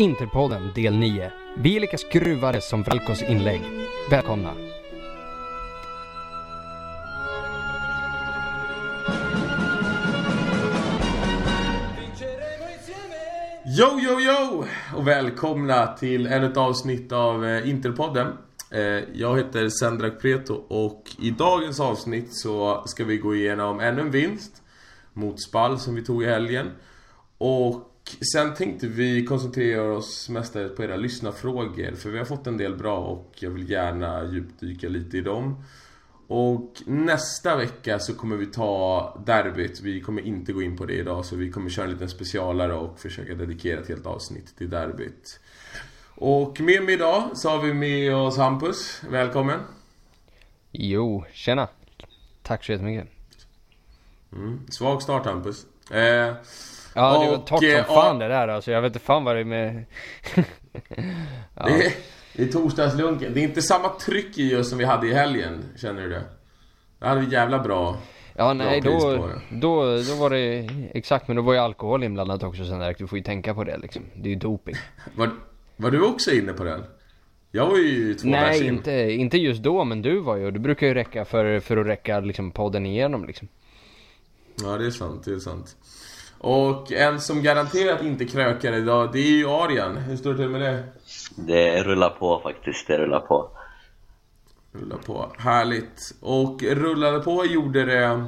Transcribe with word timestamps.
Interpodden 0.00 0.72
del 0.74 0.96
9. 0.98 1.32
Vi 1.56 1.76
är 1.76 1.80
lika 1.80 1.98
skruvade 1.98 2.60
som 2.60 2.82
Valkos 2.82 3.22
inlägg. 3.22 3.60
Välkomna! 4.10 4.54
Yo, 13.78 14.00
yo, 14.00 14.20
yo! 14.20 14.64
Och 14.96 15.08
välkomna 15.08 15.86
till 15.86 16.26
ännu 16.26 16.46
ett 16.46 16.56
avsnitt 16.56 17.12
av 17.12 17.44
eh, 17.46 17.68
Interpodden. 17.68 18.26
Eh, 18.70 18.80
jag 19.14 19.36
heter 19.36 19.68
Sendrak 19.68 20.20
Preto 20.20 20.54
och 20.68 21.02
i 21.18 21.30
dagens 21.30 21.80
avsnitt 21.80 22.28
så 22.30 22.82
ska 22.86 23.04
vi 23.04 23.16
gå 23.16 23.34
igenom 23.34 23.80
ännu 23.80 24.00
en 24.00 24.10
vinst 24.10 24.62
mot 25.12 25.42
Spall 25.42 25.78
som 25.78 25.94
vi 25.94 26.04
tog 26.04 26.22
i 26.22 26.26
helgen. 26.26 26.70
Och 27.38 27.87
sen 28.32 28.54
tänkte 28.54 28.86
vi 28.86 29.24
koncentrera 29.24 29.92
oss 29.92 30.28
mestadels 30.28 30.76
på 30.76 30.84
era 30.84 30.96
lyssnarfrågor 30.96 31.94
för 31.94 32.10
vi 32.10 32.18
har 32.18 32.24
fått 32.24 32.46
en 32.46 32.56
del 32.56 32.76
bra 32.76 32.98
och 32.98 33.32
jag 33.40 33.50
vill 33.50 33.70
gärna 33.70 34.24
djupdyka 34.32 34.88
lite 34.88 35.18
i 35.18 35.20
dem. 35.20 35.64
Och 36.26 36.82
nästa 36.86 37.56
vecka 37.56 37.98
så 37.98 38.14
kommer 38.14 38.36
vi 38.36 38.46
ta 38.46 39.22
derbyt. 39.26 39.80
Vi 39.80 40.00
kommer 40.00 40.22
inte 40.22 40.52
gå 40.52 40.62
in 40.62 40.76
på 40.76 40.86
det 40.86 40.94
idag 40.94 41.24
så 41.24 41.36
vi 41.36 41.50
kommer 41.50 41.70
köra 41.70 41.84
en 41.84 41.92
liten 41.92 42.08
specialare 42.08 42.74
och 42.74 43.00
försöka 43.00 43.34
dedikera 43.34 43.80
ett 43.80 43.88
helt 43.88 44.06
avsnitt 44.06 44.56
till 44.56 44.70
derbyt. 44.70 45.40
Och 46.14 46.60
med 46.60 46.82
mig 46.82 46.94
idag 46.94 47.30
så 47.34 47.48
har 47.48 47.62
vi 47.62 47.74
med 47.74 48.14
oss 48.14 48.36
Hampus. 48.36 49.02
Välkommen! 49.10 49.60
Jo, 50.72 51.24
tjena! 51.32 51.68
Tack 52.42 52.64
så 52.64 52.72
jättemycket. 52.72 53.08
Mm. 54.32 54.60
Svag 54.68 55.02
start 55.02 55.26
Hampus. 55.26 55.66
Eh, 55.90 56.34
Ja, 56.98 57.18
det 57.22 57.30
var 57.30 57.36
Och, 57.36 57.46
torrt 57.46 57.60
som 57.60 57.70
eh, 57.70 57.84
fan 57.84 58.18
det 58.18 58.28
där 58.28 58.48
alltså. 58.48 58.70
Jag 58.70 58.82
vet 58.82 58.90
inte 58.90 59.06
fan 59.06 59.24
vad 59.24 59.36
det 59.36 59.40
är 59.40 59.44
med... 59.44 59.84
ja. 61.54 61.66
det, 61.66 61.86
är, 61.86 61.92
det 62.32 62.42
är 62.42 62.52
torsdagslunken. 62.52 63.34
Det 63.34 63.40
är 63.40 63.44
inte 63.44 63.62
samma 63.62 63.88
tryck 63.88 64.38
i 64.38 64.56
oss 64.56 64.68
som 64.68 64.78
vi 64.78 64.84
hade 64.84 65.06
i 65.06 65.14
helgen. 65.14 65.64
Känner 65.76 66.02
du 66.02 66.08
det? 66.08 66.22
Det 66.98 67.06
hade 67.06 67.20
vi 67.20 67.32
jävla 67.32 67.58
bra. 67.58 67.96
Ja, 68.34 68.52
nej, 68.52 68.80
då, 68.80 69.28
då, 69.50 69.84
då 70.02 70.14
var 70.14 70.30
det... 70.30 70.68
Exakt, 70.94 71.28
men 71.28 71.36
då 71.36 71.42
var 71.42 71.52
ju 71.52 71.58
alkohol 71.58 72.04
inblandat 72.04 72.42
också 72.42 72.64
sen 72.64 72.78
där. 72.78 72.94
Du 72.98 73.06
får 73.06 73.18
ju 73.18 73.24
tänka 73.24 73.54
på 73.54 73.64
det 73.64 73.78
liksom. 73.78 74.02
Det 74.14 74.28
är 74.28 74.30
ju 74.30 74.38
doping. 74.38 74.74
Var, 75.16 75.30
var 75.76 75.90
du 75.90 76.02
också 76.04 76.30
inne 76.30 76.52
på 76.52 76.64
den? 76.64 76.84
Jag 77.50 77.66
var 77.66 77.78
ju 77.78 78.14
två 78.14 78.28
Nej, 78.28 78.66
in. 78.66 78.74
inte, 78.74 78.92
inte 78.92 79.38
just 79.38 79.62
då, 79.62 79.84
men 79.84 80.02
du 80.02 80.20
var 80.20 80.36
ju. 80.36 80.50
Det 80.50 80.58
brukar 80.58 80.86
ju 80.86 80.94
räcka 80.94 81.24
för, 81.24 81.60
för 81.60 81.76
att 81.76 81.86
räcka 81.86 82.20
liksom 82.20 82.50
podden 82.50 82.86
igenom 82.86 83.24
liksom. 83.24 83.48
Ja, 84.62 84.76
det 84.76 84.86
är 84.86 84.90
sant. 84.90 85.24
Det 85.24 85.32
är 85.32 85.38
sant. 85.38 85.76
Och 86.38 86.92
en 86.92 87.20
som 87.20 87.42
garanterat 87.42 88.02
inte 88.02 88.24
krökar 88.24 88.72
idag, 88.72 89.12
det 89.12 89.18
är 89.18 89.36
ju 89.36 89.48
Arian. 89.48 89.96
Hur 89.96 90.16
står 90.16 90.30
det 90.30 90.36
till 90.36 90.48
med 90.48 90.60
det? 90.60 90.84
Det 91.36 91.82
rullar 91.82 92.10
på 92.10 92.40
faktiskt, 92.40 92.86
det 92.86 92.98
rullar 92.98 93.20
på. 93.20 93.50
Rulla 94.72 94.96
på. 94.96 95.32
Härligt. 95.38 96.14
Och 96.20 96.62
rullade 96.62 97.18
på 97.18 97.46
gjorde 97.46 97.84
det 97.84 98.24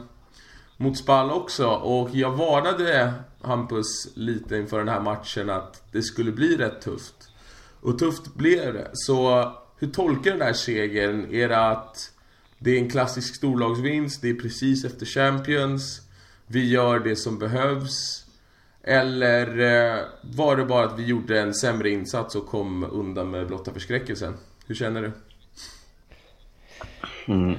mot 0.76 0.98
Spall 0.98 1.30
också. 1.30 1.68
Och 1.68 2.10
jag 2.12 2.30
varnade 2.30 3.12
Hampus 3.42 4.08
lite 4.14 4.56
inför 4.56 4.78
den 4.78 4.88
här 4.88 5.00
matchen 5.00 5.50
att 5.50 5.82
det 5.92 6.02
skulle 6.02 6.32
bli 6.32 6.56
rätt 6.56 6.80
tufft. 6.80 7.14
Och 7.80 7.98
tufft 7.98 8.34
blev 8.34 8.72
det. 8.72 8.90
Så 8.92 9.52
hur 9.78 9.90
tolkar 9.90 10.30
du 10.30 10.30
den 10.30 10.46
här 10.46 10.52
segern? 10.52 11.34
Är 11.34 11.48
det 11.48 11.66
att 11.66 12.12
det 12.58 12.70
är 12.70 12.78
en 12.78 12.90
klassisk 12.90 13.34
storlagsvinst, 13.34 14.22
det 14.22 14.30
är 14.30 14.34
precis 14.34 14.84
efter 14.84 15.06
Champions, 15.06 16.00
vi 16.52 16.70
gör 16.70 16.98
det 16.98 17.16
som 17.16 17.38
behövs? 17.38 18.26
Eller 18.82 19.58
eh, 19.58 19.98
var 20.22 20.56
det 20.56 20.64
bara 20.64 20.84
att 20.84 20.98
vi 20.98 21.04
gjorde 21.06 21.40
en 21.40 21.54
sämre 21.54 21.90
insats 21.90 22.34
och 22.34 22.46
kom 22.46 22.86
undan 22.90 23.30
med 23.30 23.46
blotta 23.46 23.72
förskräckelsen? 23.72 24.34
Hur 24.66 24.74
känner 24.74 25.02
du? 25.02 25.12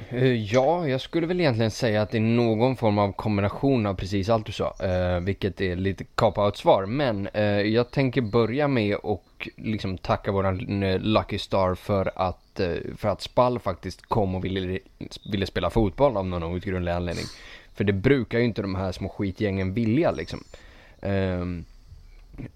Eh, 0.09 0.33
Ja, 0.33 0.87
jag 0.87 1.01
skulle 1.01 1.27
väl 1.27 1.39
egentligen 1.39 1.71
säga 1.71 2.01
att 2.01 2.11
det 2.11 2.17
är 2.17 2.21
någon 2.21 2.75
form 2.75 2.97
av 2.97 3.11
kombination 3.11 3.85
av 3.85 3.93
precis 3.93 4.29
allt 4.29 4.45
du 4.45 4.51
sa. 4.51 4.75
Eh, 4.79 5.19
vilket 5.19 5.61
är 5.61 5.75
lite 5.75 6.03
cop-out 6.03 6.55
svar. 6.55 6.85
Men 6.85 7.29
jag 7.73 7.91
tänker 7.91 8.21
börja 8.21 8.67
med 8.67 8.95
och 8.95 9.49
liksom 9.57 9.97
tacka 9.97 10.31
våran 10.31 10.57
Lucky 10.99 11.37
Star 11.37 11.75
för 11.75 12.11
att, 12.15 12.59
för 12.97 13.09
att 13.09 13.21
Spall 13.21 13.59
faktiskt 13.59 14.01
kom 14.01 14.35
och 14.35 14.45
ville, 14.45 14.79
ville 15.31 15.45
spela 15.45 15.69
fotboll 15.69 16.17
av 16.17 16.25
någon 16.25 16.43
outgrundlig 16.43 16.91
anledning. 16.91 17.25
För 17.81 17.85
det 17.85 17.93
brukar 17.93 18.39
ju 18.39 18.45
inte 18.45 18.61
de 18.61 18.75
här 18.75 18.91
små 18.91 19.09
skitgängen 19.09 19.73
vilja 19.73 20.11
liksom. 20.11 20.43
Um, 21.01 21.65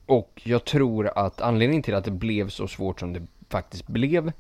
och 0.06 0.42
jag 0.44 0.66
tror 0.66 1.12
att 1.16 1.42
anledningen 1.42 1.84
till 1.84 1.96
att 1.96 2.06
det 2.06 2.12
blev 2.12 2.50
så 2.50 2.68
svårt 2.68 3.00
som 3.00 3.14
det 3.14 3.28
faktiskt 3.50 3.88
blev 3.88 4.32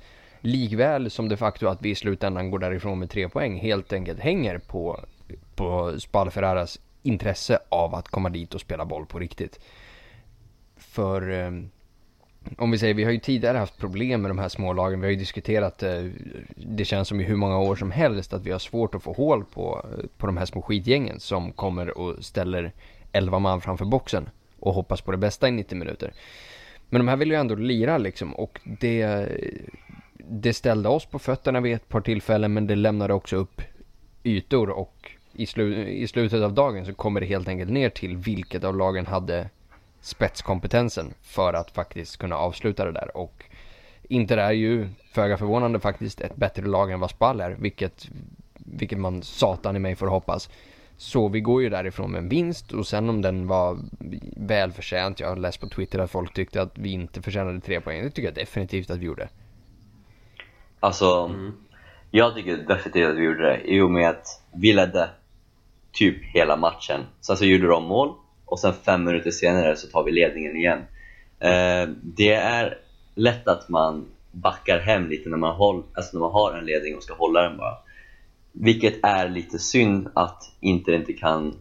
likväl 0.41 1.09
som 1.09 1.29
det 1.29 1.37
faktum 1.37 1.69
att 1.69 1.81
vi 1.81 1.89
i 1.89 1.95
slutändan 1.95 2.51
går 2.51 2.59
därifrån 2.59 2.99
med 2.99 3.09
tre 3.09 3.29
poäng 3.29 3.59
helt 3.59 3.93
enkelt 3.93 4.19
hänger 4.19 4.57
på, 4.57 4.99
på 5.55 5.99
Spal 5.99 6.31
Ferraras 6.31 6.79
intresse 7.03 7.59
av 7.69 7.95
att 7.95 8.07
komma 8.07 8.29
dit 8.29 8.53
och 8.53 8.61
spela 8.61 8.85
boll 8.85 9.05
på 9.05 9.19
riktigt. 9.19 9.59
För 10.77 11.29
um, 11.29 11.69
om 12.57 12.71
vi 12.71 12.77
säger, 12.77 12.93
vi 12.93 13.03
har 13.03 13.11
ju 13.11 13.19
tidigare 13.19 13.57
haft 13.57 13.77
problem 13.77 14.21
med 14.21 14.31
de 14.31 14.39
här 14.39 14.49
smålagen. 14.49 15.01
Vi 15.01 15.05
har 15.05 15.11
ju 15.11 15.17
diskuterat, 15.17 15.83
eh, 15.83 16.03
det 16.55 16.85
känns 16.85 17.07
som 17.07 17.21
i 17.21 17.23
hur 17.23 17.35
många 17.35 17.59
år 17.59 17.75
som 17.75 17.91
helst, 17.91 18.33
att 18.33 18.45
vi 18.45 18.51
har 18.51 18.59
svårt 18.59 18.95
att 18.95 19.03
få 19.03 19.13
hål 19.13 19.45
på, 19.45 19.85
eh, 19.91 20.05
på 20.17 20.25
de 20.25 20.37
här 20.37 20.45
små 20.45 20.61
skitgängen 20.61 21.19
som 21.19 21.51
kommer 21.51 21.97
och 21.97 22.25
ställer 22.25 22.71
11 23.11 23.39
man 23.39 23.61
framför 23.61 23.85
boxen 23.85 24.29
och 24.59 24.73
hoppas 24.73 25.01
på 25.01 25.11
det 25.11 25.17
bästa 25.17 25.47
i 25.47 25.51
90 25.51 25.77
minuter. 25.77 26.13
Men 26.89 26.99
de 26.99 27.07
här 27.07 27.17
vill 27.17 27.31
ju 27.31 27.35
ändå 27.35 27.55
lira 27.55 27.97
liksom 27.97 28.35
och 28.35 28.59
det, 28.63 29.27
det 30.17 30.53
ställde 30.53 30.89
oss 30.89 31.05
på 31.05 31.19
fötterna 31.19 31.61
vid 31.61 31.73
ett 31.73 31.89
par 31.89 32.01
tillfällen 32.01 32.53
men 32.53 32.67
det 32.67 32.75
lämnade 32.75 33.13
också 33.13 33.35
upp 33.35 33.61
ytor 34.23 34.69
och 34.69 35.11
i, 35.33 35.45
slu, 35.45 35.85
i 35.85 36.07
slutet 36.07 36.41
av 36.41 36.53
dagen 36.53 36.85
så 36.85 36.93
kommer 36.93 37.19
det 37.19 37.25
helt 37.25 37.47
enkelt 37.47 37.71
ner 37.71 37.89
till 37.89 38.17
vilket 38.17 38.63
av 38.63 38.77
lagen 38.77 39.05
hade 39.05 39.49
spetskompetensen 40.05 41.13
för 41.21 41.53
att 41.53 41.71
faktiskt 41.71 42.17
kunna 42.17 42.35
avsluta 42.35 42.85
det 42.85 42.91
där 42.91 43.17
och 43.17 43.43
Inter 44.09 44.37
är 44.37 44.51
ju 44.51 44.89
föga 45.13 45.37
förvånande 45.37 45.79
faktiskt 45.79 46.21
ett 46.21 46.35
bättre 46.35 46.65
lag 46.65 46.91
än 46.91 46.99
vad 46.99 47.09
Spall 47.09 47.41
är 47.41 47.51
vilket, 47.59 48.07
vilket 48.53 48.99
man 48.99 49.23
satan 49.23 49.75
i 49.75 49.79
mig 49.79 49.95
får 49.95 50.07
hoppas. 50.07 50.49
Så 50.97 51.27
vi 51.27 51.41
går 51.41 51.61
ju 51.61 51.69
därifrån 51.69 52.11
med 52.11 52.19
en 52.19 52.29
vinst 52.29 52.71
och 52.71 52.87
sen 52.87 53.09
om 53.09 53.21
den 53.21 53.47
var 53.47 53.77
välförtjänt, 54.37 55.19
jag 55.19 55.29
har 55.29 55.35
läst 55.35 55.59
på 55.59 55.67
Twitter 55.67 55.99
att 55.99 56.11
folk 56.11 56.33
tyckte 56.33 56.61
att 56.61 56.77
vi 56.77 56.89
inte 56.89 57.21
förtjänade 57.21 57.59
tre 57.59 57.81
poäng. 57.81 58.03
Det 58.03 58.09
tycker 58.09 58.27
jag 58.27 58.35
definitivt 58.35 58.89
att 58.89 58.97
vi 58.97 59.05
gjorde. 59.05 59.29
Alltså, 60.79 61.31
jag 62.11 62.35
tycker 62.35 62.57
definitivt 62.57 63.09
att 63.09 63.15
vi 63.15 63.23
gjorde 63.23 63.49
det 63.49 63.61
i 63.65 63.81
och 63.81 63.91
med 63.91 64.09
att 64.09 64.43
vi 64.53 64.73
ledde 64.73 65.09
typ 65.91 66.23
hela 66.23 66.57
matchen. 66.57 67.01
Sen 67.21 67.37
så 67.37 67.45
gjorde 67.45 67.67
de 67.67 67.83
mål 67.83 68.15
och 68.45 68.59
sen 68.59 68.73
fem 68.85 69.03
minuter 69.03 69.31
senare 69.31 69.75
så 69.75 69.87
tar 69.87 70.03
vi 70.03 70.11
ledningen 70.11 70.57
igen. 70.57 70.79
Eh, 71.39 71.89
det 72.01 72.33
är 72.33 72.77
lätt 73.15 73.47
att 73.47 73.69
man 73.69 74.05
backar 74.31 74.79
hem 74.79 75.09
lite 75.09 75.29
när 75.29 75.37
man, 75.37 75.55
håll, 75.55 75.83
alltså 75.93 76.17
när 76.17 76.21
man 76.21 76.31
har 76.31 76.53
en 76.53 76.65
ledning 76.65 76.95
och 76.95 77.03
ska 77.03 77.13
hålla 77.13 77.41
den 77.41 77.57
bara. 77.57 77.77
Vilket 78.51 78.93
är 79.03 79.29
lite 79.29 79.59
synd 79.59 80.09
att 80.13 80.51
Inter 80.59 80.93
inte 80.93 81.13
kan 81.13 81.55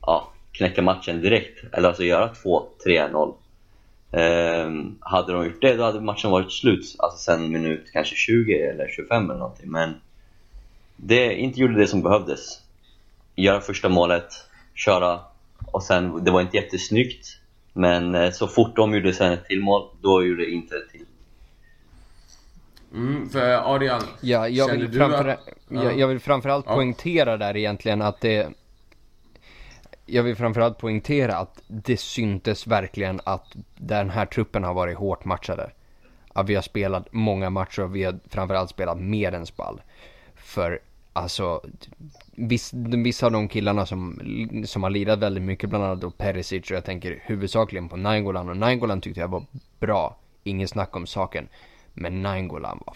ja, 0.00 0.32
knäcka 0.52 0.82
matchen 0.82 1.20
direkt, 1.20 1.64
eller 1.72 1.88
alltså 1.88 2.04
göra 2.04 2.32
2-3-0. 2.32 3.34
Ehm, 4.12 4.98
hade 5.00 5.32
de 5.32 5.44
gjort 5.44 5.60
det, 5.60 5.76
då 5.76 5.82
hade 5.82 6.00
matchen 6.00 6.30
varit 6.30 6.52
slut, 6.52 6.96
alltså 6.98 7.18
sen 7.18 7.52
minut 7.52 7.90
kanske 7.92 8.14
20 8.14 8.62
eller 8.62 8.88
25 8.88 9.30
eller 9.30 9.40
någonting. 9.40 9.70
Men 9.70 9.94
det 10.96 11.34
inte 11.34 11.60
gjorde 11.60 11.80
det 11.80 11.86
som 11.86 12.02
behövdes. 12.02 12.60
Göra 13.36 13.60
första 13.60 13.88
målet, 13.88 14.28
köra 14.74 15.20
och 15.74 15.82
sen, 15.82 16.24
det 16.24 16.30
var 16.30 16.40
inte 16.40 16.56
jättesnyggt. 16.56 17.26
Men 17.72 18.14
eh, 18.14 18.30
så 18.30 18.46
fort 18.48 18.76
de 18.76 18.94
gjorde 18.94 19.12
sen 19.12 19.32
ett 19.32 19.44
till 19.46 19.60
mål, 19.62 19.88
då 20.02 20.24
gjorde 20.24 20.50
Inter 20.50 20.76
ett 20.76 20.90
till. 20.92 21.04
Mm, 22.94 23.28
för 23.28 23.40
Arian, 23.74 24.02
Ja, 24.20 24.48
jag 24.48 24.68
vill, 24.72 24.90
du 24.90 24.98
framför, 24.98 25.28
att- 25.28 25.48
jag, 25.68 25.98
jag 25.98 26.08
vill 26.08 26.20
framförallt 26.20 26.66
Ja. 26.68 26.74
poängtera 26.74 27.36
där 27.36 27.56
egentligen 27.56 28.02
att 28.02 28.20
det 28.20 28.48
Jag 30.06 30.22
vill 30.22 30.36
framförallt 30.36 30.78
poängtera 30.78 31.36
att 31.36 31.62
det 31.66 31.96
syntes 32.00 32.66
verkligen 32.66 33.20
att 33.24 33.56
den 33.76 34.10
här 34.10 34.26
truppen 34.26 34.64
har 34.64 34.74
varit 34.74 34.96
hårt 34.98 35.24
matchade. 35.24 35.70
Att 36.32 36.48
vi 36.48 36.54
har 36.54 36.62
spelat 36.62 37.12
många 37.12 37.50
matcher 37.50 37.82
och 37.82 37.96
vi 37.96 38.04
har 38.04 38.18
framförallt 38.28 38.70
spelat 38.70 39.00
mer 39.00 39.32
än 39.32 39.46
spall. 39.46 39.80
För 40.34 40.80
alltså, 41.14 41.62
viss, 42.32 42.70
vissa 43.04 43.26
av 43.26 43.32
de 43.32 43.48
killarna 43.48 43.86
som, 43.86 44.20
som 44.66 44.82
har 44.82 44.90
lirat 44.90 45.18
väldigt 45.18 45.44
mycket, 45.44 45.70
bland 45.70 45.84
annat 45.84 46.00
då 46.00 46.10
Perisic 46.10 46.70
och 46.70 46.76
jag 46.76 46.84
tänker 46.84 47.22
huvudsakligen 47.26 47.88
på 47.88 47.96
Nainggolan 47.96 48.48
och 48.48 48.56
Nainggolan 48.56 49.00
tyckte 49.00 49.20
jag 49.20 49.28
var 49.28 49.44
bra. 49.80 50.16
Ingen 50.42 50.68
snack 50.68 50.96
om 50.96 51.06
saken. 51.06 51.48
Men 51.92 52.22
Nainggolan 52.22 52.82
var 52.86 52.94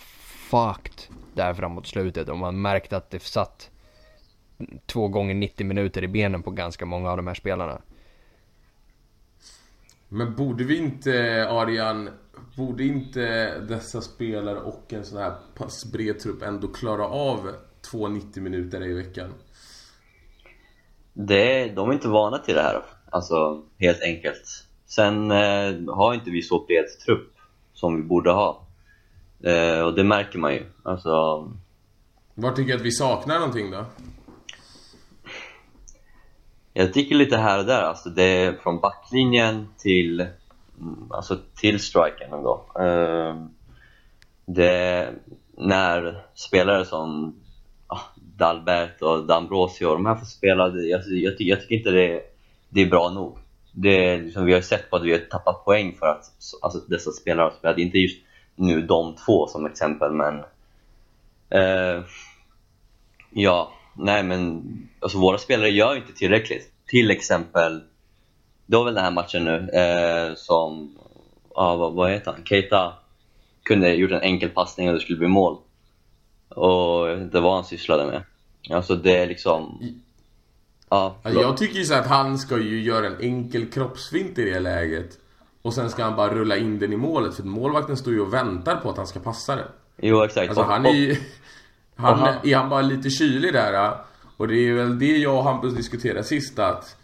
fucked 0.50 1.17
där 1.35 1.55
framåt 1.55 1.87
slutet 1.87 2.29
och 2.29 2.38
man 2.38 2.62
märkte 2.62 2.97
att 2.97 3.11
det 3.11 3.23
satt 3.23 3.70
två 4.87 5.09
gånger 5.09 5.35
90 5.35 5.67
minuter 5.67 6.05
i 6.05 6.09
benen 6.09 6.43
på 6.43 6.50
ganska 6.50 6.87
många 6.87 7.11
av 7.11 7.17
de 7.17 7.26
här 7.26 7.35
spelarna. 7.35 7.81
Men 10.09 10.35
borde 10.35 10.64
vi 10.64 10.76
inte, 10.76 11.47
Arian, 11.50 12.11
borde 12.56 12.85
inte 12.85 13.55
dessa 13.61 14.00
spelare 14.00 14.61
och 14.61 14.93
en 14.93 15.05
sån 15.05 15.19
här 15.19 15.32
pass 15.55 15.93
bred 15.93 16.21
trupp 16.21 16.43
ändå 16.43 16.69
klara 16.69 17.06
av 17.06 17.55
två 17.90 18.08
90 18.08 18.43
minuter 18.43 18.87
i 18.87 18.94
veckan? 18.94 19.35
Det, 21.12 21.69
de 21.69 21.88
är 21.88 21.93
inte 21.93 22.08
vana 22.08 22.38
till 22.38 22.55
det 22.55 22.62
här, 22.62 22.82
alltså 23.11 23.62
helt 23.79 24.02
enkelt. 24.02 24.64
Sen 24.87 25.31
eh, 25.31 25.94
har 25.94 26.14
inte 26.14 26.31
vi 26.31 26.43
så 26.43 26.64
bred 26.64 26.85
trupp 27.06 27.35
som 27.73 27.96
vi 27.96 28.02
borde 28.02 28.31
ha. 28.31 28.67
Eh, 29.44 29.81
och 29.81 29.94
det 29.94 30.05
märker 30.05 30.38
man 30.38 30.55
ju. 30.55 30.64
Alltså, 30.82 31.08
Var 32.35 32.52
tycker 32.52 32.73
du 32.73 32.79
att 32.79 32.87
vi 32.87 32.93
saknar 32.93 33.38
någonting 33.38 33.70
då? 33.70 33.85
jag 36.73 36.93
tycker 36.93 37.14
lite 37.14 37.37
här 37.37 37.58
och 37.58 37.64
där, 37.64 37.82
alltså 37.82 38.08
det 38.11 38.23
är 38.23 38.52
från 38.52 38.81
backlinjen 38.81 39.69
till, 39.79 40.20
mm, 40.81 41.12
alltså 41.12 41.38
till 41.55 41.81
striken 41.81 42.32
ändå. 42.32 42.67
Eh, 42.81 43.37
det 44.46 44.70
är 44.70 45.14
när 45.56 46.23
spelare 46.35 46.85
som 46.85 47.35
Dalbert 48.38 49.02
och 49.02 49.19
D'Ambrosio, 49.19 49.94
de 49.94 50.06
här 50.06 50.14
får 50.14 50.26
spela, 50.26 50.69
jag, 50.69 51.02
jag, 51.08 51.38
ty- 51.38 51.49
jag 51.49 51.61
tycker 51.61 51.75
inte 51.76 51.90
det, 51.90 52.23
det 52.69 52.81
är 52.81 52.87
bra 52.87 53.11
nog. 53.11 53.38
Det 53.73 54.17
liksom, 54.19 54.44
vi 54.44 54.52
har 54.55 54.61
sett 54.61 54.90
på 54.90 54.96
att 54.96 55.02
vi 55.02 55.12
har 55.12 55.19
tappat 55.19 55.64
poäng 55.64 55.96
för 55.99 56.06
att 56.06 56.25
alltså, 56.62 56.79
dessa 56.79 57.11
spelare 57.11 57.44
har 57.44 57.50
spelat, 57.50 57.79
inte 57.79 57.99
just 57.99 58.19
nu 58.56 58.82
de 58.82 59.14
två 59.26 59.46
som 59.46 59.67
exempel 59.67 60.12
men 60.12 60.38
eh, 61.50 62.05
Ja, 63.31 63.73
nej 63.94 64.23
men 64.23 64.62
alltså 65.00 65.19
våra 65.19 65.38
spelare 65.38 65.69
gör 65.70 65.96
inte 65.96 66.12
tillräckligt. 66.12 66.73
Till 66.87 67.11
exempel, 67.11 67.81
det 68.67 68.76
var 68.76 68.85
väl 68.85 68.94
den 68.94 69.05
här 69.05 69.11
matchen 69.11 69.44
nu 69.44 69.70
eh, 69.70 70.35
som, 70.35 70.99
ja 71.55 71.76
vad, 71.76 71.93
vad 71.93 72.11
heter 72.11 72.32
han, 72.32 72.44
Keita 72.44 72.93
kunde 73.62 73.94
gjort 73.94 74.11
en 74.11 74.20
enkel 74.20 74.49
passning 74.49 74.88
och 74.88 74.94
det 74.94 75.00
skulle 75.00 75.19
bli 75.19 75.29
mål. 75.29 75.56
Och 76.49 77.09
jag 77.09 77.15
vet 77.15 77.23
inte 77.25 77.41
vad 77.41 77.55
han 77.55 77.65
sysslade 77.65 78.06
med. 78.06 78.23
Alltså 78.77 78.95
det 78.97 79.17
är 79.17 79.27
liksom, 79.27 79.79
ja. 80.89 81.17
Ja, 81.23 81.31
Jag 81.31 81.56
tycker 81.56 81.79
ju 81.79 81.85
så 81.85 81.95
att 81.95 82.06
han 82.06 82.39
ska 82.39 82.59
ju 82.59 82.83
göra 82.83 83.06
en 83.06 83.21
enkel 83.21 83.67
kroppsfint 83.71 84.39
i 84.39 84.45
det 84.50 84.61
läget. 84.61 85.19
Och 85.62 85.75
sen 85.75 85.91
ska 85.91 86.05
han 86.05 86.17
bara 86.17 86.35
rulla 86.35 86.56
in 86.56 86.79
den 86.79 86.93
i 86.93 86.97
målet 86.97 87.35
för 87.35 87.43
målvakten 87.43 87.97
står 87.97 88.12
ju 88.12 88.21
och 88.21 88.35
väntar 88.35 88.77
på 88.77 88.91
att 88.91 88.97
han 88.97 89.06
ska 89.06 89.21
passa 89.21 89.56
den. 89.56 89.67
Jo 89.97 90.23
exakt. 90.23 90.49
Alltså 90.49 90.62
han 90.62 90.87
är 90.87 90.91
ju... 90.93 91.17
Han, 91.97 92.21
Är 92.45 92.56
han 92.56 92.69
bara 92.69 92.81
lite 92.81 93.11
kylig 93.11 93.53
där? 93.53 93.95
Och 94.37 94.49
det 94.49 94.55
är 94.69 94.73
väl 94.75 94.99
det 94.99 95.17
jag 95.17 95.37
och 95.37 95.45
Hampus 95.45 95.75
diskuterade 95.75 96.25
sist 96.25 96.59
att 96.59 96.97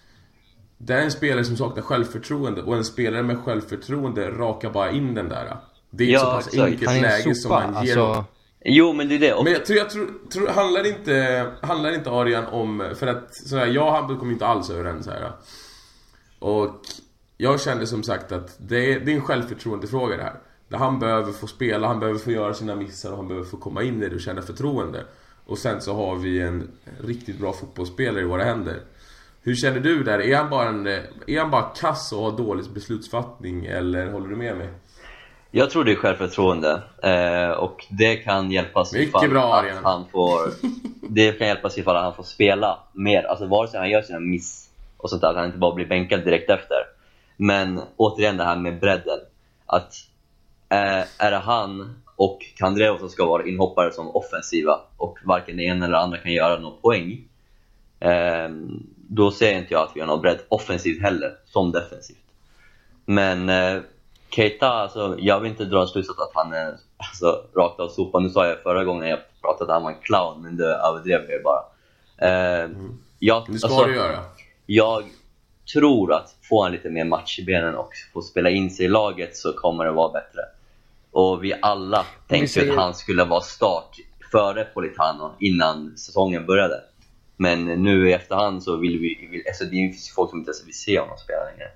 Det 0.79 0.93
är 0.95 1.03
en 1.03 1.11
spelare 1.11 1.45
som 1.45 1.57
saknar 1.57 1.83
självförtroende 1.83 2.63
och 2.63 2.77
en 2.77 2.85
spelare 2.85 3.23
med 3.23 3.39
självförtroende 3.45 4.31
rakar 4.31 4.71
bara 4.71 4.91
in 4.91 5.15
den 5.15 5.29
där. 5.29 5.57
Det 5.91 6.05
är 6.05 6.09
Ja, 6.09 6.19
ett 6.19 6.25
så 6.25 6.31
pass 6.31 6.47
exakt. 6.47 6.63
enkelt 6.73 7.03
läge 7.03 7.35
som 7.35 7.51
han 7.53 7.85
ger 7.87 7.99
Alltså, 7.99 8.25
Jo 8.67 8.93
men 8.93 9.09
det 9.09 9.15
är 9.15 9.19
det. 9.19 9.35
Och, 9.35 9.45
Men 9.45 9.53
jag 9.53 9.67
tror, 9.67 9.79
jag 9.79 9.91
tror, 9.91 10.11
tror 10.33 10.49
handlar 10.49 10.87
inte, 10.87 11.47
handlar 11.63 11.95
inte 11.95 12.11
Arian 12.11 12.47
om, 12.47 12.95
för 12.95 13.07
att 13.07 13.35
sådär, 13.35 13.67
jag 13.67 13.87
och 13.87 13.93
Hampus 13.93 14.19
kommer 14.19 14.33
inte 14.33 14.47
alls 14.47 14.71
överens 14.71 15.07
här. 15.07 15.33
Och 16.39 16.81
jag 17.37 17.61
kände 17.61 17.87
som 17.87 18.03
sagt 18.03 18.33
att 18.33 18.57
det 18.59 18.93
är, 18.93 19.01
det 19.01 19.13
är 19.13 19.17
en 19.17 19.23
självförtroendefråga 19.23 20.17
det 20.17 20.23
här. 20.23 20.41
Där 20.69 20.79
han 20.79 20.99
behöver 20.99 21.33
få 21.33 21.47
spela, 21.47 21.87
han 21.87 22.01
behöver 22.01 22.19
få 22.19 22.31
göra 22.31 22.55
sina 22.55 22.77
missar 22.77 23.11
och 23.11 23.17
han 23.17 23.29
behöver 23.29 23.47
få 23.47 23.57
komma 23.57 23.83
in 23.83 24.03
i 24.03 24.09
det 24.09 24.15
och 24.15 24.21
känna 24.21 24.43
förtroende. 24.43 25.05
Och 25.47 25.59
sen 25.59 25.81
så 25.81 25.95
har 25.95 26.17
vi 26.17 26.41
en 26.41 26.71
riktigt 27.01 27.39
bra 27.39 27.53
fotbollsspelare 27.53 28.23
i 28.23 28.27
våra 28.27 28.45
händer. 28.45 28.81
Hur 29.43 29.55
känner 29.55 29.81
du 29.81 30.03
där? 30.03 30.19
Är 30.19 30.37
han 30.37 30.51
bara, 30.51 30.69
en, 30.69 30.87
är 31.27 31.41
han 31.41 31.51
bara 31.51 31.63
kass 31.63 32.13
och 32.13 32.23
har 32.23 32.37
dålig 32.37 32.65
beslutsfattning 32.75 33.67
eller 33.67 34.11
håller 34.11 34.29
du 34.29 34.37
med 34.37 34.57
mig? 34.57 34.69
Jag 35.57 35.71
tror 35.71 35.85
det 35.85 35.93
är 35.93 35.97
självförtroende 35.97 36.83
eh, 37.03 37.51
och 37.51 37.87
det 37.89 38.17
kan 38.17 38.51
hjälpas 38.51 38.93
Mycket 38.93 39.09
ifall 39.09 39.31
bra, 39.31 39.55
att 39.55 39.83
han 39.83 40.05
får 40.13 40.41
Det 41.09 41.33
kan 41.33 41.47
hjälpas 41.47 41.79
ifall 41.79 41.97
han 41.97 42.15
får 42.15 42.23
spela 42.23 42.79
mer, 42.93 43.23
alltså 43.23 43.47
vare 43.47 43.69
sig 43.69 43.81
han 43.81 43.91
gör 43.91 44.03
sina 44.03 44.21
miss 44.21 44.71
och 44.97 45.11
sånt 45.11 45.23
där, 45.23 45.29
att 45.29 45.37
han 45.37 45.47
inte 45.47 45.59
bara 45.59 45.75
blir 45.75 45.87
bänkad 45.87 46.25
direkt 46.25 46.51
efter. 46.51 46.77
Men 47.37 47.81
återigen 47.97 48.37
det 48.37 48.45
här 48.45 48.57
med 48.57 48.81
bredden. 48.81 49.19
Att 49.67 49.95
eh, 50.69 51.05
är 51.19 51.31
det 51.31 51.37
han 51.37 52.03
och 52.17 52.39
Kandreo 52.57 52.99
som 52.99 53.09
ska 53.09 53.27
vara 53.27 53.47
inhoppare 53.47 53.93
som 53.93 54.17
offensiva 54.17 54.81
och 54.97 55.19
varken 55.25 55.57
det 55.57 55.63
ena 55.63 55.87
eller 55.87 55.99
andra 55.99 56.19
kan 56.19 56.33
göra 56.33 56.61
någon 56.61 56.81
poäng. 56.81 57.25
Eh, 58.01 58.49
då 59.09 59.31
ser 59.31 59.59
inte 59.59 59.75
jag 59.75 59.83
att 59.83 59.93
vi 59.95 60.01
har 60.01 60.07
någon 60.07 60.23
bredd 60.23 60.39
offensivt 60.49 61.03
heller, 61.03 61.33
som 61.45 61.73
defensivt. 61.73 62.19
Men 63.05 63.49
eh, 63.49 63.83
Keita, 64.35 64.69
alltså, 64.69 65.17
jag 65.19 65.41
vill 65.41 65.51
inte 65.51 65.65
dra 65.65 65.81
en 65.83 65.89
slutsats 65.89 66.19
att 66.21 66.31
han 66.35 66.53
är 66.53 66.77
alltså, 66.97 67.45
rakt 67.57 67.81
av 67.81 67.89
sopa. 67.89 68.19
Nu 68.19 68.31
sa 68.31 68.47
jag 68.47 68.59
förra 68.63 68.85
gången 68.85 69.09
jag 69.09 69.19
pratade 69.43 69.65
att 69.73 69.77
han 69.77 69.83
var 69.83 69.91
en 69.91 70.01
clown, 70.03 70.43
men 70.43 70.57
det 70.57 70.67
överdrev 70.75 71.31
jag 71.31 71.43
bara. 71.43 71.65
Eh, 72.19 72.71
jag, 73.19 73.45
Det 73.49 73.59
ska 73.59 73.69
alltså, 73.69 73.85
du 73.85 73.95
göra. 73.95 74.25
jag 74.67 75.05
tror 75.73 76.13
att 76.13 76.35
får 76.49 76.63
han 76.63 76.73
lite 76.73 76.91
mer 76.91 77.05
match 77.05 77.39
i 77.39 77.45
benen 77.45 77.75
och 77.75 77.91
får 78.13 78.23
spela 78.23 78.51
in 78.51 78.71
sig 78.71 78.85
i 78.85 78.89
laget 78.89 79.37
så 79.37 79.53
kommer 79.53 79.85
det 79.85 79.91
vara 79.93 80.13
bättre. 80.13 80.41
Och 81.11 81.45
vi 81.45 81.55
alla 81.63 82.07
tänkte 82.29 82.49
säger- 82.53 82.71
att 82.73 82.79
han 82.79 82.95
skulle 82.95 83.25
vara 83.25 83.41
start 83.41 83.97
före 84.33 84.65
Politano 84.65 85.35
innan 85.41 85.97
säsongen 85.97 86.47
började. 86.47 86.81
Men 87.37 87.65
nu 87.65 88.11
i 88.11 88.13
efterhand 88.13 88.63
så 88.63 88.77
vill 88.77 88.99
vi, 88.99 89.29
vill, 89.31 89.43
alltså 89.49 89.65
det 89.65 89.71
finns 89.71 90.15
folk 90.15 90.31
som 90.31 90.39
inte 90.39 90.49
ens 90.49 90.67
vill 90.67 90.75
se 90.75 91.01
honom 91.01 91.19
spela 91.19 91.45
längre. 91.45 91.69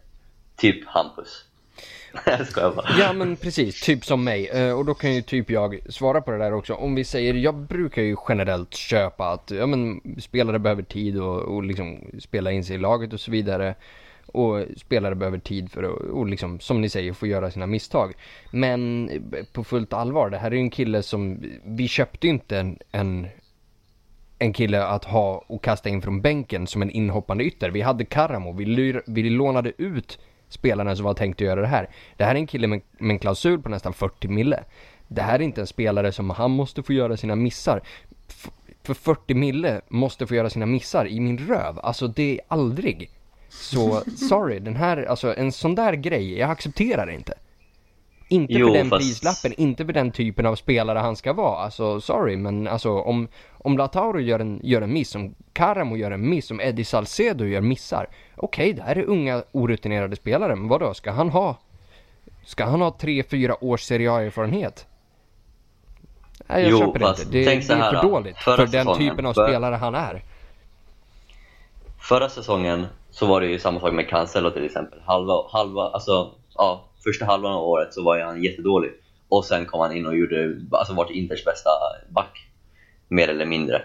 Typ 0.57 0.87
Hampus. 0.87 1.45
Jag 2.27 2.47
skojar 2.47 2.73
bara. 2.73 2.87
Ja 2.99 3.13
men 3.13 3.37
precis, 3.37 3.81
typ 3.81 4.05
som 4.05 4.25
mig. 4.25 4.49
Eh, 4.49 4.79
och 4.79 4.85
då 4.85 4.95
kan 4.95 5.15
ju 5.15 5.23
typ 5.23 5.51
jag 5.51 5.79
svara 5.89 6.21
på 6.21 6.31
det 6.31 6.39
där 6.39 6.53
också. 6.53 6.75
Om 6.75 6.95
vi 6.95 7.05
säger, 7.05 7.35
jag 7.35 7.55
brukar 7.55 8.03
ju 8.03 8.17
generellt 8.29 8.75
köpa 8.75 9.29
att 9.29 9.51
ja, 9.51 9.67
men, 9.67 10.01
spelare 10.21 10.59
behöver 10.59 10.83
tid 10.83 11.21
och, 11.21 11.39
och 11.43 11.63
liksom 11.63 12.05
spela 12.19 12.53
in 12.53 12.65
sig 12.65 12.77
i 12.77 12.79
laget 12.79 13.13
och 13.13 13.21
så 13.21 13.31
vidare. 13.31 13.75
Och 14.27 14.65
spelare 14.77 15.15
behöver 15.15 15.39
tid 15.39 15.71
för 15.73 15.83
att, 15.83 16.11
och 16.11 16.27
liksom, 16.27 16.61
som 16.61 16.81
ni 16.81 16.89
säger, 16.89 17.13
få 17.13 17.27
göra 17.27 17.51
sina 17.51 17.67
misstag. 17.67 18.13
Men 18.51 19.11
på 19.53 19.65
fullt 19.65 19.93
allvar, 19.93 20.31
det 20.31 20.39
här 20.39 20.51
är 20.51 20.55
ju 20.55 20.61
en 20.61 20.71
kille 20.71 21.03
som, 21.03 21.43
vi 21.65 21.89
köpte 21.89 22.27
ju 22.27 22.33
inte 22.33 22.59
en, 22.59 22.79
en 22.93 23.29
en 24.39 24.53
kille 24.53 24.85
att 24.85 25.05
ha 25.05 25.45
och 25.47 25.65
kasta 25.65 25.89
in 25.89 26.03
från 26.03 26.21
bänken 26.21 26.67
som 26.67 26.83
en 26.83 26.91
inhoppande 26.91 27.45
ytter. 27.45 27.71
Vi 27.71 27.81
hade 27.81 28.05
Karamo, 28.05 28.53
vi, 28.53 28.65
lyr, 28.65 29.03
vi 29.07 29.31
lånade 29.31 29.73
ut 29.79 30.19
spelarna 30.49 30.97
som 30.97 31.05
var 31.05 31.15
tänkt 31.15 31.37
att 31.37 31.47
göra 31.47 31.61
det 31.61 31.67
här. 31.67 31.89
Det 32.17 32.25
här 32.25 32.35
är 32.35 32.39
en 32.39 32.47
kille 32.47 32.67
med, 32.67 32.81
med 32.99 33.11
en 33.15 33.19
klausul 33.19 33.63
på 33.63 33.69
nästan 33.69 33.93
40 33.93 34.29
mille. 34.29 34.65
Det 35.09 35.23
här 35.23 35.35
är 35.35 35.43
inte 35.43 35.61
en 35.61 35.67
spelare 35.67 36.13
som 36.13 36.31
han 36.31 36.51
måste 36.51 36.83
få 36.83 36.93
göra 36.93 37.17
sina 37.17 37.35
missar. 37.37 37.83
F- 38.29 38.51
för 38.83 38.95
40 38.95 39.35
mille 39.35 39.81
måste 39.89 40.27
få 40.27 40.35
göra 40.35 40.51
sina 40.51 40.67
missar 40.67 41.07
i 41.07 41.21
min 41.21 41.39
röv. 41.39 41.79
Alltså 41.83 42.07
det 42.09 42.33
är 42.35 42.41
aldrig. 42.49 43.11
Så 43.49 44.03
sorry, 44.29 44.59
den 44.59 44.77
här, 44.77 45.03
alltså 45.05 45.35
en 45.37 45.53
sån 45.53 45.75
där 45.75 45.93
grej, 45.93 46.39
jag 46.39 46.51
accepterar 46.51 47.07
det 47.07 47.15
inte. 47.15 47.35
Inte 48.29 48.53
Jo, 48.53 48.67
för 48.69 48.75
den 48.75 48.91
fast- 48.91 49.01
prislappen, 49.01 49.61
inte 49.61 49.85
för 49.87 49.93
den 49.93 50.11
typen 50.11 50.47
av 50.47 50.55
spelare 50.55 50.99
han 50.99 51.17
ska 51.17 51.33
vara. 51.33 51.57
Alltså 51.59 52.01
sorry, 52.01 52.37
men 52.37 52.69
alltså 52.69 52.91
om, 53.01 53.29
om 53.53 53.79
Lautaro 53.79 54.21
gör 54.21 54.39
en, 54.41 54.61
gör 54.63 54.83
en 54.83 54.93
miss, 54.93 55.15
om 55.15 55.35
Karamo 55.53 55.97
gör 55.97 56.11
en 56.11 56.29
miss, 56.31 56.51
om 56.51 56.61
Eddie 56.61 56.85
Salcedo 56.85 57.45
gör 57.45 57.61
missar. 57.61 58.07
Okej, 58.37 58.73
det 58.73 58.83
här 58.83 58.97
är 58.97 59.03
unga 59.05 59.43
orutinerade 59.53 60.17
spelare, 60.17 60.57
men 60.57 60.69
vadå, 60.69 60.95
ska 60.95 61.11
han 61.11 61.29
ha 61.31 61.57
Ska 62.45 62.65
han 62.65 62.81
ha 62.81 62.91
3-4 62.91 63.55
års 63.61 63.81
Serie 63.83 64.13
A-erfarenhet? 64.13 64.87
Nej, 66.47 66.63
jag 66.63 66.71
Jo, 66.71 66.79
köper 66.79 66.99
fast 67.01 67.21
inte. 67.25 67.39
Det, 67.39 67.45
tänk 67.45 67.67
det 67.69 67.73
är 67.75 67.77
här 67.79 67.93
för 67.95 68.03
då. 68.03 68.09
dåligt 68.09 68.39
för 68.39 68.57
den 68.57 68.69
säsongen, 68.69 68.99
typen 69.11 69.27
av 69.27 69.33
för- 69.35 69.47
spelare 69.49 69.75
han 69.75 69.95
är. 69.95 70.23
Förra 72.01 72.29
säsongen 72.29 72.87
så 73.11 73.27
var 73.27 73.41
det 73.41 73.47
ju 73.47 73.59
samma 73.59 73.81
sak 73.81 73.93
med 73.93 74.09
Cancelo 74.09 74.51
till 74.51 74.65
exempel. 74.65 74.99
Halva, 75.05 75.35
halva, 75.53 75.83
alltså, 75.83 76.31
ja, 76.55 76.85
första 77.09 77.25
halvan 77.25 77.53
av 77.53 77.63
året 77.63 77.95
så 77.95 78.05
var 78.05 78.17
ju 78.17 78.23
han 78.23 78.43
jättedålig. 78.43 78.91
Och 79.29 79.45
sen 79.45 79.67
kom 79.67 79.81
han 79.81 79.97
in 79.97 80.07
och 80.07 80.17
gjorde, 80.17 80.57
alltså 80.71 80.95
vart 80.95 81.11
Inters 81.11 81.45
bästa 81.45 81.71
back. 82.09 82.49
Mer 83.09 83.29
eller 83.29 83.47
mindre. 83.47 83.77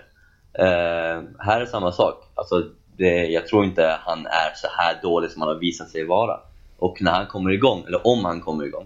Uh, 0.60 1.24
här 1.40 1.62
är 1.62 1.66
samma 1.66 1.92
sak. 1.92 2.24
Alltså, 2.36 2.70
det, 2.98 3.26
jag 3.26 3.48
tror 3.48 3.66
inte 3.66 4.00
han 4.02 4.26
är 4.26 4.56
så 4.56 4.68
här 4.78 5.02
dålig 5.02 5.32
som 5.32 5.42
han 5.42 5.50
har 5.50 5.60
visat 5.60 5.90
sig 5.90 6.04
vara. 6.04 6.40
Och 6.78 7.02
när 7.02 7.12
han 7.12 7.28
kommer 7.28 7.52
igång, 7.52 7.84
eller 7.88 8.08
om 8.08 8.26
han 8.26 8.42
kommer 8.42 8.66
igång, 8.66 8.86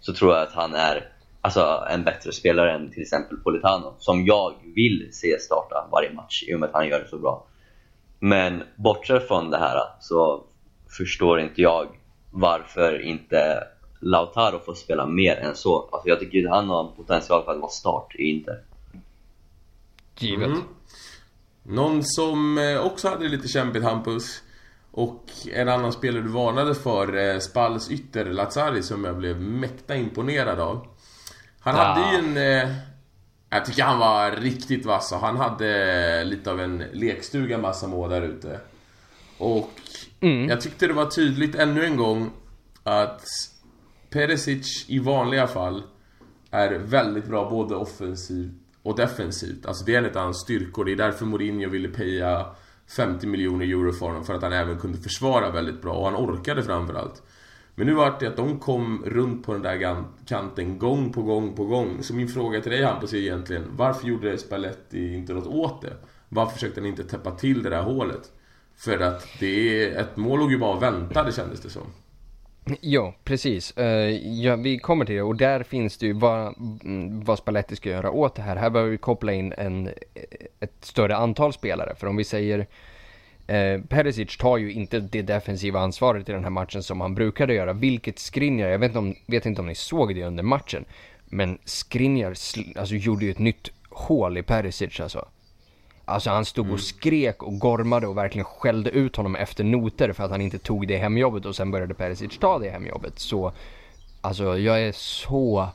så 0.00 0.12
tror 0.12 0.34
jag 0.34 0.42
att 0.42 0.52
han 0.52 0.74
är 0.74 1.08
alltså, 1.40 1.86
en 1.90 2.04
bättre 2.04 2.32
spelare 2.32 2.72
än 2.72 2.90
till 2.90 3.02
exempel 3.02 3.36
Politano. 3.36 3.94
Som 3.98 4.26
jag 4.26 4.54
vill 4.74 5.08
se 5.12 5.40
starta 5.40 5.88
varje 5.92 6.12
match 6.12 6.44
i 6.48 6.54
och 6.54 6.60
med 6.60 6.68
att 6.68 6.74
han 6.74 6.88
gör 6.88 7.00
det 7.00 7.08
så 7.08 7.18
bra. 7.18 7.46
Men 8.18 8.62
bortsett 8.76 9.28
från 9.28 9.50
det 9.50 9.58
här 9.58 9.82
så 10.00 10.44
förstår 10.98 11.40
inte 11.40 11.62
jag 11.62 11.86
varför 12.36 13.02
inte 13.02 13.64
Lautaro 14.00 14.58
får 14.58 14.74
spela 14.74 15.06
mer 15.06 15.36
än 15.36 15.56
så. 15.56 15.88
Alltså 15.92 16.08
jag 16.08 16.20
tycker 16.20 16.48
han 16.48 16.68
har 16.68 16.88
en 16.88 16.96
potential 16.96 17.44
för 17.44 17.52
att 17.52 17.60
vara 17.60 17.70
start 17.70 18.14
i 18.14 18.22
Inter. 18.22 18.60
Givet. 20.18 20.46
Mm. 20.46 20.62
Någon 21.62 22.04
som 22.04 22.58
eh, 22.58 22.86
också 22.86 23.08
hade 23.08 23.28
lite 23.28 23.48
kämpigt 23.48 23.84
Hampus 23.84 24.42
Och 24.90 25.24
en 25.52 25.68
annan 25.68 25.92
spelare 25.92 26.22
du 26.22 26.28
varnade 26.28 26.74
för, 26.74 27.16
eh, 27.16 27.38
Spalls 27.38 27.90
ytter 27.90 28.24
Lazari, 28.24 28.82
som 28.82 29.04
jag 29.04 29.16
blev 29.16 29.40
mäkta 29.40 29.96
imponerad 29.96 30.60
av. 30.60 30.86
Han 31.60 31.76
ja. 31.76 31.82
hade 31.82 32.12
ju 32.12 32.18
en... 32.18 32.36
Eh, 32.36 32.74
jag 33.50 33.64
tycker 33.64 33.82
han 33.82 33.98
var 33.98 34.30
riktigt 34.30 34.86
vass 34.86 35.12
han 35.12 35.36
hade 35.36 36.24
lite 36.24 36.50
av 36.50 36.60
en 36.60 36.78
lekstuga 36.92 37.58
massa 37.58 37.86
mål 37.86 38.10
där 38.10 38.22
ute. 38.22 38.60
Och 39.38 39.70
mm. 40.20 40.48
jag 40.48 40.60
tyckte 40.60 40.86
det 40.86 40.92
var 40.92 41.06
tydligt 41.06 41.54
ännu 41.54 41.84
en 41.84 41.96
gång 41.96 42.30
att 42.82 43.24
Perisic 44.10 44.86
i 44.88 44.98
vanliga 44.98 45.46
fall 45.46 45.82
är 46.50 46.78
väldigt 46.78 47.26
bra 47.26 47.50
både 47.50 47.76
offensivt 47.76 48.52
och 48.82 48.96
defensivt. 48.96 49.66
Alltså 49.66 49.84
det 49.84 49.94
är 49.94 49.98
en 49.98 50.16
av 50.16 50.22
hans 50.22 50.40
styrkor. 50.40 50.84
Det 50.84 50.92
är 50.92 50.96
därför 50.96 51.26
Mourinho 51.26 51.70
ville 51.70 51.88
paya 51.88 52.46
50 52.96 53.26
miljoner 53.26 53.66
euro 53.66 53.92
för 53.92 54.06
honom. 54.06 54.24
För 54.24 54.34
att 54.34 54.42
han 54.42 54.52
även 54.52 54.78
kunde 54.78 54.98
försvara 54.98 55.50
väldigt 55.50 55.82
bra 55.82 55.92
och 55.92 56.04
han 56.04 56.16
orkade 56.16 56.62
framförallt. 56.62 57.22
Men 57.74 57.86
nu 57.86 57.94
vart 57.94 58.20
det 58.20 58.26
att 58.26 58.36
de 58.36 58.58
kom 58.58 59.02
runt 59.06 59.46
på 59.46 59.52
den 59.52 59.62
där 59.62 60.04
kanten 60.26 60.78
gång 60.78 61.12
på 61.12 61.22
gång 61.22 61.56
på 61.56 61.64
gång. 61.64 62.02
Så 62.02 62.14
min 62.14 62.28
fråga 62.28 62.60
till 62.60 62.72
dig 62.72 62.84
Hampus 62.84 63.12
är 63.12 63.16
egentligen 63.16 63.64
Varför 63.76 64.08
gjorde 64.08 64.38
Spalletti 64.38 65.14
inte 65.14 65.32
något 65.32 65.46
åt 65.46 65.82
det? 65.82 65.96
Varför 66.28 66.52
försökte 66.52 66.80
han 66.80 66.88
inte 66.88 67.04
täppa 67.04 67.30
till 67.30 67.62
det 67.62 67.70
där 67.70 67.82
hålet? 67.82 68.32
För 68.76 69.00
att 69.00 69.28
det 69.38 69.84
är, 69.84 70.00
ett 70.00 70.16
mål 70.16 70.38
låg 70.38 70.52
ju 70.52 70.58
bara 70.58 70.76
och 70.76 70.82
väntade 70.82 71.32
kändes 71.32 71.60
det 71.60 71.70
som. 71.70 71.82
Ja, 72.80 73.14
precis. 73.24 73.76
Eh, 73.76 74.10
ja, 74.42 74.56
vi 74.56 74.78
kommer 74.78 75.04
till 75.04 75.14
det 75.14 75.22
och 75.22 75.36
där 75.36 75.62
finns 75.62 75.98
det 75.98 76.06
ju 76.06 76.12
vad, 76.12 76.54
vad 77.24 77.38
Spalletti 77.38 77.76
ska 77.76 77.88
göra 77.88 78.10
åt 78.10 78.34
det 78.34 78.42
här. 78.42 78.56
Här 78.56 78.70
behöver 78.70 78.90
vi 78.90 78.98
koppla 78.98 79.32
in 79.32 79.52
en, 79.52 79.90
ett 80.60 80.74
större 80.80 81.16
antal 81.16 81.52
spelare. 81.52 81.94
För 81.94 82.06
om 82.06 82.16
vi 82.16 82.24
säger 82.24 82.66
Eh, 83.46 83.80
Perisic 83.80 84.36
tar 84.36 84.56
ju 84.56 84.72
inte 84.72 85.00
det 85.00 85.22
defensiva 85.22 85.80
ansvaret 85.80 86.28
i 86.28 86.32
den 86.32 86.44
här 86.44 86.50
matchen 86.50 86.82
som 86.82 87.00
han 87.00 87.14
brukade 87.14 87.54
göra, 87.54 87.72
vilket 87.72 88.18
Skriniar, 88.18 88.68
jag 88.68 88.78
vet 88.78 88.88
inte 88.88 88.98
om, 88.98 89.14
vet 89.26 89.46
inte 89.46 89.60
om 89.60 89.66
ni 89.66 89.74
såg 89.74 90.14
det 90.14 90.24
under 90.24 90.42
matchen, 90.42 90.84
men 91.24 91.58
Skriniar 91.64 92.28
alltså, 92.76 92.94
gjorde 92.94 93.24
ju 93.24 93.30
ett 93.30 93.38
nytt 93.38 93.70
hål 93.90 94.38
i 94.38 94.42
Perisic 94.42 95.00
alltså. 95.00 95.28
Alltså 96.08 96.30
han 96.30 96.44
stod 96.44 96.64
och 96.64 96.68
mm. 96.68 96.78
skrek 96.78 97.42
och 97.42 97.58
gormade 97.58 98.06
och 98.06 98.16
verkligen 98.16 98.44
skällde 98.44 98.90
ut 98.90 99.16
honom 99.16 99.36
efter 99.36 99.64
noter 99.64 100.12
för 100.12 100.24
att 100.24 100.30
han 100.30 100.40
inte 100.40 100.58
tog 100.58 100.88
det 100.88 100.96
hemjobbet 100.96 101.44
och 101.44 101.56
sen 101.56 101.70
började 101.70 101.94
Perisic 101.94 102.38
ta 102.38 102.58
det 102.58 102.70
hemjobbet. 102.70 103.18
Så, 103.18 103.52
alltså 104.20 104.58
jag 104.58 104.82
är 104.82 104.92
så, 104.92 105.68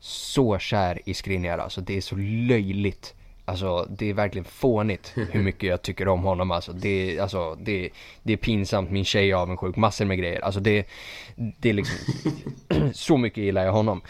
så 0.00 0.58
kär 0.58 1.00
i 1.04 1.14
Skriniar 1.14 1.58
alltså. 1.58 1.80
Det 1.80 1.96
är 1.96 2.00
så 2.00 2.16
löjligt. 2.16 3.14
Alltså 3.44 3.86
det 3.90 4.10
är 4.10 4.14
verkligen 4.14 4.44
fånigt 4.44 5.12
hur 5.30 5.42
mycket 5.42 5.68
jag 5.68 5.82
tycker 5.82 6.08
om 6.08 6.22
honom 6.22 6.50
alltså. 6.50 6.72
Det, 6.72 7.18
alltså, 7.18 7.54
det, 7.54 7.90
det 8.22 8.32
är 8.32 8.36
pinsamt, 8.36 8.90
min 8.90 9.04
tjej 9.04 9.30
är 9.30 9.34
avundsjuk, 9.34 9.76
massor 9.76 10.04
med 10.04 10.18
grejer. 10.18 10.40
Alltså 10.40 10.60
det, 10.60 10.86
det 11.36 11.68
är 11.68 11.72
liksom, 11.72 11.98
så 12.92 13.16
mycket 13.16 13.44
gillar 13.44 13.64
jag 13.64 13.72
honom. 13.72 14.02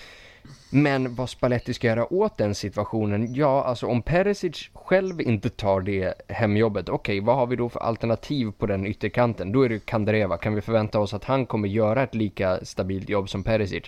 Men 0.71 1.15
vad 1.15 1.31
Spalletti 1.31 1.75
ska 1.75 1.87
göra 1.87 2.13
åt 2.13 2.37
den 2.37 2.55
situationen? 2.55 3.35
Ja, 3.35 3.65
alltså 3.65 3.87
om 3.87 4.03
Perisic 4.03 4.71
själv 4.75 5.21
inte 5.21 5.51
tar 5.51 5.81
det 5.81 6.15
hemjobbet, 6.29 6.89
okej, 6.89 7.19
okay, 7.19 7.27
vad 7.27 7.37
har 7.37 7.47
vi 7.47 7.57
då 7.57 7.69
för 7.69 7.81
alternativ 7.81 8.53
på 8.59 8.67
den 8.67 8.87
ytterkanten? 8.87 9.53
Då 9.53 9.63
är 9.63 9.69
det 9.69 9.87
Kandreva. 9.87 10.37
Kan 10.37 10.55
vi 10.55 10.61
förvänta 10.61 11.01
oss 11.01 11.15
att 11.15 11.25
han 11.25 11.47
kommer 11.47 11.69
göra 11.69 12.03
ett 12.03 12.15
lika 12.15 12.65
stabilt 12.65 13.09
jobb 13.09 13.29
som 13.29 13.43
Perisic? 13.43 13.85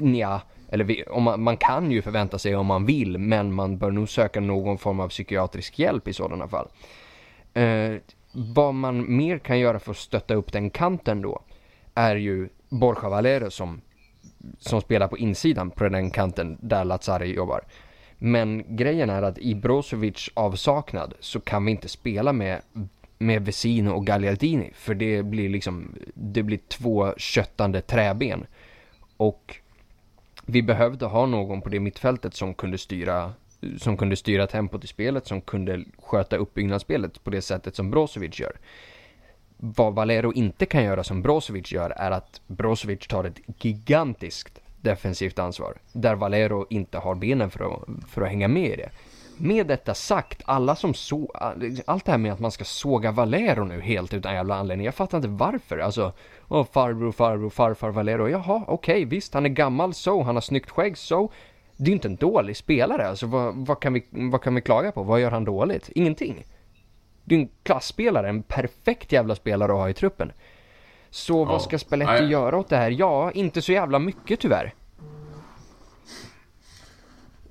Nja, 0.00 0.40
eller 0.68 0.84
vi, 0.84 1.02
om 1.02 1.22
man, 1.22 1.42
man, 1.42 1.56
kan 1.56 1.90
ju 1.90 2.02
förvänta 2.02 2.38
sig 2.38 2.56
om 2.56 2.66
man 2.66 2.86
vill, 2.86 3.18
men 3.18 3.52
man 3.52 3.78
bör 3.78 3.90
nog 3.90 4.08
söka 4.08 4.40
någon 4.40 4.78
form 4.78 5.00
av 5.00 5.08
psykiatrisk 5.08 5.78
hjälp 5.78 6.08
i 6.08 6.12
sådana 6.12 6.48
fall. 6.48 6.68
Eh, 7.54 7.94
vad 8.32 8.74
man 8.74 9.16
mer 9.16 9.38
kan 9.38 9.58
göra 9.58 9.78
för 9.78 9.90
att 9.90 9.96
stötta 9.96 10.34
upp 10.34 10.52
den 10.52 10.70
kanten 10.70 11.22
då, 11.22 11.42
är 11.94 12.16
ju 12.16 12.48
Borja 12.68 13.08
Valero 13.08 13.50
som, 13.50 13.80
som 14.58 14.80
spelar 14.80 15.08
på 15.08 15.18
insidan 15.18 15.70
på 15.70 15.88
den 15.88 16.10
kanten 16.10 16.58
där 16.60 16.84
Lazari 16.84 17.34
jobbar. 17.34 17.60
Men 18.18 18.76
grejen 18.76 19.10
är 19.10 19.22
att 19.22 19.38
i 19.38 19.54
Brozovic 19.54 20.30
avsaknad 20.34 21.14
så 21.20 21.40
kan 21.40 21.64
vi 21.64 21.70
inte 21.70 21.88
spela 21.88 22.32
med, 22.32 22.60
med 23.18 23.44
Vesino 23.44 23.90
och 23.90 24.06
Gagliardini, 24.06 24.70
för 24.74 24.94
det 24.94 25.22
blir 25.22 25.48
liksom, 25.48 25.94
det 26.14 26.42
blir 26.42 26.60
två 26.68 27.14
köttande 27.16 27.80
träben. 27.80 28.46
Och 29.16 29.56
vi 30.46 30.62
behövde 30.62 31.06
ha 31.06 31.26
någon 31.26 31.62
på 31.62 31.68
det 31.68 31.80
mittfältet 31.80 32.34
som 32.34 32.54
kunde 32.54 32.78
styra 32.78 33.32
som 33.78 33.96
kunde 33.96 34.16
styra 34.16 34.46
tempot 34.46 34.84
i 34.84 34.86
spelet, 34.86 35.26
som 35.26 35.40
kunde 35.40 35.84
sköta 35.98 36.36
uppbyggnadsspelet 36.36 37.24
på 37.24 37.30
det 37.30 37.42
sättet 37.42 37.76
som 37.76 37.90
Brozovic 37.90 38.40
gör. 38.40 38.56
Vad 39.66 39.94
Valero 39.94 40.32
inte 40.32 40.66
kan 40.66 40.84
göra 40.84 41.04
som 41.04 41.22
Brozovic 41.22 41.72
gör 41.72 41.90
är 41.90 42.10
att 42.10 42.40
Brozovic 42.46 43.06
tar 43.06 43.24
ett 43.24 43.40
gigantiskt 43.58 44.60
defensivt 44.80 45.38
ansvar. 45.38 45.74
Där 45.92 46.14
Valero 46.14 46.66
inte 46.70 46.98
har 46.98 47.14
benen 47.14 47.50
för 47.50 47.64
att, 47.64 48.10
för 48.10 48.22
att 48.22 48.28
hänga 48.28 48.48
med 48.48 48.70
i 48.70 48.76
det. 48.76 48.90
Med 49.36 49.66
detta 49.66 49.94
sagt, 49.94 50.42
alla 50.44 50.76
som 50.76 50.94
så, 50.94 51.32
allt 51.86 52.04
det 52.04 52.10
här 52.10 52.18
med 52.18 52.32
att 52.32 52.40
man 52.40 52.50
ska 52.50 52.64
såga 52.64 53.12
Valero 53.12 53.64
nu 53.64 53.80
helt 53.80 54.14
utan 54.14 54.34
jävla 54.34 54.54
anledning. 54.54 54.84
Jag 54.84 54.94
fattar 54.94 55.18
inte 55.18 55.28
varför. 55.28 55.78
Alltså, 55.78 56.12
åh, 56.48 56.66
farbror, 56.72 57.12
farbror, 57.12 57.50
farfar 57.50 57.90
Valero. 57.90 58.28
Jaha, 58.28 58.62
okej, 58.66 58.94
okay, 58.94 59.04
visst, 59.04 59.34
han 59.34 59.46
är 59.46 59.50
gammal 59.50 59.94
så, 59.94 60.22
han 60.22 60.36
har 60.36 60.40
snyggt 60.40 60.70
skägg 60.70 60.98
så. 60.98 61.32
Det 61.76 61.90
är 61.90 61.94
inte 61.94 62.08
en 62.08 62.16
dålig 62.16 62.56
spelare. 62.56 63.08
Alltså, 63.08 63.26
vad, 63.26 63.54
vad, 63.54 63.80
kan 63.80 63.92
vi, 63.92 64.04
vad 64.10 64.42
kan 64.42 64.54
vi 64.54 64.60
klaga 64.60 64.92
på? 64.92 65.02
Vad 65.02 65.20
gör 65.20 65.30
han 65.30 65.44
dåligt? 65.44 65.90
Ingenting. 65.94 66.44
Det 67.24 67.34
är 67.34 67.38
en 67.38 67.48
klassspelare, 67.62 68.28
en 68.28 68.42
perfekt 68.42 69.12
jävla 69.12 69.34
spelare 69.34 69.72
att 69.72 69.78
ha 69.78 69.88
i 69.88 69.94
truppen. 69.94 70.32
Så 71.10 71.32
ja. 71.32 71.44
vad 71.44 71.62
ska 71.62 71.78
Spalletti 71.78 72.24
göra 72.24 72.56
åt 72.56 72.68
det 72.68 72.76
här? 72.76 72.90
Ja, 72.90 73.30
inte 73.30 73.62
så 73.62 73.72
jävla 73.72 73.98
mycket 73.98 74.40
tyvärr. 74.40 74.74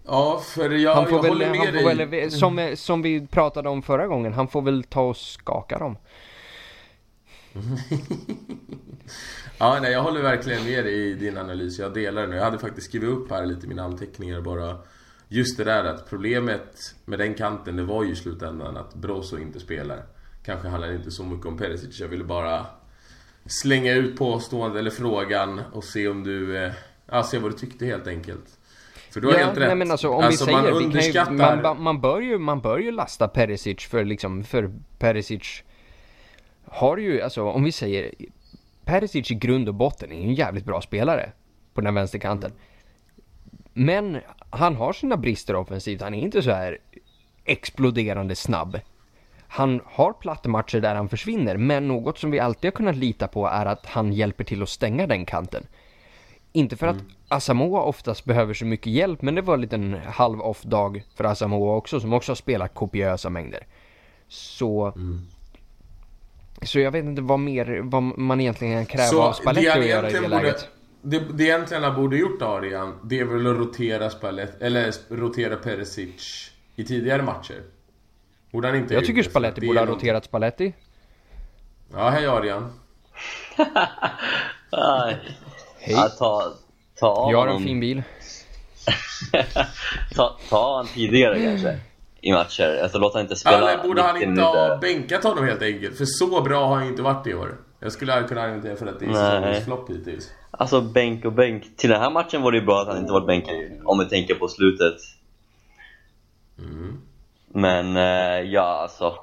Ja, 0.06 0.42
för 0.46 0.70
jag, 0.70 0.96
han 0.96 1.06
får 1.06 1.14
jag 1.14 1.22
väl, 1.22 1.32
håller 1.32 1.50
med 1.50 1.60
han 1.60 1.68
får 1.68 1.96
dig. 1.96 2.06
Väl, 2.06 2.32
som, 2.32 2.74
som 2.76 3.02
vi 3.02 3.28
pratade 3.28 3.70
om 3.70 3.82
förra 3.82 4.08
gången, 4.08 4.34
han 4.34 4.48
får 4.48 4.62
väl 4.62 4.84
ta 4.84 5.02
och 5.02 5.18
skaka 5.18 5.80
dem. 5.80 5.98
ja, 9.58 9.80
nej, 9.82 9.92
jag 9.92 10.04
håller 10.04 10.22
verkligen 10.22 10.64
med 10.64 10.86
dig 10.86 10.94
i 10.94 11.14
din 11.14 11.38
analys. 11.38 11.80
Jag 11.80 11.94
delar 11.94 12.22
den. 12.22 12.32
Jag 12.32 12.44
hade 12.44 12.60
faktiskt 12.60 12.88
skrivit 12.88 13.10
upp 13.10 13.32
här 13.32 13.46
lite 13.46 13.68
mina 13.68 13.84
anteckningar 13.84 14.42
bara. 14.42 14.78
Just 15.34 15.58
det 15.58 15.64
där 15.64 15.84
att 15.84 16.10
problemet 16.10 16.96
med 17.06 17.20
den 17.20 17.34
kanten, 17.34 17.76
det 17.76 17.84
var 17.84 18.04
ju 18.04 18.12
i 18.12 18.16
slutändan 18.16 18.78
att 18.78 18.96
Brozo 18.96 19.38
inte 19.38 19.60
spelar. 19.60 20.04
Kanske 20.46 20.68
handlar 20.68 20.88
det 20.88 20.96
inte 20.96 21.12
så 21.12 21.24
mycket 21.24 21.46
om 21.46 21.58
Perisic. 21.58 22.00
Jag 22.00 22.08
ville 22.08 22.24
bara 22.24 22.66
slänga 23.46 23.94
ut 23.94 24.18
påståendet 24.18 24.80
eller 24.80 24.92
frågan 24.92 25.62
och 25.74 25.84
se 25.84 26.08
om 26.08 26.24
du... 26.24 26.58
Eh, 26.58 26.72
ja, 27.06 27.24
se 27.24 27.38
vad 27.38 27.52
du 27.52 27.58
tyckte 27.58 27.86
helt 27.86 28.08
enkelt. 28.08 28.60
För 29.14 29.22
du 29.22 29.28
har 29.28 29.34
ja, 29.34 29.46
helt 29.46 29.58
rätt. 29.58 29.68
Nej, 29.68 29.76
men 29.76 29.92
alltså, 29.92 30.10
om 30.10 30.24
alltså, 30.24 30.46
vi 30.46 30.52
säger, 30.52 30.72
man 30.72 30.84
underskattar... 30.84 31.56
Ju, 31.56 31.62
man, 31.62 31.82
man, 31.82 32.02
bör 32.02 32.22
ju, 32.22 32.38
man 32.38 32.62
bör 32.62 32.80
ju 32.80 32.92
lasta 32.92 33.28
Perisic 33.28 33.88
för 33.88 34.06
liksom, 34.06 34.44
för 34.44 34.72
Perisic 35.00 35.64
har 36.66 36.98
ju, 36.98 37.22
alltså 37.22 37.44
om 37.44 37.64
vi 37.64 37.72
säger, 37.72 38.12
Perisic 38.86 39.32
i 39.32 39.36
grund 39.36 39.68
och 39.68 39.76
botten 39.76 40.12
är 40.12 40.24
en 40.24 40.34
jävligt 40.34 40.66
bra 40.66 40.82
spelare 40.82 41.32
på 41.74 41.82
den 41.82 41.96
vänsterkanten. 41.96 42.52
Men 43.74 44.20
han 44.50 44.76
har 44.76 44.94
sina 44.94 45.18
brister 45.18 45.56
offensivt, 45.56 46.02
han 46.02 46.14
är 46.14 46.22
inte 46.22 46.42
så 46.42 46.52
här 46.52 46.78
exploderande 47.46 48.36
snabb. 48.36 48.80
Han 49.48 49.82
har 49.86 50.14
plattmatcher 50.14 50.80
där 50.80 50.96
han 50.96 51.10
försvinner, 51.10 51.58
men 51.58 51.88
något 51.88 52.18
som 52.18 52.32
vi 52.32 52.40
alltid 52.40 52.68
har 52.68 52.76
kunnat 52.76 52.96
lita 52.96 53.28
på 53.28 53.48
är 53.48 53.66
att 53.66 53.86
han 53.86 54.14
hjälper 54.14 54.44
till 54.44 54.64
att 54.64 54.70
stänga 54.70 55.08
den 55.08 55.26
kanten. 55.26 55.68
Inte 56.52 56.76
för 56.76 56.88
att 56.88 56.96
mm. 56.96 57.12
Asamoah 57.28 57.88
oftast 57.88 58.26
behöver 58.26 58.54
så 58.54 58.66
mycket 58.66 58.94
hjälp, 58.94 59.22
men 59.22 59.36
det 59.36 59.42
var 59.42 59.54
en 59.54 59.62
liten 59.62 60.00
halv 60.06 60.42
off-dag 60.42 61.04
för 61.16 61.24
Asamoah 61.24 61.76
också, 61.76 62.00
som 62.00 62.14
också 62.14 62.32
har 62.32 62.36
spelat 62.36 62.74
kopiösa 62.74 63.30
mängder. 63.30 63.68
Så... 64.28 64.86
Mm. 64.96 65.28
Så 66.62 66.80
jag 66.80 66.92
vet 66.92 67.06
inte 67.06 67.22
vad 67.22 67.40
mer, 67.40 67.82
vad 67.84 68.04
man 68.04 68.42
egentligen 68.42 68.74
kan 68.74 68.86
kräva 68.86 69.10
så 69.10 69.22
av 69.22 69.34
Spalletti 69.34 69.70
att 69.70 69.86
göra 69.86 70.10
i 70.10 70.14
det 70.14 70.22
borde, 70.22 70.36
läget. 70.36 70.68
Det, 71.06 71.20
det 71.34 71.44
egentligen 71.44 71.84
han 71.84 71.96
borde 71.96 72.18
gjort 72.18 72.42
Arian, 72.42 73.00
det 73.04 73.20
är 73.20 73.26
väl 73.26 73.48
att 73.48 73.58
rotera 73.58 74.10
Spalletti, 74.10 74.66
eller 74.66 74.94
rotera 75.10 75.56
Perisic 75.56 76.52
i 76.76 76.84
tidigare 76.84 77.22
matcher. 77.22 77.64
Borde 78.52 78.68
han 78.68 78.78
inte 78.78 78.94
Jag 78.94 79.06
tycker 79.06 79.24
Spalletti 79.24 79.68
borde 79.68 79.80
ha 79.80 79.86
roterat 79.86 80.26
Spalletti. 80.26 80.74
Ja, 81.94 82.10
hej 82.10 82.28
Arian. 82.28 82.74
Hej. 84.72 85.38
Ja, 85.88 86.10
ta, 86.20 86.54
ta 87.00 87.08
av 87.08 87.32
Jag 87.32 87.38
har 87.38 87.48
en 87.48 87.64
fin 87.64 87.80
bil. 87.80 88.04
ta, 90.16 90.38
ta 90.50 90.78
han 90.78 90.88
tidigare 90.88 91.40
kanske 91.40 91.80
i 92.22 92.32
matcher. 92.32 92.80
Alltså 92.84 92.98
låt 92.98 93.14
han 93.14 93.22
inte 93.22 93.36
spela 93.36 93.72
Eller 93.72 93.84
borde 93.84 94.02
han 94.02 94.22
inte 94.22 94.42
ha 94.42 94.78
bänkat 94.78 95.24
honom 95.24 95.46
helt 95.46 95.62
enkelt? 95.62 95.98
För 95.98 96.06
så 96.06 96.42
bra 96.42 96.68
har 96.68 96.76
han 96.76 96.88
inte 96.88 97.02
varit 97.02 97.28
i 97.28 97.34
år. 97.34 97.58
Jag 97.80 97.92
skulle 97.92 98.24
kunna 98.28 98.42
argumentera 98.42 98.76
för 98.76 98.88
att 98.88 99.00
det 99.00 99.06
är 99.06 99.14
säsongens 99.14 99.66
flopp 99.66 99.90
hittills. 99.90 100.32
Alltså 100.58 100.82
bänk 100.82 101.26
och 101.26 101.34
bänk. 101.34 101.78
Till 101.78 101.90
den 101.90 102.02
här 102.02 102.10
matchen 102.10 102.42
var 102.42 102.52
det 102.52 102.58
ju 102.58 102.66
bra 102.66 102.82
att 102.82 102.88
han 102.88 102.98
inte 102.98 103.12
varit 103.14 103.28
bänkad 103.28 103.56
om 103.86 104.00
vi 104.00 104.06
tänker 104.06 104.36
på 104.36 104.48
slutet. 104.48 104.96
Mm. 106.60 107.02
Men, 107.48 107.98
eh, 107.98 108.52
ja 108.52 108.62
alltså. 108.62 109.16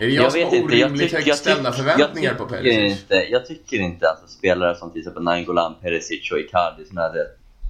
Är 0.00 0.06
det 0.06 0.12
jag, 0.12 0.24
Jag 0.24 0.32
som 0.32 0.40
vet 0.40 0.52
inte, 0.52 0.76
jag 0.76 0.98
tycker, 0.98 1.16
högt 1.16 1.26
jag, 1.26 1.36
ställda 1.36 1.72
tycker, 1.72 1.92
förväntningar 1.92 2.34
på 2.34 2.46
Perisic? 2.46 3.00
inte, 3.00 3.14
jag 3.14 3.46
tycker 3.46 3.80
inte 3.80 4.10
att 4.10 4.30
spelare 4.30 4.74
som 4.74 4.90
till 4.90 5.00
exempel 5.00 5.22
Nainggolan, 5.22 5.74
Perisic 5.82 6.32
och 6.32 6.38
Icardi 6.38 6.84
som 6.84 6.98
är 6.98 7.12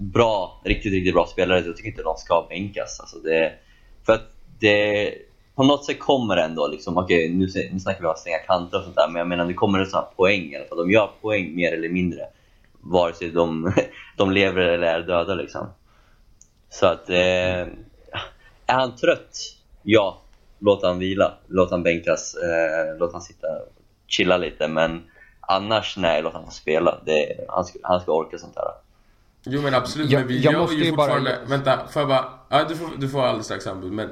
bra, 0.00 0.60
riktigt, 0.64 0.92
riktigt 0.92 1.14
bra 1.14 1.26
spelare, 1.26 1.62
jag 1.66 1.76
tycker 1.76 1.90
inte 1.90 2.02
de 2.02 2.16
ska 2.16 2.46
bänkas. 2.48 3.00
Alltså 3.00 3.18
det, 3.18 3.52
för 4.06 4.12
att 4.12 4.32
det, 4.58 5.14
på 5.60 5.66
något 5.66 5.84
sätt 5.84 5.98
kommer 5.98 6.36
det 6.36 6.42
ändå 6.42 6.66
liksom, 6.68 6.98
okej 6.98 7.28
nu, 7.28 7.46
nu 7.72 7.80
snackar 7.80 8.00
vi 8.00 8.06
om 8.06 8.12
att 8.12 8.18
stänga 8.18 8.38
kanter 8.38 8.78
och 8.78 8.84
sånt 8.84 8.96
där, 8.96 9.08
men 9.08 9.18
jag 9.18 9.28
menar 9.28 9.44
det 9.44 9.54
kommer 9.54 9.78
en 9.78 9.86
sån 9.86 9.98
här 10.00 10.08
poäng 10.16 10.52
i 10.52 10.56
alla 10.56 10.64
fall. 10.66 10.78
De 10.78 10.90
gör 10.90 11.10
poäng 11.20 11.54
mer 11.56 11.72
eller 11.72 11.88
mindre, 11.88 12.26
vare 12.80 13.12
sig 13.14 13.30
de, 13.30 13.72
de 14.16 14.30
lever 14.30 14.60
eller 14.62 14.86
är 14.86 15.00
döda 15.02 15.34
liksom. 15.34 15.66
Så 16.70 16.86
att, 16.86 17.10
eh, 17.10 17.60
är 18.66 18.74
han 18.74 18.96
trött? 18.96 19.38
Ja, 19.82 20.20
låt 20.58 20.82
han 20.82 20.98
vila, 20.98 21.34
låt 21.48 21.70
han 21.70 21.82
bänkas, 21.82 22.34
eh, 22.34 22.98
låt 22.98 23.12
han 23.12 23.22
sitta 23.22 23.46
och 23.46 23.72
chilla 24.06 24.36
lite. 24.36 24.68
Men 24.68 25.02
annars, 25.40 25.96
nej, 25.96 26.22
låt 26.22 26.32
han 26.32 26.44
få 26.44 26.50
spela. 26.50 26.98
Det, 27.04 27.44
han, 27.48 27.64
ska, 27.64 27.78
han 27.82 28.00
ska 28.00 28.12
orka 28.12 28.38
sånt 28.38 28.54
där. 28.54 28.64
Jo 29.44 29.62
men 29.62 29.74
absolut, 29.74 30.10
Jag- 30.10 30.18
men 30.18 30.28
vi 30.28 30.40
jag 30.40 30.52
gör 30.52 30.60
måste 30.60 30.76
ju 30.76 30.84
ju 30.84 30.92
bara- 30.92 31.06
fortfarande... 31.06 31.38
Vänta, 31.48 31.86
får 31.92 32.00
jag 32.02 32.08
bara... 32.08 32.24
Ja, 32.48 32.64
du 32.68 32.76
får, 32.76 32.88
du 32.98 33.08
får 33.08 33.22
alldeles 33.22 33.46
strax 33.46 33.66
anbud, 33.66 33.92
men... 33.92 34.10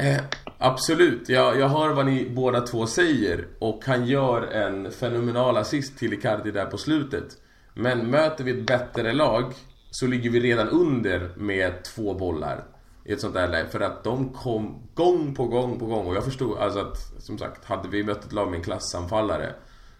Eh, 0.00 0.20
absolut, 0.58 1.28
jag, 1.28 1.58
jag 1.58 1.68
hör 1.68 1.88
vad 1.88 2.06
ni 2.06 2.30
båda 2.30 2.60
två 2.60 2.86
säger 2.86 3.46
och 3.58 3.84
han 3.84 4.06
gör 4.06 4.42
en 4.42 4.90
fenomenal 4.90 5.56
assist 5.56 5.98
till 5.98 6.12
Icardi 6.12 6.50
där 6.50 6.66
på 6.66 6.78
slutet. 6.78 7.36
Men 7.74 8.10
möter 8.10 8.44
vi 8.44 8.50
ett 8.50 8.66
bättre 8.66 9.12
lag 9.12 9.54
så 9.90 10.06
ligger 10.06 10.30
vi 10.30 10.40
redan 10.40 10.68
under 10.68 11.30
med 11.36 11.84
två 11.84 12.14
bollar 12.14 12.64
i 13.04 13.12
ett 13.12 13.20
sånt 13.20 13.34
där 13.34 13.48
läge. 13.48 13.68
För 13.68 13.80
att 13.80 14.04
de 14.04 14.32
kom 14.32 14.88
gång 14.94 15.34
på 15.34 15.46
gång 15.46 15.78
på 15.78 15.86
gång 15.86 16.06
och 16.06 16.16
jag 16.16 16.24
förstod 16.24 16.58
alltså 16.58 16.80
att, 16.80 16.98
som 17.18 17.38
sagt, 17.38 17.64
hade 17.64 17.88
vi 17.88 18.04
mött 18.04 18.24
ett 18.24 18.32
lag 18.32 18.50
med 18.50 18.58
en 18.58 18.64
klassanfallare 18.64 19.52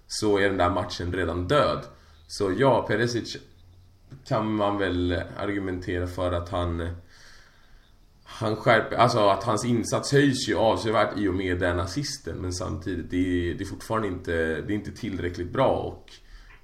så 0.07 0.39
är 0.39 0.49
den 0.49 0.59
där 0.59 0.71
matchen 0.71 1.13
redan 1.13 1.49
död. 1.49 1.79
Så 2.27 2.53
ja, 2.59 2.87
Perisic 2.89 3.37
kan 4.25 4.55
man 4.55 4.79
väl 4.79 5.23
argumentera 5.37 6.07
för 6.07 6.33
att 6.33 6.49
han 6.49 6.89
han 8.31 8.57
skärper, 8.57 8.97
alltså 8.97 9.19
att 9.19 9.45
hans 9.45 9.65
insats 9.65 10.13
höjs 10.13 10.49
ju 10.49 10.57
avsevärt 10.57 11.19
i 11.19 11.29
och 11.29 11.35
med 11.35 11.59
den 11.59 11.81
assisten 11.81 12.37
men 12.37 12.53
samtidigt 12.53 13.11
det 13.11 13.17
är, 13.51 13.55
det 13.55 13.65
är 13.65 13.67
fortfarande 13.67 14.09
inte, 14.09 14.33
det 14.33 14.73
är 14.73 14.75
inte 14.75 14.93
tillräckligt 14.93 15.53
bra 15.53 15.69
och 15.69 16.13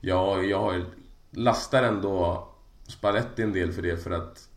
jag, 0.01 0.47
jag 0.47 0.61
har 0.61 0.85
lastar 1.31 1.83
ändå 1.83 2.49
Spalletti 2.89 3.43
en 3.43 3.53
del 3.53 3.73
för 3.73 3.83
det 3.83 3.97
för 3.97 4.11
att 4.11 4.49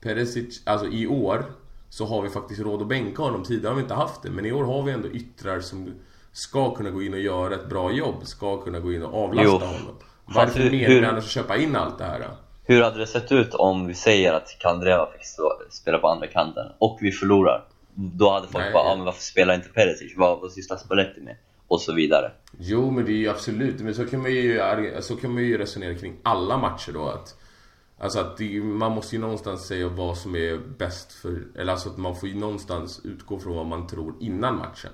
Perisic, 0.00 0.62
alltså 0.66 0.86
i 0.86 1.06
år 1.06 1.44
så 1.88 2.06
har 2.06 2.22
vi 2.22 2.28
faktiskt 2.28 2.60
råd 2.60 2.82
att 2.82 2.88
bänka 2.88 3.22
honom. 3.22 3.42
Tidigare 3.44 3.70
har 3.70 3.76
vi 3.76 3.82
inte 3.82 3.94
haft 3.94 4.22
det 4.22 4.30
men 4.30 4.46
i 4.46 4.52
år 4.52 4.64
har 4.64 4.82
vi 4.82 4.92
ändå 4.92 5.08
yttrar 5.08 5.60
som 5.60 5.92
ska 6.32 6.74
kunna 6.74 6.90
gå 6.90 7.02
in 7.02 7.14
och 7.14 7.20
göra 7.20 7.54
ett 7.54 7.68
bra 7.68 7.92
jobb, 7.92 8.26
ska 8.26 8.60
kunna 8.62 8.80
gå 8.80 8.92
in 8.92 9.02
och 9.02 9.24
avlasta 9.24 9.50
Jo. 9.52 9.58
honom. 9.58 9.96
Varför 10.24 10.70
menar 10.70 10.88
hur- 10.88 11.04
annars 11.04 11.24
att 11.24 11.30
köpa 11.30 11.56
in 11.56 11.76
allt 11.76 11.98
det 11.98 12.04
här? 12.04 12.20
Då? 12.20 12.26
Hur 12.70 12.82
hade 12.82 12.98
det 12.98 13.06
sett 13.06 13.32
ut 13.32 13.54
om 13.54 13.86
vi 13.86 13.94
säger 13.94 14.32
att 14.32 14.56
Kandreva 14.58 15.06
fick 15.12 15.26
stå, 15.26 15.62
spela 15.70 15.98
på 15.98 16.08
andra 16.08 16.26
kanten 16.26 16.66
och 16.78 16.98
vi 17.00 17.12
förlorar? 17.12 17.64
Då 17.94 18.30
hade 18.30 18.46
folk 18.48 18.64
Nej. 18.64 18.72
bara, 18.72 18.82
ah, 18.82 18.96
men 18.96 19.04
varför 19.04 19.22
spelar 19.22 19.54
inte 19.54 19.68
Perisic? 19.68 20.12
Vad, 20.16 20.40
vad 20.40 20.52
sysslar 20.52 20.76
Spalletti 20.76 21.20
med? 21.20 21.36
Och 21.68 21.80
så 21.80 21.94
vidare. 21.94 22.32
Jo 22.58 22.90
men 22.90 23.04
det 23.04 23.12
är 23.12 23.16
ju 23.16 23.28
absolut, 23.28 23.80
men 23.80 23.94
så 23.94 24.06
kan 24.06 24.22
man 24.22 24.30
ju, 24.30 24.60
så 25.00 25.16
kan 25.16 25.34
man 25.34 25.42
ju 25.42 25.58
resonera 25.58 25.94
kring 25.94 26.16
alla 26.22 26.56
matcher 26.56 26.92
då 26.92 27.08
att 27.08 27.34
Alltså 28.00 28.20
att 28.20 28.36
det, 28.36 28.60
man 28.60 28.92
måste 28.92 29.16
ju 29.16 29.20
någonstans 29.20 29.66
säga 29.66 29.88
vad 29.88 30.18
som 30.18 30.36
är 30.36 30.58
bäst 30.78 31.12
för, 31.12 31.42
eller 31.54 31.72
alltså 31.72 31.88
att 31.88 31.98
man 31.98 32.16
får 32.16 32.28
ju 32.28 32.34
någonstans 32.34 33.00
utgå 33.04 33.38
från 33.38 33.56
vad 33.56 33.66
man 33.66 33.86
tror 33.86 34.14
innan 34.20 34.56
matchen. 34.58 34.90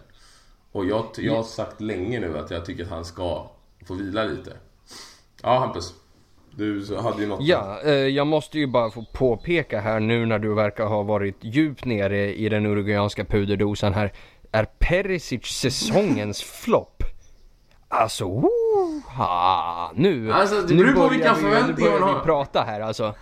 Och 0.73 0.87
jag, 0.87 1.07
jag 1.17 1.37
har 1.37 1.43
sagt 1.43 1.81
länge 1.81 2.21
nu 2.21 2.39
att 2.39 2.51
jag 2.51 2.65
tycker 2.65 2.85
att 2.85 2.91
han 2.91 3.05
ska 3.05 3.51
få 3.87 3.95
vila 3.95 4.25
lite. 4.25 4.53
Ja 5.43 5.59
Hampus, 5.59 5.95
du 6.57 6.97
hade 7.03 7.23
ju 7.23 7.29
något 7.29 7.39
Ja, 7.43 7.81
eh, 7.85 7.93
jag 7.93 8.27
måste 8.27 8.59
ju 8.59 8.67
bara 8.67 8.91
få 8.91 9.05
påpeka 9.13 9.81
här 9.81 10.01
nu 10.01 10.27
när 10.27 10.39
du 10.39 10.55
verkar 10.55 10.87
ha 10.87 11.03
varit 11.03 11.37
djupt 11.41 11.85
nere 11.85 12.35
i 12.35 12.49
den 12.49 12.67
uruguayanska 12.67 13.25
puderdosan 13.25 13.95
här. 13.95 14.13
Är 14.53 14.65
Perisic 14.79 15.45
säsongens 15.47 16.43
flopp? 16.65 17.03
Alltså, 17.89 18.25
woha, 18.25 19.91
nu, 19.95 20.33
Alltså, 20.33 20.61
det 20.63 20.75
nu 20.75 20.83
beror 20.83 20.93
på 20.93 20.99
börjar 20.99 21.11
vilka 21.11 21.35
vi- 21.35 21.41
förväntningar 21.41 21.91
Nu 21.91 21.91
man 21.91 22.01
börjar 22.01 22.13
har. 22.15 22.21
vi 22.21 22.25
prata 22.27 22.63
här 22.63 22.81
alltså. 22.81 23.15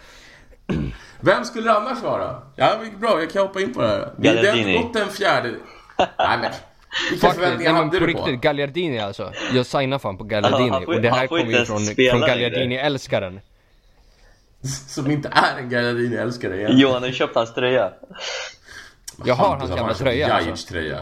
Vem 1.21 1.45
skulle 1.45 1.67
det 1.71 1.77
annars 1.77 2.03
vara? 2.03 2.43
Ja, 2.57 2.77
bra, 3.01 3.21
jag 3.21 3.31
kan 3.31 3.43
hoppa 3.47 3.61
in 3.61 3.73
på 3.75 3.83
det 3.83 3.89
här. 3.89 4.13
Det, 4.17 4.43
det 4.43 4.51
har 4.51 4.57
inte 4.57 4.83
gått 4.83 4.97
en 4.97 5.09
fjärde... 5.09 5.49
Nej 5.99 6.39
men, 6.41 6.51
vilka 7.11 7.31
förväntningar 7.31 7.73
men 7.73 7.85
hade 7.85 7.99
på 8.01 8.07
du 8.07 8.13
på? 8.13 8.19
riktigt, 8.27 8.41
Gagliardini 8.41 8.99
alltså. 8.99 9.33
Jag 9.55 9.67
signar 9.67 9.99
fan 9.99 10.19
på 10.19 10.25
Ja, 10.25 10.29
Gagliardini 10.41 10.85
får- 10.87 10.95
och 10.95 11.01
det 11.03 11.11
här 11.11 11.27
kommer 11.27 11.45
ju 11.45 11.65
från, 11.65 11.79
från 11.79 11.85
längre. 11.95 12.27
Galliardini-älskaren. 12.29 13.41
Som 14.89 15.11
inte 15.11 15.29
är 15.33 15.59
en 15.59 15.71
Gallardini-älskare 15.71 16.57
egentligen. 16.57 16.81
Johan 16.81 17.03
har 17.03 17.11
köpt 17.11 17.35
hans 17.35 17.55
tröja. 17.55 17.93
Jag 19.25 19.35
har 19.35 19.57
hans 19.57 19.71
gamla 19.77 19.95
tröja 19.95 20.29
Jajic 20.29 20.49
alltså. 20.49 20.69
tröja. 20.73 20.99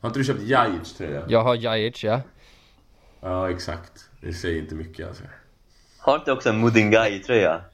Har 0.00 0.08
inte 0.08 0.20
du 0.20 0.24
köpt 0.24 0.42
Jajic 0.42 0.94
tröja? 0.96 1.22
Jag 1.28 1.42
har 1.42 1.54
Jajic 1.54 2.04
ja. 2.04 2.20
Ja, 3.20 3.50
exakt. 3.50 3.92
Det 4.20 4.32
säger 4.32 4.58
inte 4.58 4.74
mycket 4.74 5.08
alltså. 5.08 5.22
Har 5.98 6.16
inte 6.16 6.32
också 6.32 6.48
en 6.48 6.60
Mudingai-tröja? 6.60 7.60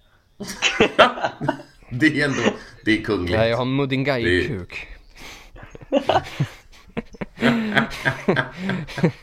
Det 1.90 2.06
är 2.20 2.24
ändå, 2.24 2.42
det 2.84 2.98
är 2.98 3.02
kungligt. 3.04 3.38
Nej, 3.38 3.50
jag 3.50 3.56
har 3.56 3.64
Mudingai 3.64 4.22
Det- 4.24 4.48
kuk. 4.48 4.86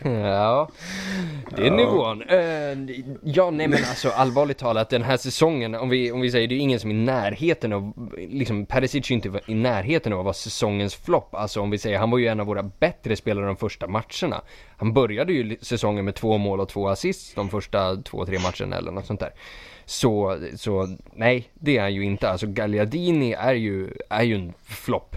Ja, 0.04 0.70
det 1.56 1.68
är 1.68 1.72
nivån. 1.72 2.22
Eh, 2.22 2.96
ja, 3.24 3.52
nej 3.52 3.68
men 3.68 3.80
alltså 3.90 4.10
allvarligt 4.10 4.58
talat 4.58 4.90
den 4.90 5.04
här 5.04 5.18
säsongen, 5.18 5.76
om 5.76 5.90
vi, 5.90 6.12
om 6.12 6.22
vi 6.22 6.32
säger 6.32 6.48
det 6.48 6.56
är 6.56 6.60
ingen 6.60 6.80
som 6.80 6.90
är 6.90 6.96
i 6.96 6.98
närheten 6.98 7.74
av, 7.74 8.12
liksom 8.18 8.66
Perisic 8.66 9.12
är 9.12 9.16
inte 9.16 9.40
i 9.46 9.54
närheten 9.54 10.14
av 10.14 10.20
att 10.20 10.26
vara 10.26 10.34
säsongens 10.34 10.96
flopp. 10.96 11.36
Alltså 11.36 11.62
om 11.62 11.70
vi 11.70 11.78
säger, 11.78 11.98
han 11.98 12.12
var 12.12 12.18
ju 12.18 12.28
en 12.28 12.40
av 12.40 12.46
våra 12.46 12.64
bättre 12.64 13.16
spelare 13.16 13.46
de 13.46 13.58
första 13.58 13.88
matcherna. 13.88 14.42
Han 14.78 14.94
började 14.94 15.34
ju 15.34 15.58
säsongen 15.62 16.06
med 16.06 16.16
två 16.16 16.38
mål 16.38 16.60
och 16.60 16.70
två 16.70 16.90
assists 16.90 17.34
de 17.34 17.50
första 17.50 17.96
två, 17.96 18.26
tre 18.26 18.40
matcherna 18.40 18.78
eller 18.78 18.92
något 18.92 19.06
sånt 19.06 19.20
där. 19.20 19.32
Så, 19.86 20.40
så 20.56 20.98
nej, 21.14 21.50
det 21.54 21.78
är 21.78 21.82
han 21.82 21.94
ju 21.94 22.04
inte. 22.04 22.30
Alltså 22.30 22.48
Gagliardini 22.48 23.34
är 23.34 23.54
ju, 23.54 23.94
är 24.10 24.24
ju 24.24 24.36
en 24.36 24.54
flopp 24.64 25.16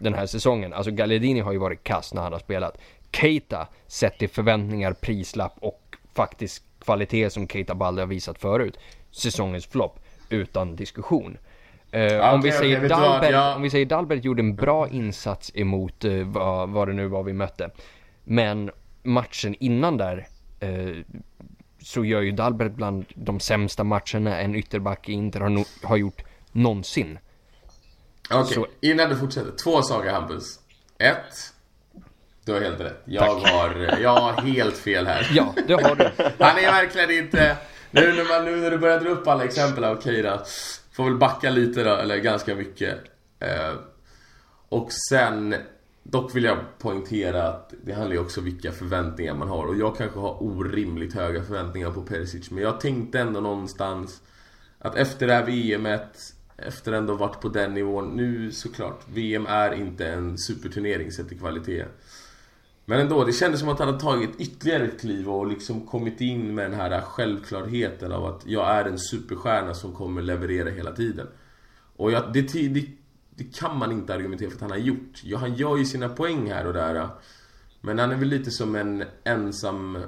den 0.00 0.14
här 0.14 0.26
säsongen. 0.26 0.72
Alltså 0.72 0.90
Gagliardini 0.90 1.40
har 1.40 1.52
ju 1.52 1.58
varit 1.58 1.84
kass 1.84 2.14
när 2.14 2.22
han 2.22 2.32
har 2.32 2.40
spelat. 2.40 2.78
Keita, 3.12 3.68
sett 3.86 4.18
till 4.18 4.28
förväntningar, 4.28 4.92
prislapp 4.92 5.56
och 5.60 5.96
faktisk 6.14 6.62
kvalitet 6.84 7.30
som 7.30 7.48
Keita 7.48 7.74
Balde 7.74 8.02
har 8.02 8.06
visat 8.06 8.38
förut. 8.38 8.78
Säsongens 9.10 9.66
flopp, 9.66 10.00
utan 10.28 10.76
diskussion. 10.76 11.38
Eh, 11.90 12.34
om, 12.34 12.40
vi 12.40 12.52
säger 12.52 12.80
vad? 12.80 12.88
Dalbert, 12.90 13.30
Jag- 13.30 13.56
om 13.56 13.62
vi 13.62 13.70
säger 13.70 13.86
Dalbert 13.86 14.24
gjorde 14.24 14.42
en 14.42 14.56
bra 14.56 14.88
insats 14.88 15.50
emot 15.54 16.04
eh, 16.04 16.12
vad, 16.12 16.68
vad 16.68 16.88
det 16.88 16.92
nu 16.94 17.06
var 17.06 17.22
vi 17.22 17.32
mötte. 17.32 17.70
Men 18.24 18.70
matchen 19.02 19.54
innan 19.60 19.96
där 19.96 20.26
eh, 20.60 20.96
så 21.82 22.04
gör 22.04 22.20
ju 22.20 22.30
Dalbert 22.32 22.72
bland 22.72 23.04
de 23.14 23.40
sämsta 23.40 23.84
matcherna 23.84 24.40
en 24.40 24.54
ytterback 24.54 25.08
i 25.08 25.12
Inter 25.12 25.40
har, 25.40 25.48
no, 25.48 25.64
har 25.82 25.96
gjort 25.96 26.22
någonsin. 26.52 27.18
Okej, 28.32 28.54
Så- 28.54 28.66
innan 28.80 29.08
du 29.10 29.16
fortsätter. 29.16 29.52
Två 29.64 29.82
saker 29.82 30.10
Hampus. 30.12 30.58
Ett. 30.98 31.52
Du 32.44 32.52
har 32.52 32.60
helt 32.60 32.80
rätt. 32.80 33.02
Jag 33.04 33.34
har, 33.34 33.98
jag 34.00 34.16
har 34.16 34.32
helt 34.42 34.76
fel 34.76 35.06
här. 35.06 35.30
Ja, 35.34 35.54
det 35.68 35.72
har 35.72 35.94
du. 35.94 36.10
Han 36.38 36.58
är 36.58 36.72
verkligen 36.72 37.10
inte... 37.10 37.56
Nu 37.90 38.12
när, 38.12 38.24
man, 38.28 38.44
nu 38.44 38.56
när 38.56 38.70
du 38.70 38.78
börjar 38.78 39.00
dra 39.00 39.10
upp 39.10 39.28
alla 39.28 39.44
exempel, 39.44 39.84
okej 39.84 40.22
då. 40.22 40.42
Får 40.92 41.04
väl 41.04 41.14
backa 41.18 41.50
lite 41.50 41.84
då, 41.84 41.94
eller 41.94 42.16
ganska 42.16 42.54
mycket. 42.54 42.98
Eh, 43.40 43.74
och 44.68 44.92
sen... 45.10 45.54
Dock 46.02 46.36
vill 46.36 46.44
jag 46.44 46.58
poängtera 46.78 47.48
att 47.48 47.74
det 47.84 47.92
handlar 47.92 48.14
ju 48.14 48.20
också 48.20 48.40
om 48.40 48.44
vilka 48.44 48.72
förväntningar 48.72 49.34
man 49.34 49.48
har. 49.48 49.64
Och 49.66 49.76
jag 49.76 49.96
kanske 49.96 50.18
har 50.18 50.42
orimligt 50.42 51.14
höga 51.14 51.42
förväntningar 51.42 51.90
på 51.90 52.02
Perisic. 52.02 52.50
Men 52.50 52.62
jag 52.62 52.80
tänkte 52.80 53.20
ändå 53.20 53.40
någonstans 53.40 54.20
att 54.78 54.94
efter 54.96 55.26
det 55.26 55.34
här 55.34 55.42
VMet, 55.46 56.18
efter 56.66 56.92
ändå 56.92 57.14
varit 57.14 57.40
på 57.40 57.48
den 57.48 57.74
nivån. 57.74 58.16
Nu 58.16 58.52
såklart, 58.52 59.00
VM 59.12 59.46
är 59.46 59.72
inte 59.72 60.06
en 60.08 60.38
superturnering 60.38 61.12
sett 61.12 61.28
till 61.28 61.38
kvalitet. 61.38 61.84
Men 62.84 63.00
ändå, 63.00 63.24
det 63.24 63.32
kändes 63.32 63.60
som 63.60 63.68
att 63.68 63.78
han 63.78 63.88
hade 63.88 64.00
tagit 64.00 64.30
ytterligare 64.38 64.84
ett 64.84 65.00
kliv 65.00 65.30
och 65.30 65.46
liksom 65.46 65.86
kommit 65.86 66.20
in 66.20 66.54
med 66.54 66.70
den 66.70 66.80
här 66.80 67.00
självklarheten 67.00 68.12
av 68.12 68.24
att 68.24 68.42
jag 68.46 68.70
är 68.70 68.84
en 68.84 68.98
superstjärna 68.98 69.74
som 69.74 69.94
kommer 69.94 70.22
leverera 70.22 70.70
hela 70.70 70.92
tiden. 70.92 71.26
Och 71.96 72.12
jag, 72.12 72.32
det, 72.32 72.52
det, 72.52 72.86
det 73.30 73.56
kan 73.56 73.78
man 73.78 73.92
inte 73.92 74.14
argumentera 74.14 74.50
för 74.50 74.56
att 74.56 74.62
han 74.62 74.70
har 74.70 74.78
gjort. 74.78 75.20
Ja, 75.22 75.38
han 75.38 75.54
gör 75.54 75.76
ju 75.76 75.84
sina 75.84 76.08
poäng 76.08 76.50
här 76.50 76.66
och 76.66 76.72
där. 76.72 77.08
Men 77.80 77.98
han 77.98 78.10
är 78.10 78.16
väl 78.16 78.28
lite 78.28 78.50
som 78.50 78.74
en 78.74 79.04
ensam 79.24 79.98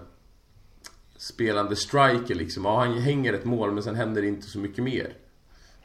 spelande 1.16 1.76
striker 1.76 2.34
liksom. 2.34 2.64
Ja, 2.64 2.84
han 2.84 2.98
hänger 2.98 3.32
ett 3.32 3.44
mål 3.44 3.72
men 3.72 3.82
sen 3.82 3.94
händer 3.94 4.22
det 4.22 4.28
inte 4.28 4.46
så 4.46 4.58
mycket 4.58 4.84
mer. 4.84 5.12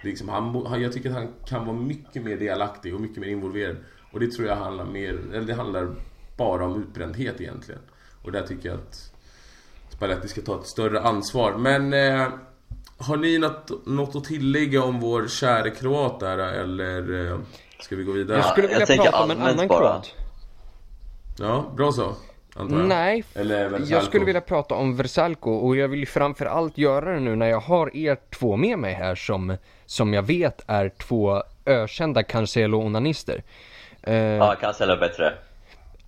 Liksom, 0.01 0.29
han, 0.29 0.65
han, 0.65 0.81
jag 0.81 0.93
tycker 0.93 1.09
att 1.09 1.15
han 1.15 1.33
kan 1.45 1.65
vara 1.65 1.77
mycket 1.77 2.23
mer 2.23 2.37
delaktig 2.37 2.95
och 2.95 3.01
mycket 3.01 3.17
mer 3.17 3.27
involverad. 3.27 3.75
Och 4.11 4.19
det 4.19 4.31
tror 4.31 4.47
jag 4.47 4.55
handlar 4.55 4.85
mer, 4.85 5.19
eller 5.33 5.47
det 5.47 5.53
handlar 5.53 5.95
bara 6.37 6.65
om 6.65 6.81
utbrändhet 6.81 7.41
egentligen. 7.41 7.81
Och 8.23 8.31
där 8.31 8.41
tycker 8.41 8.69
jag 8.69 8.77
att 8.77 9.11
Spalletti 9.89 10.27
ska 10.27 10.41
ta 10.41 10.59
ett 10.59 10.67
större 10.67 11.01
ansvar. 11.01 11.57
Men 11.57 11.93
eh, 11.93 12.27
har 12.97 13.17
ni 13.17 13.37
något, 13.37 13.85
något 13.85 14.15
att 14.15 14.23
tillägga 14.23 14.83
om 14.83 14.99
vår 14.99 15.27
käre 15.27 15.69
kroat 15.69 16.19
där 16.19 16.37
eller 16.37 17.31
eh, 17.31 17.39
ska 17.79 17.95
vi 17.95 18.03
gå 18.03 18.11
vidare? 18.11 18.37
Jag 18.37 18.45
skulle 18.45 18.67
vilja 18.67 18.85
jag 18.89 18.97
prata 18.97 19.23
om 19.23 19.31
en 19.31 19.41
annan 19.41 19.67
bara. 19.67 19.79
kroat. 19.79 20.13
Ja, 21.39 21.73
bra 21.75 21.91
så. 21.91 22.15
Antar 22.57 22.77
jag. 22.77 22.87
Nej, 22.87 23.23
Eller 23.35 23.69
Versalco. 23.69 23.93
jag 23.93 24.03
skulle 24.03 24.25
vilja 24.25 24.41
prata 24.41 24.75
om 24.75 24.95
Versalco 24.95 25.51
och 25.51 25.75
jag 25.77 25.87
vill 25.87 26.07
framförallt 26.07 26.77
göra 26.77 27.13
det 27.13 27.19
nu 27.19 27.35
när 27.35 27.47
jag 27.47 27.59
har 27.59 27.95
er 27.97 28.17
två 28.39 28.55
med 28.55 28.79
mig 28.79 28.93
här 28.93 29.15
som, 29.15 29.57
som 29.85 30.13
jag 30.13 30.23
vet 30.23 30.61
är 30.67 30.89
två 30.89 31.43
ökända 31.65 32.21
Cancelo-onanister. 32.23 33.41
Eh, 34.03 34.15
Ja, 34.15 34.55
Cancelo 34.61 34.93
är 34.93 34.97
bättre. 34.97 35.33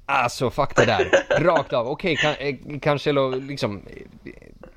Alltså 0.06 0.50
fuck 0.50 0.76
det 0.76 0.86
där. 0.86 1.10
Rakt 1.44 1.74
av. 1.74 1.88
Okej, 1.88 2.16
kan, 2.16 2.34
eh, 2.40 2.80
Cancelo 2.80 3.30
liksom... 3.30 3.82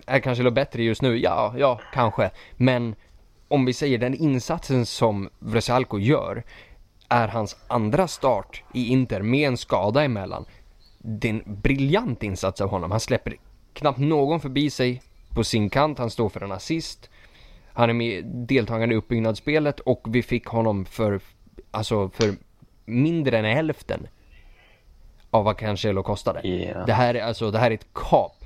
Är 0.07 0.21
Cancelo 0.21 0.51
bättre 0.51 0.83
just 0.83 1.03
nu? 1.03 1.19
Ja, 1.19 1.55
ja, 1.59 1.81
kanske. 1.95 2.31
Men 2.57 2.95
om 3.49 3.65
vi 3.65 3.73
säger 3.73 3.99
den 3.99 4.15
insatsen 4.15 4.87
som 4.87 5.29
Vresalco 5.39 5.99
gör 5.99 6.43
är 7.09 7.29
hans 7.29 7.57
andra 7.69 8.09
start 8.09 8.63
i 8.75 8.87
Inter 8.89 9.23
med 9.23 9.49
en 9.49 9.57
skada 9.57 10.05
emellan. 10.05 10.45
Det 11.03 11.29
är 11.29 11.33
en 11.33 11.43
briljant 11.47 12.23
insats 12.23 12.61
av 12.61 12.69
honom. 12.69 12.91
Han 12.91 13.01
släpper 13.01 13.37
knappt 13.75 13.99
någon 13.99 14.41
förbi 14.41 14.71
sig 14.71 15.03
på 15.29 15.45
sin 15.45 15.71
kant. 15.71 15.99
Han 15.99 16.11
står 16.11 16.29
för 16.29 16.41
en 16.41 16.53
assist. 16.53 17.11
Han 17.73 17.91
är 17.91 17.95
med 17.95 18.25
deltagande 18.27 18.95
i 18.95 18.99
uppbyggnadsspelet 18.99 19.81
och 19.81 20.03
vi 20.09 20.23
fick 20.23 20.47
honom 20.47 20.85
för, 20.85 21.21
alltså 21.71 22.09
för 22.09 22.35
mindre 22.85 23.39
än 23.39 23.45
hälften 23.45 24.07
av 25.31 25.45
vad 25.45 25.57
Cancelo 25.59 26.03
kostade. 26.03 26.49
Ja. 26.49 26.85
Det 26.87 26.93
här 26.93 27.15
är 27.15 27.23
alltså, 27.23 27.51
det 27.51 27.59
här 27.59 27.71
är 27.71 27.75
ett 27.75 27.87
kap. 27.93 28.45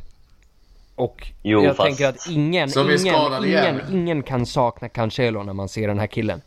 Och 0.94 1.28
Jo, 1.42 1.64
jag 1.64 1.76
fast- 1.76 1.86
tänker 1.86 2.08
att 2.08 2.28
ingen, 2.30 2.68
ingen, 2.78 3.44
ingen, 3.44 3.80
ingen 3.90 4.22
kan 4.22 4.46
sakna 4.46 4.88
Cancelo 4.88 5.42
när 5.42 5.52
man 5.52 5.68
ser 5.68 5.88
den 5.88 5.98
här 5.98 6.06
killen. 6.06 6.42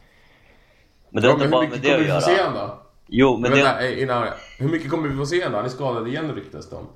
Men 1.09 1.21
det 1.23 1.27
har 1.29 1.35
inte 1.35 1.47
bara 1.47 1.67
med 1.69 1.79
det 1.81 1.95
att 1.95 2.27
göra. 2.27 2.77
Jo, 3.11 3.37
men 3.37 3.51
Vänta, 3.51 3.79
det... 3.79 3.87
eh, 3.87 4.03
innan, 4.03 4.27
hur 4.59 4.69
mycket 4.69 4.89
kommer 4.89 5.09
vi 5.09 5.17
få 5.17 5.25
se 5.25 5.49
då? 5.49 5.55
Han 5.55 5.65
är 5.65 5.69
skadad 5.69 6.07
igen 6.07 6.35
ryktas 6.35 6.69
det 6.69 6.75
om. 6.75 6.87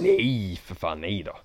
Nej, 0.00 0.60
för 0.64 0.74
fan 0.74 1.00
nej 1.00 1.22
då. 1.22 1.36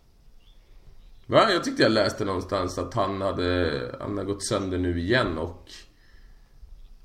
Va? 1.25 1.51
Jag 1.51 1.63
tyckte 1.63 1.83
jag 1.83 1.91
läste 1.91 2.25
någonstans 2.25 2.77
att 2.77 2.93
han 2.93 3.21
hade, 3.21 3.81
han 3.99 4.17
har 4.17 4.25
gått 4.25 4.43
sönder 4.43 4.77
nu 4.77 4.99
igen 4.99 5.37
och 5.37 5.69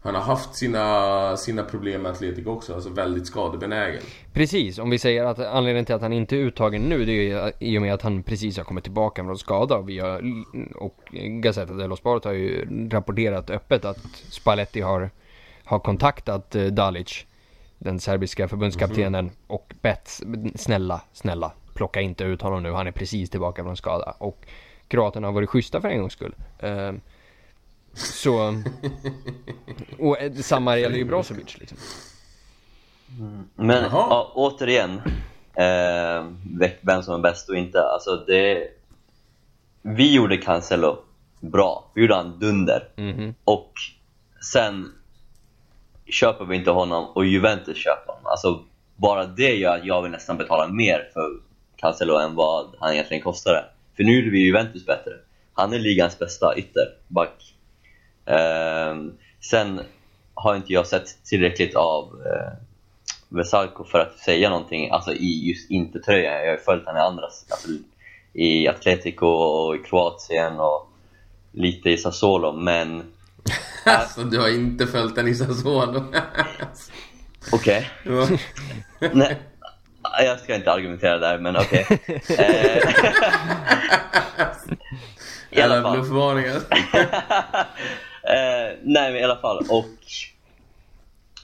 han 0.03 0.14
har 0.14 0.23
haft 0.23 0.55
sina, 0.55 1.37
sina 1.37 1.62
problem 1.62 2.03
med 2.03 2.12
Atletico 2.12 2.51
också, 2.51 2.75
alltså 2.75 2.90
väldigt 2.90 3.27
skadebenägen. 3.27 4.03
Precis, 4.33 4.79
om 4.79 4.90
vi 4.90 4.99
säger 4.99 5.25
att 5.25 5.38
anledningen 5.38 5.85
till 5.85 5.95
att 5.95 6.03
han 6.03 6.12
inte 6.12 6.37
är 6.37 6.40
uttagen 6.40 6.83
nu 6.83 7.05
det 7.05 7.12
är 7.12 7.23
ju 7.23 7.53
i 7.59 7.79
och 7.79 7.83
med 7.83 7.95
att 7.95 8.03
han 8.03 8.23
precis 8.23 8.57
har 8.57 8.64
kommit 8.64 8.85
tillbaka 8.85 9.25
från 9.25 9.38
skada 9.38 9.77
och 9.77 9.88
vi 9.88 9.99
har, 9.99 10.23
och 10.75 10.97
Gazzetta 11.12 11.73
dello 11.75 11.97
Sport 11.97 12.25
har 12.25 12.33
ju 12.33 12.66
rapporterat 12.88 13.51
öppet 13.51 13.85
att 13.85 14.07
Spalletti 14.31 14.81
har, 14.81 15.11
har 15.66 15.79
kontaktat 15.79 16.55
eh, 16.55 16.64
Dalic, 16.64 17.26
den 17.79 18.00
serbiska 18.00 18.48
förbundskaptenen 18.48 19.31
och 19.46 19.74
bett 19.83 20.20
snälla, 20.55 21.00
snälla 21.12 21.52
plocka 21.74 22.00
inte 22.00 22.24
ut 22.24 22.42
honom 22.42 22.62
nu, 22.62 22.72
han 22.72 22.87
är 22.87 22.92
precis 22.92 23.31
tillbaka 23.31 23.62
från 23.62 23.76
skada 23.76 24.14
och 24.18 24.46
Kroaterna 24.88 25.26
har 25.26 25.33
varit 25.33 25.48
schyssta 25.48 25.81
för 25.81 25.88
en 25.88 26.00
gångs 26.00 26.12
skull. 26.12 26.35
Eh, 26.59 26.92
så, 27.92 28.62
och 29.98 30.20
eh, 30.20 30.33
samma 30.33 30.79
gäller 30.79 30.96
ju 30.96 31.05
Brozovic 31.05 31.59
liksom. 31.59 31.79
Men 33.55 33.83
Jaha. 33.83 33.90
ja, 33.90 34.33
återigen, 34.35 35.00
eh, 35.55 36.26
väck 36.59 36.79
vem 36.81 37.02
som 37.02 37.14
är 37.14 37.18
bäst 37.18 37.48
och 37.48 37.57
inte. 37.57 37.83
Alltså 37.83 38.16
det... 38.16 38.68
Vi 39.83 40.14
gjorde 40.14 40.37
Cancelo 40.37 40.98
bra, 41.40 41.90
vi 41.94 42.00
gjorde 42.00 42.14
han 42.14 42.38
dunder. 42.38 42.88
Mhm. 42.96 43.35
Och 43.44 43.72
sen 44.52 44.92
köper 46.11 46.45
vi 46.45 46.57
inte 46.57 46.71
honom 46.71 47.05
och 47.14 47.27
Juventus 47.27 47.77
köper 47.77 48.12
honom. 48.12 48.27
Alltså 48.27 48.64
bara 48.97 49.27
det 49.27 49.55
gör 49.55 49.77
att 49.77 49.85
jag 49.85 50.03
vill 50.03 50.11
nästan 50.11 50.37
betala 50.37 50.69
mer 50.69 51.11
för 51.12 51.31
Cancelo 51.77 52.19
än 52.19 52.35
vad 52.35 52.75
han 52.81 52.92
egentligen 52.92 53.23
kostade. 53.23 53.64
För 53.97 54.05
nu 54.05 54.16
gjorde 54.16 54.31
vi 54.31 54.47
Juventus 54.47 54.87
bättre. 54.87 55.12
Han 55.55 55.73
är 55.73 55.79
ligans 55.79 56.19
bästa 56.19 56.55
ytterback. 56.57 57.55
Eh, 58.27 58.97
sen 59.40 59.81
har 60.35 60.57
inte 60.57 60.73
jag 60.73 60.87
sett 60.87 61.25
tillräckligt 61.25 61.77
av 61.77 62.05
eh, 62.05 62.53
Vesalco 63.29 63.85
för 63.85 63.99
att 63.99 64.19
säga 64.19 64.51
någonting 64.51 64.90
alltså 64.90 65.12
i 65.12 65.49
just 65.49 65.71
inte 65.71 65.99
tröjan. 65.99 66.33
Jag 66.33 66.47
har 66.47 66.53
ju 66.53 66.59
följt 66.59 66.85
honom 66.85 67.01
i 67.01 67.05
andra, 67.05 67.25
alltså, 67.25 67.69
i 68.33 68.69
Atletico 68.69 69.27
och 69.27 69.77
i 69.77 69.79
Kroatien 69.79 70.61
och 70.61 70.88
lite 71.53 71.90
i 71.90 71.99
Sassuolo, 71.99 72.53
men 72.53 73.03
Alltså 73.87 74.25
du 74.25 74.38
har 74.38 74.49
inte 74.49 74.87
följt 74.87 75.14
den 75.14 75.29
i 75.29 75.35
Sassuolo. 75.35 76.05
okej. 77.53 77.90
Ja. 78.05 78.29
Nej, 79.12 79.38
jag 80.18 80.40
ska 80.40 80.55
inte 80.55 80.72
argumentera 80.72 81.18
där, 81.18 81.38
men 81.38 81.57
okej. 81.57 81.87
Eh, 82.38 82.79
I 85.59 85.61
alla 85.62 85.83
fall. 85.83 85.96
bluffvarningar. 85.99 86.61
Eh, 88.29 88.77
nej, 88.83 89.12
men 89.12 89.16
i 89.16 89.25
alla 89.25 89.37
fall. 89.37 89.66
Och 89.68 89.85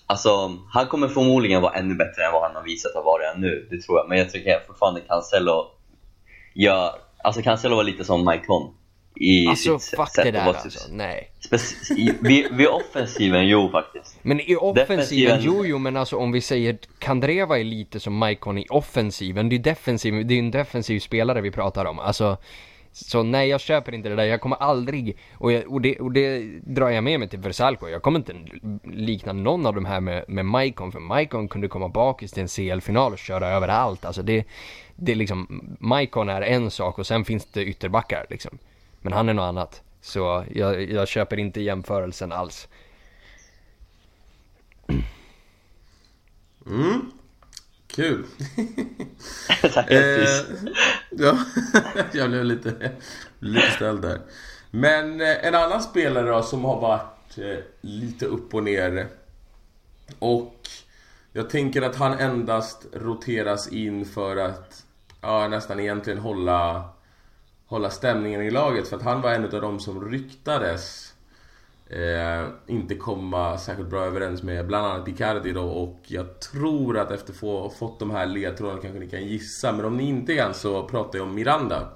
Alltså, 0.06 0.58
han 0.72 0.86
kommer 0.86 1.08
förmodligen 1.08 1.62
vara 1.62 1.74
ännu 1.74 1.94
bättre 1.94 2.24
än 2.26 2.32
vad 2.32 2.42
han 2.42 2.54
har 2.56 2.62
visat 2.62 2.96
att 2.96 3.04
vara 3.04 3.34
nu, 3.36 3.66
det 3.70 3.80
tror 3.82 3.98
jag. 3.98 4.08
Men 4.08 4.18
jag 4.18 4.30
tycker 4.30 4.60
fortfarande 4.66 5.00
Cancelo 5.00 5.70
gör... 6.54 6.94
Alltså 7.24 7.42
Cancelo 7.42 7.76
var 7.76 7.84
lite 7.84 8.04
som 8.04 8.24
Mike 8.24 8.44
Conn. 8.46 8.74
I 9.14 9.46
Alltså 9.46 9.78
sitt 9.78 9.96
fuck 9.96 10.08
sätt 10.08 10.24
det 10.24 10.28
att 10.28 10.34
där 10.34 10.44
vara 10.46 10.56
alltså, 10.58 10.88
nej. 10.92 11.30
Vid, 12.20 12.46
vid 12.52 12.66
offensiven, 12.68 13.48
jo 13.48 13.70
faktiskt. 13.70 14.18
Men 14.22 14.40
i 14.40 14.56
offensiven, 14.56 14.98
Defensiven- 14.98 15.38
jo 15.42 15.66
jo 15.66 15.78
men 15.78 15.96
alltså 15.96 16.16
om 16.16 16.32
vi 16.32 16.40
säger 16.40 16.78
Kandreva 16.98 17.58
är 17.58 17.64
lite 17.64 18.00
som 18.00 18.14
Maikon 18.16 18.58
i 18.58 18.66
offensiven, 18.70 19.48
det 19.48 19.56
är 19.56 19.58
defensiv, 19.58 20.26
det 20.26 20.34
är 20.34 20.38
en 20.38 20.50
defensiv 20.50 21.00
spelare 21.00 21.40
vi 21.40 21.50
pratar 21.50 21.84
om. 21.84 21.98
Alltså, 21.98 22.36
så 22.92 23.22
nej 23.22 23.48
jag 23.48 23.60
köper 23.60 23.94
inte 23.94 24.08
det 24.08 24.16
där, 24.16 24.24
jag 24.24 24.40
kommer 24.40 24.56
aldrig, 24.56 25.16
och, 25.34 25.52
jag, 25.52 25.72
och, 25.72 25.80
det, 25.80 26.00
och 26.00 26.12
det 26.12 26.38
drar 26.64 26.90
jag 26.90 27.04
med 27.04 27.18
mig 27.20 27.28
till 27.28 27.38
Versalco, 27.38 27.88
jag 27.88 28.02
kommer 28.02 28.18
inte 28.18 28.34
likna 28.84 29.32
någon 29.32 29.66
av 29.66 29.74
de 29.74 29.84
här 29.84 30.00
med, 30.00 30.24
med 30.28 30.44
Maikon, 30.46 30.92
för 30.92 31.00
Maikon 31.00 31.48
kunde 31.48 31.68
komma 31.68 31.88
bakis 31.88 32.32
till 32.32 32.42
en 32.42 32.48
CL-final 32.48 33.12
och 33.12 33.18
köra 33.18 33.48
överallt. 33.48 34.04
Alltså 34.04 34.22
det, 34.22 34.44
det 34.96 35.12
är 35.12 35.16
liksom, 35.16 35.76
Maikon 35.80 36.28
är 36.28 36.42
en 36.42 36.70
sak 36.70 36.98
och 36.98 37.06
sen 37.06 37.24
finns 37.24 37.46
det 37.46 37.64
ytterbackar 37.64 38.26
liksom. 38.30 38.58
Men 39.00 39.12
han 39.12 39.28
är 39.28 39.34
något 39.34 39.42
annat. 39.48 39.82
Så 40.02 40.44
jag, 40.50 40.90
jag 40.90 41.08
köper 41.08 41.38
inte 41.38 41.60
jämförelsen 41.60 42.32
alls. 42.32 42.68
Mm. 46.66 47.12
Kul. 47.86 48.24
Tackar, 49.62 49.92
Eh, 49.92 50.28
ja, 51.10 51.38
jag 52.12 52.30
blev 52.30 52.44
lite, 52.44 52.92
lite 53.38 53.70
ställd 53.70 54.02
där. 54.02 54.20
Men 54.70 55.20
eh, 55.20 55.46
en 55.46 55.54
annan 55.54 55.82
spelare 55.82 56.30
då 56.30 56.42
som 56.42 56.64
har 56.64 56.80
varit 56.80 57.38
eh, 57.38 57.64
lite 57.80 58.26
upp 58.26 58.54
och 58.54 58.62
ner. 58.62 59.08
Och 60.18 60.68
jag 61.32 61.50
tänker 61.50 61.82
att 61.82 61.96
han 61.96 62.18
endast 62.18 62.86
roteras 62.92 63.68
in 63.68 64.06
för 64.06 64.36
att 64.36 64.84
ja, 65.20 65.48
nästan 65.48 65.80
egentligen 65.80 66.18
hålla, 66.18 66.88
hålla 67.72 67.90
stämningen 67.90 68.42
i 68.42 68.50
laget. 68.50 68.88
För 68.88 68.96
att 68.96 69.02
han 69.02 69.20
var 69.20 69.32
en 69.32 69.44
av 69.44 69.50
de 69.50 69.80
som 69.80 70.10
ryktades 70.10 71.14
eh, 71.86 72.46
inte 72.66 72.94
komma 72.94 73.58
särskilt 73.58 73.88
bra 73.88 74.04
överens 74.04 74.42
med 74.42 74.66
bland 74.66 74.86
annat 74.86 75.08
Icardi 75.08 75.52
då 75.52 75.64
och 75.64 75.98
jag 76.06 76.40
tror 76.40 76.98
att 76.98 77.10
efter 77.10 77.32
få 77.32 77.70
fått 77.70 77.98
de 77.98 78.10
här 78.10 78.26
ledtrådarna 78.26 78.80
kanske 78.80 79.00
ni 79.00 79.08
kan 79.08 79.24
gissa 79.24 79.72
men 79.72 79.84
om 79.84 79.96
ni 79.96 80.08
inte 80.08 80.34
kan 80.36 80.54
så 80.54 80.88
pratar 80.88 81.18
jag 81.18 81.28
om 81.28 81.34
Miranda. 81.34 81.88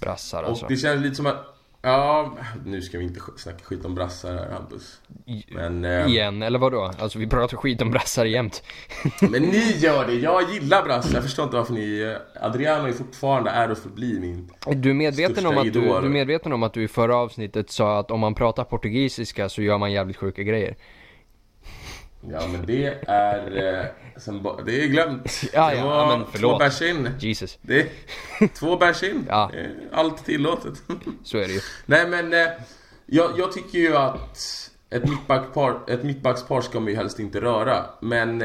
Brassar 0.00 0.42
Och 0.42 0.48
alltså. 0.48 0.66
det 0.68 0.76
känns 0.76 1.02
lite 1.02 1.14
som 1.14 1.26
att 1.26 1.55
Ja, 1.86 2.32
nu 2.64 2.82
ska 2.82 2.98
vi 2.98 3.04
inte 3.04 3.20
snacka 3.36 3.64
skit 3.64 3.84
om 3.84 3.94
brassar 3.94 4.34
här 4.34 4.50
Hampus. 4.50 5.00
Men, 5.48 5.84
eh, 5.84 6.06
Igen, 6.06 6.42
eller 6.42 6.58
vad 6.58 6.72
då? 6.72 6.90
Alltså 6.98 7.18
vi 7.18 7.26
pratar 7.26 7.56
skit 7.56 7.82
om 7.82 7.90
brassar 7.90 8.24
jämt. 8.24 8.62
men 9.30 9.42
ni 9.42 9.72
gör 9.76 10.06
det, 10.06 10.14
jag 10.14 10.50
gillar 10.50 10.84
brassar. 10.84 11.14
Jag 11.14 11.22
förstår 11.22 11.44
inte 11.44 11.56
varför 11.56 11.72
ni... 11.72 12.16
Adriano 12.40 12.88
är 12.88 12.92
fortfarande, 12.92 13.50
är 13.50 13.70
och 13.70 13.78
förblir 13.78 14.20
min... 14.20 14.50
Du 14.66 14.90
är, 14.90 14.94
medveten 14.94 15.46
om 15.46 15.58
att 15.58 15.72
du, 15.72 15.82
idol. 15.82 16.02
du 16.02 16.08
är 16.08 16.12
medveten 16.12 16.52
om 16.52 16.62
att 16.62 16.72
du 16.72 16.82
i 16.82 16.88
förra 16.88 17.16
avsnittet 17.16 17.70
sa 17.70 17.98
att 17.98 18.10
om 18.10 18.20
man 18.20 18.34
pratar 18.34 18.64
portugisiska 18.64 19.48
så 19.48 19.62
gör 19.62 19.78
man 19.78 19.92
jävligt 19.92 20.16
sjuka 20.16 20.42
grejer. 20.42 20.76
Ja 22.30 22.48
men 22.52 22.66
det 22.66 22.98
är... 23.08 23.78
Eh, 23.80 23.86
sen, 24.16 24.42
det 24.66 24.82
är 24.84 24.86
glömt. 24.86 25.42
Ja, 25.52 25.74
ja, 25.74 25.84
var 25.86 26.16
men 26.16 26.26
förlåt. 26.32 26.52
två 26.52 26.58
bärs 26.58 26.82
in. 26.82 27.08
Jesus, 27.18 27.58
Det 27.62 27.80
är 27.80 28.48
två 28.54 28.76
bärs 28.76 29.02
in. 29.02 29.26
Ja. 29.28 29.50
Allt 29.92 30.24
tillåtet. 30.24 30.74
så 31.24 31.38
är 31.38 31.46
det 31.46 31.52
ju. 31.52 31.60
Nej 31.86 32.08
men, 32.08 32.32
eh, 32.32 32.48
jag, 33.06 33.30
jag 33.38 33.52
tycker 33.52 33.78
ju 33.78 33.96
att 33.96 34.70
ett, 34.90 35.08
mittbackpar, 35.08 35.80
ett 35.88 36.02
mittbackspar 36.02 36.60
ska 36.60 36.80
man 36.80 36.88
ju 36.88 36.96
helst 36.96 37.18
inte 37.18 37.40
röra. 37.40 37.84
Men 38.00 38.44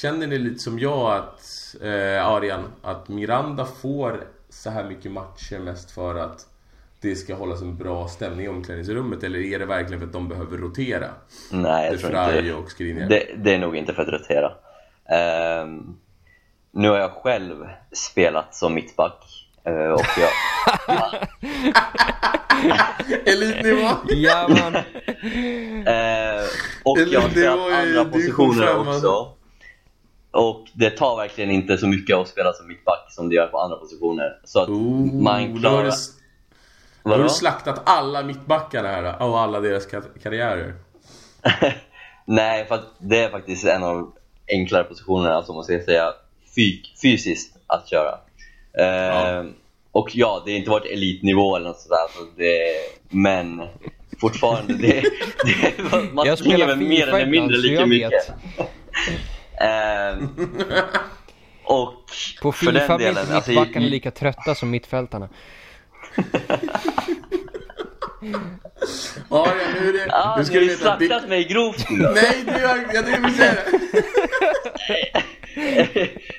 Känner 0.00 0.26
ni 0.26 0.38
lite 0.38 0.58
som 0.58 0.78
jag 0.78 1.16
att, 1.16 1.74
eh, 1.82 2.26
Arian, 2.26 2.64
att 2.82 3.08
Miranda 3.08 3.64
får 3.64 4.24
så 4.48 4.70
här 4.70 4.84
mycket 4.84 5.12
matcher 5.12 5.58
mest 5.58 5.90
för 5.90 6.14
att 6.14 6.46
det 7.00 7.16
ska 7.16 7.34
hållas 7.34 7.62
en 7.62 7.76
bra 7.76 8.08
stämning 8.08 8.46
i 8.46 8.48
omklädningsrummet? 8.48 9.24
Eller 9.24 9.38
är 9.38 9.58
det 9.58 9.66
verkligen 9.66 10.00
för 10.00 10.06
att 10.06 10.12
de 10.12 10.28
behöver 10.28 10.58
rotera? 10.58 11.06
Nej, 11.52 11.90
jag 11.90 12.00
tror 12.00 12.38
inte 12.38 12.54
och 12.54 12.70
Skriniar. 12.70 13.08
det. 13.08 13.24
Det 13.36 13.54
är 13.54 13.58
nog 13.58 13.76
inte 13.76 13.94
för 13.94 14.02
att 14.02 14.08
rotera. 14.08 14.52
Ehm, 15.10 15.96
nu 16.72 16.88
har 16.88 16.98
jag 16.98 17.10
själv 17.10 17.66
spelat 17.92 18.54
som 18.54 18.74
mittback. 18.74 19.24
eh, 19.64 19.72
och 19.74 20.04
jag, 20.18 20.30
Elitnivå! 23.26 23.88
Ja, 24.08 24.48
man. 24.48 24.76
Eh, 25.86 26.44
och 26.84 26.98
jag 26.98 27.20
har 27.20 27.28
spelat 27.28 27.58
andra 27.72 28.04
positioner 28.04 28.78
också. 28.78 29.32
Och 30.30 30.66
det 30.74 30.90
tar 30.90 31.16
verkligen 31.16 31.50
inte 31.50 31.78
så 31.78 31.86
mycket 31.86 32.16
att 32.16 32.28
spela 32.28 32.52
som 32.52 32.66
mittback 32.68 33.06
som 33.10 33.28
det 33.28 33.34
gör 33.34 33.46
på 33.46 33.58
andra 33.58 33.76
positioner. 33.76 34.40
Så 34.44 34.60
att 34.60 34.68
Oh, 34.68 35.22
man 35.22 35.58
klarar... 35.60 35.92
du, 37.08 37.12
då 37.12 37.14
har 37.14 37.18
Vadå? 37.18 37.28
du 37.28 37.34
slaktat 37.34 37.82
alla 37.86 38.22
mittbackarna 38.22 38.88
här 38.88 39.22
och 39.22 39.40
alla 39.40 39.60
deras 39.60 39.88
ka- 39.88 40.18
karriärer. 40.22 40.74
Nej, 42.24 42.64
för 42.66 42.80
det 42.98 43.18
är 43.24 43.30
faktiskt 43.30 43.64
en 43.64 43.82
av 43.82 43.94
de 43.94 44.12
enklare 44.48 44.84
positionerna, 44.84 45.34
alltså 45.34 45.52
man 45.52 45.64
ska 45.64 45.80
säga 45.84 46.12
fysiskt 47.02 47.56
att 47.66 47.88
köra. 47.90 48.18
Eh, 48.78 48.86
Ja. 48.86 49.44
Och 49.92 50.10
ja, 50.16 50.42
det 50.44 50.50
har 50.52 50.58
inte 50.58 50.70
varit 50.70 50.92
elitnivå 50.92 51.56
eller 51.56 51.68
något 51.68 51.80
sådär, 51.80 51.98
så 52.16 52.24
det, 52.36 52.62
men 53.08 53.62
fortfarande, 54.20 54.74
det, 54.74 55.02
det, 55.44 55.72
man 56.12 56.26
Jag 56.26 56.38
väl 56.66 56.76
mer 56.78 57.06
eller 57.08 57.26
mindre 57.26 57.56
lika 57.56 57.86
mycket. 57.86 58.32
Ehm, 59.60 60.28
och 61.64 61.94
På 62.42 62.52
för 62.52 62.72
den 62.72 62.80
Fifa 62.82 62.96
blir 62.96 63.06
delen, 63.06 63.22
inte 63.22 63.34
alltså, 63.36 63.50
mittbackarna 63.50 63.86
i- 63.86 63.90
lika 63.90 64.10
trötta 64.10 64.54
som 64.54 64.70
mittfältarna. 64.70 65.28
Arian, 69.30 69.72
nu 69.80 69.88
är 69.88 69.92
det... 69.92 70.06
Ja, 70.08 70.34
nu 70.36 70.42
ni 70.42 70.46
ska 70.46 70.54
har 70.54 70.60
du 70.60 70.66
ju 70.66 70.76
slaktat 70.76 71.22
det, 71.22 71.28
mig 71.28 71.44
grovt 71.44 71.86
Nej, 71.90 72.42
det 72.44 72.50
är 72.52 72.60
jag 72.94 73.04
tänkte 73.06 73.22
precis 73.22 73.36
säga 73.36 73.54
det. 73.54 73.62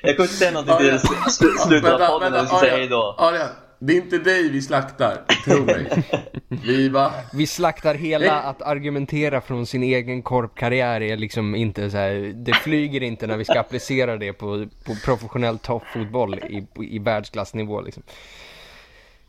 Jag 0.02 0.16
kommer 0.16 0.28
inte 0.28 0.34
säga 0.36 0.50
någonting 0.50 0.76
till 0.76 0.90
sl- 0.90 1.58
slutet 1.68 1.90
av 1.92 1.98
podden 2.08 2.32
när 2.32 2.40
vi 2.42 2.46
ska 2.46 2.58
säga 2.58 2.76
hejdå. 2.76 3.14
Arian, 3.18 3.48
det 3.78 3.92
är 3.92 3.96
inte 3.96 4.18
dig 4.18 4.48
vi 4.48 4.62
slaktar, 4.62 5.16
tro 5.44 5.64
mig. 5.64 6.04
Vi 6.48 6.90
bara... 6.90 7.12
Vi 7.32 7.46
slaktar 7.46 7.94
hela 7.94 8.40
att 8.40 8.62
argumentera 8.62 9.40
från 9.40 9.66
sin 9.66 9.82
egen 9.82 10.22
korpkarriär 10.22 11.00
är 11.00 11.16
liksom 11.16 11.54
inte 11.54 11.90
så 11.90 11.96
här, 11.96 12.32
det 12.34 12.54
flyger 12.54 13.02
inte 13.02 13.26
när 13.26 13.36
vi 13.36 13.44
ska 13.44 13.60
applicera 13.60 14.16
det 14.16 14.32
på, 14.32 14.66
på 14.84 14.94
professionell 15.04 15.58
toppfotboll 15.58 16.34
i, 16.34 16.66
i 16.80 16.98
världsklassnivå 16.98 17.80
liksom. 17.80 18.02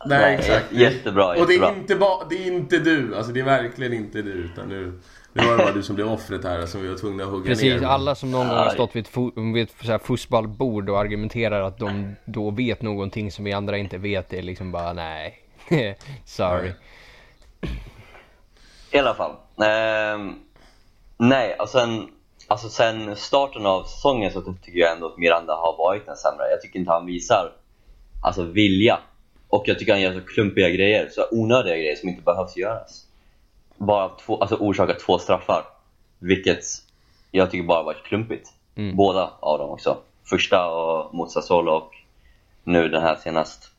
Nej, 0.06 0.18
Nej, 0.20 0.34
exakt. 0.34 0.72
jättebra, 0.72 1.26
Och 1.28 1.34
det 1.34 1.40
är, 1.40 1.60
jättebra. 1.60 1.74
inte 1.76 1.96
ba, 1.96 2.24
det 2.30 2.34
är 2.36 2.46
inte 2.46 2.78
du, 2.78 3.16
alltså 3.16 3.32
det 3.32 3.40
är 3.40 3.44
verkligen 3.44 3.92
inte 3.92 4.22
du 4.22 4.30
utan 4.32 4.68
nu, 4.68 5.00
nu 5.32 5.44
var 5.46 5.52
det 5.56 5.64
bara 5.64 5.72
du 5.72 5.82
som 5.82 5.94
blev 5.94 6.08
offret 6.08 6.44
här 6.44 6.66
som 6.66 6.82
vi 6.82 6.88
var 6.88 6.96
tvungna 6.96 7.24
att 7.24 7.30
hugga 7.30 7.46
Precis, 7.46 7.80
ner. 7.80 7.88
alla 7.88 8.14
som 8.14 8.30
någon 8.30 8.48
gång 8.48 8.56
har 8.56 8.68
stått 8.70 8.96
vid 8.96 9.06
ett, 9.06 9.12
fo- 9.12 9.52
vid 9.54 9.62
ett 9.62 9.74
så 9.82 9.90
här 9.92 9.98
fussballbord 9.98 10.88
och 10.90 10.98
argumenterar 11.00 11.62
att 11.62 11.78
de 11.78 12.14
då 12.24 12.50
vet 12.50 12.82
någonting 12.82 13.30
som 13.32 13.44
vi 13.44 13.52
andra 13.52 13.78
inte 13.78 13.98
vet, 13.98 14.28
det 14.28 14.38
är 14.38 14.42
liksom 14.42 14.72
bara 14.72 14.92
nej. 14.92 15.38
Sorry. 16.24 16.70
I 18.90 18.98
alla 18.98 19.14
fall. 19.14 19.32
Ehm, 19.66 20.34
nej, 21.16 21.56
och 21.58 21.68
sen, 21.68 22.08
alltså 22.48 22.68
sen 22.68 23.16
starten 23.16 23.66
av 23.66 23.82
säsongen 23.84 24.32
så 24.32 24.42
tycker 24.62 24.78
jag 24.78 24.92
ändå 24.92 25.06
att 25.06 25.18
Miranda 25.18 25.54
har 25.54 25.76
varit 25.78 26.06
den 26.06 26.16
sämre. 26.16 26.44
Jag 26.50 26.62
tycker 26.62 26.78
inte 26.78 26.92
han 26.92 27.06
visar 27.06 27.52
alltså, 28.22 28.42
vilja. 28.42 28.98
Och 29.52 29.62
jag 29.66 29.78
tycker 29.78 29.92
han 29.92 30.00
gör 30.00 30.12
så 30.12 30.20
klumpiga 30.20 30.70
grejer, 30.70 31.08
så 31.08 31.24
onödiga 31.30 31.76
grejer 31.76 31.96
som 31.96 32.08
inte 32.08 32.22
behövs 32.22 32.56
göras. 32.56 33.06
Bara 33.76 34.08
två, 34.08 34.38
alltså 34.40 34.56
orsaka 34.56 34.94
två 34.94 35.18
straffar. 35.18 35.64
Vilket 36.18 36.64
jag 37.30 37.50
tycker 37.50 37.64
bara 37.66 37.82
varit 37.82 38.04
klumpigt. 38.04 38.48
Mm. 38.74 38.96
Båda 38.96 39.30
av 39.40 39.58
dem 39.58 39.70
också. 39.70 39.98
Första 40.24 40.66
och 40.70 41.14
mot 41.14 41.30
Sassuolo 41.32 41.72
och 41.72 41.90
nu 42.64 42.88
den 42.88 43.02
här 43.02 43.16
senast. 43.16 43.70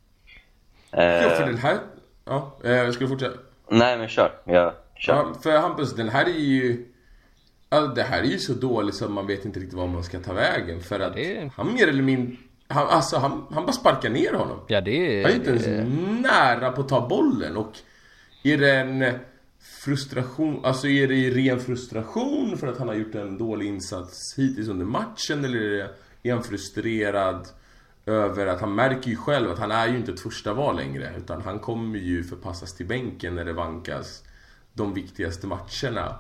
Ja, 0.92 0.98
för 1.30 1.46
den 1.46 1.58
här... 1.58 1.78
Ja, 2.26 2.52
eh, 2.64 2.72
jag 2.72 2.94
skulle 2.94 3.10
fortsätta. 3.10 3.38
nej 3.70 3.98
men 3.98 4.08
kör. 4.08 4.32
Jag 4.46 4.74
kör. 4.96 5.14
Ja, 5.14 5.34
för 5.44 5.58
Hampus, 5.58 5.94
den 5.96 6.10
här 6.10 6.26
är 6.26 6.30
ju... 6.40 6.86
Ja, 7.70 7.80
det 7.80 8.04
här 8.04 8.20
är 8.20 8.28
ju 8.28 8.38
så 8.40 8.54
dåligt 8.54 8.96
så 8.96 9.10
man 9.10 9.28
vet 9.28 9.46
inte 9.46 9.60
riktigt 9.60 9.78
vad 9.78 9.90
man 9.90 10.04
ska 10.04 10.20
ta 10.20 10.34
vägen 10.34 10.82
för 10.82 11.00
att 11.00 11.14
Det- 11.16 11.52
han 11.56 11.74
mer 11.74 11.88
eller 11.88 12.04
mindre... 12.04 12.36
Han, 12.74 12.88
alltså 12.88 13.18
han, 13.18 13.46
han 13.52 13.66
bara 13.66 13.74
sparkar 13.74 14.10
ner 14.10 14.34
honom. 14.34 14.60
Ja 14.68 14.82
det 14.82 15.24
Han 15.24 15.32
är 15.32 15.36
inte 15.36 15.50
ens 15.50 15.68
är... 15.68 15.86
nära 16.22 16.72
på 16.72 16.82
att 16.82 16.90
ta 16.90 17.08
bollen 17.08 17.58
och 17.58 17.72
är 18.44 18.58
det 18.58 18.76
en 18.76 19.20
frustration, 19.84 20.66
alltså 20.66 20.88
är 20.88 21.08
det 21.08 21.30
ren 21.30 21.60
frustration 21.60 22.58
för 22.58 22.68
att 22.68 22.80
han 22.80 22.88
har 22.88 22.96
gjort 22.96 23.16
en 23.16 23.38
dålig 23.38 23.68
insats 23.68 24.34
hittills 24.38 24.68
under 24.68 24.86
matchen 24.86 25.46
eller 25.46 25.58
är, 25.58 25.70
det, 25.70 25.90
är 26.30 26.34
han 26.34 26.44
frustrerad 26.44 27.48
över 28.06 28.48
att 28.48 28.62
han 28.62 28.76
märker 28.76 29.10
ju 29.10 29.16
själv 29.16 29.52
att 29.52 29.60
han 29.60 29.72
är 29.72 29.88
ju 29.88 29.98
inte 29.98 30.12
ett 30.12 30.20
första 30.20 30.54
val 30.54 30.76
längre 30.76 31.14
utan 31.18 31.42
han 31.42 31.60
kommer 31.60 32.00
ju 32.00 32.24
förpassas 32.24 32.74
till 32.74 32.86
bänken 32.86 33.36
när 33.36 33.46
det 33.46 33.54
vankas 33.54 34.24
de 34.74 34.94
viktigaste 34.94 35.48
matcherna. 35.48 36.16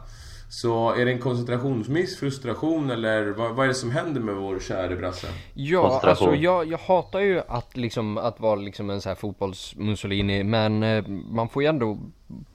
Så 0.53 0.93
är 0.93 1.05
det 1.05 1.11
en 1.11 1.19
koncentrationsmiss, 1.19 2.19
frustration 2.19 2.91
eller 2.91 3.25
vad, 3.25 3.55
vad 3.55 3.65
är 3.65 3.67
det 3.67 3.75
som 3.75 3.91
händer 3.91 4.21
med 4.21 4.35
vår 4.35 4.59
käre 4.59 4.95
brasse? 4.95 5.27
Ja, 5.53 6.01
alltså 6.03 6.35
jag, 6.35 6.67
jag 6.67 6.77
hatar 6.77 7.19
ju 7.19 7.41
att 7.47 7.77
liksom, 7.77 8.17
att 8.17 8.39
vara 8.39 8.55
liksom 8.55 8.89
en 8.89 9.01
så 9.01 9.09
här 9.09 9.15
fotbolls-Mussolini, 9.15 10.43
men 10.43 10.83
eh, 10.83 11.07
man 11.07 11.49
får 11.49 11.63
ju 11.63 11.69
ändå 11.69 11.97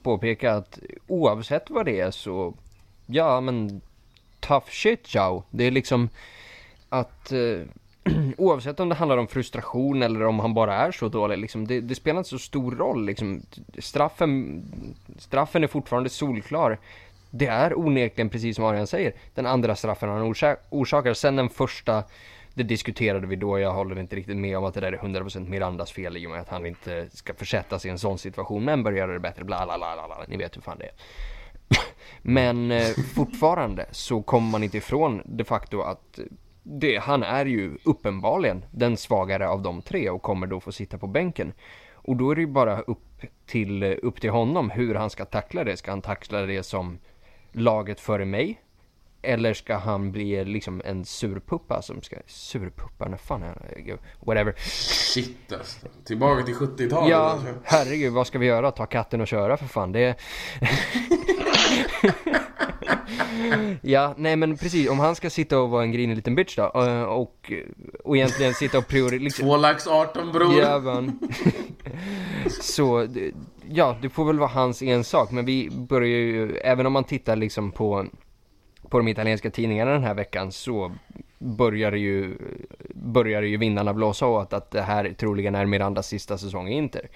påpeka 0.03 0.53
att 0.53 0.79
oavsett 1.07 1.69
vad 1.69 1.85
det 1.85 1.99
är 1.99 2.11
så, 2.11 2.53
ja 3.05 3.41
men, 3.41 3.81
tough 4.39 4.69
shit 4.69 5.15
Joe. 5.15 5.43
Det 5.49 5.63
är 5.63 5.71
liksom 5.71 6.09
att, 6.89 7.31
eh, 7.31 7.61
oavsett 8.37 8.79
om 8.79 8.89
det 8.89 8.95
handlar 8.95 9.17
om 9.17 9.27
frustration 9.27 10.03
eller 10.03 10.25
om 10.25 10.39
han 10.39 10.53
bara 10.53 10.75
är 10.75 10.91
så 10.91 11.07
dålig, 11.09 11.37
liksom, 11.37 11.67
det, 11.67 11.81
det 11.81 11.95
spelar 11.95 12.17
inte 12.17 12.29
så 12.29 12.39
stor 12.39 12.71
roll 12.71 13.05
liksom. 13.05 13.41
Straffen, 13.77 14.63
straffen 15.17 15.63
är 15.63 15.67
fortfarande 15.67 16.09
solklar. 16.09 16.79
Det 17.29 17.47
är 17.47 17.79
onekligen 17.79 18.29
precis 18.29 18.55
som 18.55 18.65
Arian 18.65 18.87
säger, 18.87 19.13
den 19.35 19.45
andra 19.45 19.75
straffen 19.75 20.09
han 20.09 20.21
orsak 20.21 20.59
orsakar. 20.69 21.13
Sen 21.13 21.35
den 21.35 21.49
första, 21.49 22.03
det 22.53 22.63
diskuterade 22.63 23.27
vi 23.27 23.35
då, 23.35 23.59
jag 23.59 23.73
håller 23.73 23.99
inte 23.99 24.15
riktigt 24.15 24.37
med 24.37 24.57
om 24.57 24.63
att 24.63 24.73
det 24.73 24.79
där 24.79 24.93
är 24.93 24.97
100% 24.97 25.49
Mirandas 25.49 25.91
fel 25.91 26.17
i 26.17 26.27
och 26.27 26.31
med 26.31 26.41
att 26.41 26.49
han 26.49 26.65
inte 26.65 27.09
ska 27.11 27.33
försättas 27.33 27.85
i 27.85 27.89
en 27.89 27.99
sån 27.99 28.17
situation, 28.17 28.65
men 28.65 28.83
bör 28.83 28.91
göra 28.91 29.13
det 29.13 29.19
bättre, 29.19 29.43
bla 29.43 29.65
bla 29.65 29.77
bla 29.77 29.95
bla, 29.95 30.07
bla. 30.07 30.25
ni 30.27 30.37
vet 30.37 30.57
hur 30.57 30.61
fan 30.61 30.77
det 30.77 30.85
är. 30.85 30.91
Men 32.21 32.71
eh, 32.71 32.87
fortfarande 33.15 33.85
så 33.91 34.21
kommer 34.21 34.51
man 34.51 34.63
inte 34.63 34.77
ifrån 34.77 35.21
de 35.25 35.43
facto 35.43 35.81
att 35.81 36.19
det, 36.63 36.97
han 36.97 37.23
är 37.23 37.45
ju 37.45 37.77
uppenbarligen 37.83 38.65
den 38.71 38.97
svagare 38.97 39.49
av 39.49 39.61
de 39.61 39.81
tre 39.81 40.09
och 40.09 40.21
kommer 40.21 40.47
då 40.47 40.59
få 40.59 40.71
sitta 40.71 40.97
på 40.97 41.07
bänken. 41.07 41.53
Och 41.93 42.15
då 42.15 42.31
är 42.31 42.35
det 42.35 42.41
ju 42.41 42.47
bara 42.47 42.81
upp 42.81 43.21
till, 43.45 43.83
upp 43.83 44.21
till 44.21 44.29
honom 44.29 44.69
hur 44.69 44.95
han 44.95 45.09
ska 45.09 45.25
tackla 45.25 45.63
det. 45.63 45.77
Ska 45.77 45.91
han 45.91 46.01
tackla 46.01 46.41
det 46.41 46.63
som 46.63 46.99
laget 47.51 47.99
före 47.99 48.25
mig? 48.25 48.61
Eller 49.21 49.53
ska 49.53 49.77
han 49.77 50.11
bli 50.11 50.45
liksom 50.45 50.81
en 50.85 51.05
surpuppa 51.05 51.81
som 51.81 52.01
ska... 52.01 52.15
Surpuppa? 52.27 53.07
När 53.07 53.17
fan 53.17 53.43
är 53.43 53.47
han? 53.47 53.57
Whatever. 54.19 54.53
Shit 55.13 55.53
alltså. 55.53 55.87
Tillbaka 56.05 56.43
till 56.43 56.55
70-talet 56.55 57.09
Ja, 57.09 57.17
alltså. 57.17 57.47
herregud, 57.63 58.13
vad 58.13 58.27
ska 58.27 58.39
vi 58.39 58.45
göra? 58.45 58.71
Ta 58.71 58.85
katten 58.85 59.21
och 59.21 59.27
köra 59.27 59.57
för 59.57 59.65
fan. 59.65 59.91
Det... 59.91 60.15
ja, 63.81 64.13
nej 64.17 64.35
men 64.35 64.57
precis. 64.57 64.89
Om 64.89 64.99
han 64.99 65.15
ska 65.15 65.29
sitta 65.29 65.59
och 65.59 65.69
vara 65.69 65.83
en 65.83 65.91
grinig 65.91 66.15
liten 66.15 66.35
bitch 66.35 66.55
då 66.55 66.71
eh, 66.75 67.03
och, 67.03 67.51
och 68.03 68.17
egentligen 68.17 68.53
sitta 68.53 68.77
och 68.77 68.87
prioritera... 68.87 69.23
Liksom, 69.23 69.45
Två 69.45 69.57
lax 69.57 69.87
18 69.87 70.31
bror. 70.31 70.59
ja, 70.59 70.79
men, 70.79 71.19
så, 72.61 73.07
ja, 73.71 73.95
det 74.01 74.09
får 74.09 74.25
väl 74.25 74.39
vara 74.39 74.49
hans 74.49 74.81
ensak. 74.81 75.31
Men 75.31 75.45
vi 75.45 75.69
börjar 75.71 76.07
ju, 76.07 76.57
även 76.57 76.85
om 76.85 76.93
man 76.93 77.03
tittar 77.03 77.35
liksom 77.35 77.71
på, 77.71 78.05
på 78.89 78.97
de 78.97 79.07
italienska 79.07 79.49
tidningarna 79.49 79.91
den 79.91 80.03
här 80.03 80.13
veckan 80.13 80.51
så 80.51 80.91
börjar 81.39 81.91
ju, 81.91 82.37
börjar 82.93 83.41
ju 83.41 83.57
vinnarna 83.57 83.93
blåsa 83.93 84.27
åt 84.27 84.53
att 84.53 84.71
det 84.71 84.81
här 84.81 85.13
troligen 85.17 85.55
är 85.55 85.65
Mirandas 85.65 86.07
sista 86.07 86.37
säsong 86.37 86.67
i 86.67 86.73
Inter. 86.73 87.09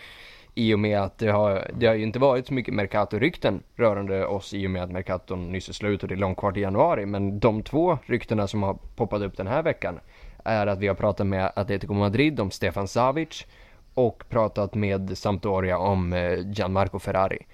I 0.56 0.74
och 0.74 0.80
med 0.80 1.00
att 1.00 1.18
det 1.18 1.32
har, 1.32 1.72
det 1.74 1.88
har 1.88 1.94
ju 1.94 2.04
inte 2.04 2.20
varit 2.20 2.48
så 2.48 2.54
mycket 2.54 2.74
Mercato-rykten 2.74 3.64
rörande 3.76 4.26
oss 4.26 4.54
i 4.54 4.68
och 4.68 4.72
med 4.72 4.84
att 4.84 4.92
Mercaton 4.92 5.52
nyss 5.52 5.70
är 5.70 5.74
slut 5.74 6.04
och 6.04 6.10
det 6.10 6.16
är 6.16 6.18
långt 6.18 6.38
kvar 6.38 6.52
till 6.52 6.62
januari. 6.62 7.06
Men 7.06 7.40
de 7.40 7.64
två 7.64 7.98
ryktena 8.06 8.48
som 8.48 8.64
har 8.64 8.78
poppat 8.96 9.22
upp 9.22 9.38
den 9.38 9.48
här 9.48 9.64
veckan 9.64 10.00
är 10.46 10.68
att 10.68 10.80
vi 10.80 10.88
har 10.88 10.96
pratat 10.96 11.28
med 11.28 11.52
Atletico 11.56 11.94
Madrid 11.94 12.40
om 12.40 12.52
Stefan 12.52 12.88
Savic 12.88 13.46
och 13.94 14.24
pratat 14.30 14.76
med 14.76 15.18
Sampdoria 15.18 15.78
om 15.78 16.14
eh, 16.14 16.52
Gianmarco 16.52 17.00
Ferrari. 17.00 17.46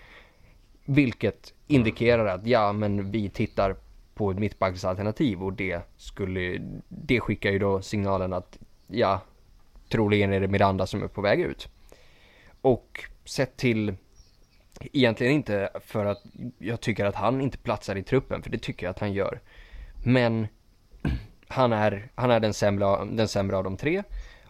Vilket 0.86 1.54
indikerar 1.67 2.25
att 2.25 2.47
ja, 2.47 2.73
men 2.73 3.12
vi 3.12 3.30
tittar 3.30 3.75
på 4.13 4.32
ett 4.32 4.39
mittbacksalternativ 4.39 5.43
och 5.43 5.54
det 5.54 5.82
skulle, 5.97 6.58
det 6.88 7.19
skickar 7.19 7.52
ju 7.52 7.60
då 7.60 7.82
signalen 7.82 8.34
att 8.34 8.58
ja, 8.88 9.21
troligen 9.89 10.34
är 10.34 10.39
det 10.39 10.47
Miranda 10.47 10.88
som 10.88 11.04
är 11.04 11.08
på 11.08 11.21
väg 11.21 11.39
ut. 11.41 11.67
Och 12.62 13.04
sett 13.25 13.58
till, 13.58 13.95
egentligen 14.80 15.34
inte 15.34 15.69
för 15.86 16.06
att 16.06 16.23
jag 16.58 16.82
tycker 16.82 17.06
att 17.06 17.15
han 17.15 17.41
inte 17.41 17.58
platsar 17.58 17.95
i 17.95 18.04
truppen, 18.04 18.43
för 18.43 18.49
det 18.49 18.58
tycker 18.58 18.86
jag 18.86 18.91
att 18.91 18.99
han 18.99 19.13
gör. 19.13 19.39
Men 20.04 20.47
han 21.47 21.73
är, 21.73 22.12
han 22.15 22.32
är 22.32 22.39
den, 22.39 22.54
sämre, 22.54 23.06
den 23.06 23.28
sämre 23.28 23.58
av 23.58 23.63
de 23.63 23.78
tre 23.78 24.04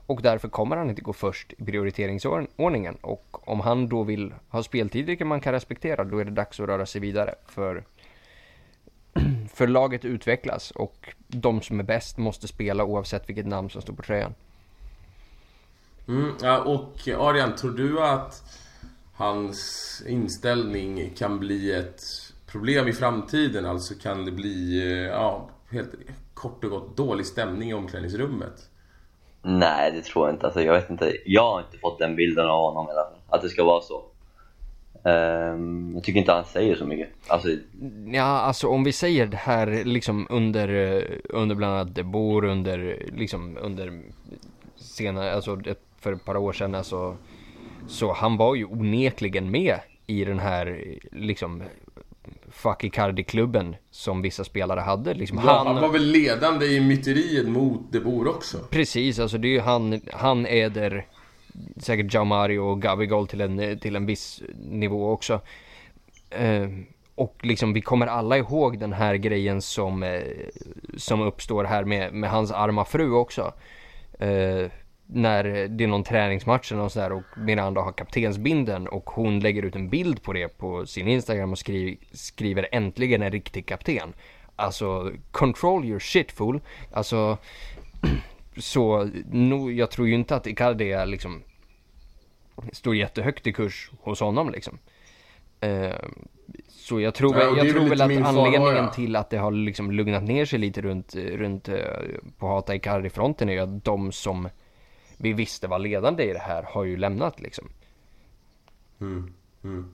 och 0.10 0.22
därför 0.22 0.50
kommer 0.50 0.78
han 0.78 0.90
inte 0.90 1.02
gå 1.02 1.14
först 1.14 1.54
i 1.58 1.66
prioriteringsordningen. 1.66 2.96
Och 3.02 3.50
om 3.50 3.60
han 3.60 3.90
då 3.90 4.04
vill 4.04 4.34
ha 4.50 4.64
speltid, 4.64 5.06
vilket 5.06 5.28
man 5.28 5.42
kan 5.42 5.54
respektera, 5.54 6.04
då 6.04 6.18
är 6.18 6.26
det 6.26 6.32
dags 6.32 6.60
att 6.60 6.68
röra 6.68 6.86
sig 6.86 7.02
vidare. 7.02 7.36
För, 7.48 7.84
för 9.54 9.68
laget 9.68 10.06
utvecklas 10.06 10.72
och 10.72 11.14
de 11.28 11.62
som 11.62 11.80
är 11.80 11.84
bäst 11.84 12.18
måste 12.18 12.48
spela 12.48 12.84
oavsett 12.84 13.30
vilket 13.30 13.48
namn 13.48 13.70
som 13.70 13.82
står 13.82 13.94
på 13.94 14.04
tröjan. 14.04 14.34
Mm, 16.08 16.34
och 16.66 17.08
Arian, 17.08 17.56
tror 17.56 17.72
du 17.72 18.02
att 18.04 18.44
hans 19.14 20.04
inställning 20.08 21.10
kan 21.18 21.40
bli 21.40 21.72
ett 21.72 22.02
problem 22.48 22.88
i 22.88 22.94
framtiden? 22.94 23.66
Alltså 23.66 23.94
kan 23.94 24.26
det 24.26 24.32
bli, 24.32 24.82
eh, 24.82 25.08
ja, 25.08 25.50
helt 25.70 25.96
kort 26.34 26.64
och 26.64 26.70
gott 26.70 26.98
dålig 26.98 27.26
stämning 27.26 27.70
i 27.70 27.74
omklädningsrummet? 27.74 28.69
Nej, 29.42 29.92
det 29.92 30.02
tror 30.02 30.28
jag 30.28 30.36
inte. 30.36 30.46
Alltså, 30.46 30.62
jag 30.62 30.74
vet 30.74 30.90
inte. 30.90 31.18
Jag 31.26 31.52
har 31.52 31.60
inte 31.60 31.78
fått 31.78 32.00
den 32.00 32.16
bilden 32.16 32.46
av 32.46 32.62
honom 32.62 32.88
att 33.30 33.42
det 33.42 33.50
ska 33.50 33.64
vara 33.64 33.82
så. 33.82 34.04
Um, 35.04 35.92
jag 35.96 36.04
tycker 36.04 36.20
inte 36.20 36.32
han 36.32 36.46
säger 36.46 36.76
så 36.76 36.86
mycket. 36.86 37.10
Alltså... 37.28 37.50
Ja, 38.06 38.24
alltså 38.24 38.68
om 38.68 38.84
vi 38.84 38.92
säger 38.92 39.26
det 39.26 39.38
här 39.38 39.84
liksom 39.84 40.28
under, 40.30 40.96
eh, 40.98 41.04
under 41.30 41.56
bland 41.56 41.74
annat 41.74 41.96
De 41.96 42.04
Boer, 42.04 42.46
under, 42.46 43.06
liksom 43.18 43.58
under 43.62 44.02
senare, 44.76 45.34
alltså 45.34 45.62
för 46.00 46.14
ett 46.14 46.26
par 46.26 46.38
år 46.38 46.54
sedan, 46.54 46.76
alltså, 46.76 47.18
så 47.88 48.14
han 48.14 48.38
var 48.38 48.56
ju 48.56 48.66
onekligen 48.66 49.52
med 49.52 49.80
i 50.08 50.26
den 50.26 50.40
här 50.40 50.98
liksom 51.12 51.64
fuck 52.52 52.84
Icardi-klubben 52.84 53.76
som 53.92 54.22
vissa 54.22 54.44
spelare 54.44 54.80
hade. 54.80 55.14
Liksom 55.14 55.42
ja, 55.46 55.58
han, 55.58 55.68
han 55.68 55.82
var 55.82 55.90
väl 55.90 56.06
ledande 56.06 56.66
i 56.66 56.82
myteriet 56.82 57.48
mot 57.48 57.92
De 57.92 58.00
Boer 58.00 58.28
också? 58.28 58.58
Precis, 58.70 59.20
alltså 59.20 59.38
det 59.38 59.48
är 59.48 59.50
ju 59.50 59.60
han, 59.60 60.02
han 60.14 60.46
Eder, 60.46 61.06
säkert 61.78 62.14
Jaumario 62.14 62.60
och 62.60 62.82
Gabigol 62.82 63.28
till 63.28 63.42
en, 63.42 63.80
till 63.80 63.96
en 63.96 64.06
viss 64.06 64.42
nivå 64.70 65.12
också. 65.12 65.42
Eh, 66.30 66.68
och 67.16 67.40
liksom 67.44 67.74
vi 67.74 67.82
kommer 67.82 68.08
alla 68.08 68.38
ihåg 68.38 68.80
den 68.80 68.94
här 68.94 69.16
grejen 69.16 69.62
som, 69.62 70.04
eh, 70.04 70.22
som 70.98 71.22
uppstår 71.22 71.64
här 71.64 71.84
med, 71.84 72.14
med 72.14 72.30
hans 72.30 72.52
arma 72.52 72.86
fru 72.86 73.12
också. 73.12 73.54
Eh, 74.20 74.72
när 75.12 75.44
det 75.68 75.84
är 75.84 75.88
någon 75.88 76.04
träningsmatch 76.04 76.72
eller 76.72 76.82
något 76.82 76.92
sådär 76.92 77.12
och 77.12 77.24
Miranda 77.38 77.82
har 77.82 77.92
kaptensbinden 77.92 78.88
och 78.88 79.10
hon 79.10 79.40
lägger 79.40 79.64
ut 79.64 79.76
en 79.76 79.90
bild 79.90 80.24
på 80.24 80.34
det 80.34 80.58
på 80.58 80.86
sin 80.86 81.08
Instagram 81.08 81.52
och 81.52 81.58
skriver, 81.58 81.98
skriver 82.12 82.68
äntligen 82.72 83.22
en 83.22 83.32
riktig 83.32 83.66
kapten. 83.66 84.14
Alltså, 84.56 85.12
control 85.32 85.86
your 85.86 86.00
shit 86.00 86.32
fool. 86.32 86.62
Alltså, 86.92 87.38
så 88.58 89.10
no, 89.32 89.72
jag 89.72 89.92
tror 89.92 90.08
ju 90.08 90.14
inte 90.14 90.36
att 90.36 90.48
Icardi 90.48 91.06
liksom 91.06 91.44
står 92.72 92.96
jättehögt 92.96 93.48
i 93.48 93.54
kurs 93.54 93.92
hos 94.02 94.20
honom 94.20 94.50
liksom. 94.50 94.80
Uh, 95.66 95.94
så 96.68 97.00
jag 97.00 97.14
tror, 97.16 97.38
ja, 97.38 97.58
jag 97.58 97.70
tror 97.70 97.90
väl 97.90 98.02
att 98.02 98.12
anledningen 98.12 98.62
fara, 98.62 98.88
till 98.88 99.16
att 99.16 99.30
det 99.30 99.38
har 99.38 99.52
liksom 99.52 99.92
lugnat 99.92 100.24
ner 100.24 100.46
sig 100.46 100.60
lite 100.60 100.82
runt, 100.82 101.16
runt 101.16 101.70
uh, 101.70 101.76
på 102.38 102.48
Hata 102.48 102.76
Icardi-fronten 102.76 103.50
är 103.50 103.54
ju 103.54 103.60
att 103.60 103.86
de 103.86 104.12
som 104.12 104.50
vi 105.22 105.34
visste 105.34 105.68
var 105.68 105.80
ledande 105.80 106.24
i 106.24 106.34
det 106.34 106.40
här 106.40 106.64
har 106.64 106.84
ju 106.84 106.98
lämnat 106.98 107.40
liksom. 107.40 107.70
Mm, 109.02 109.34
mm. 109.64 109.94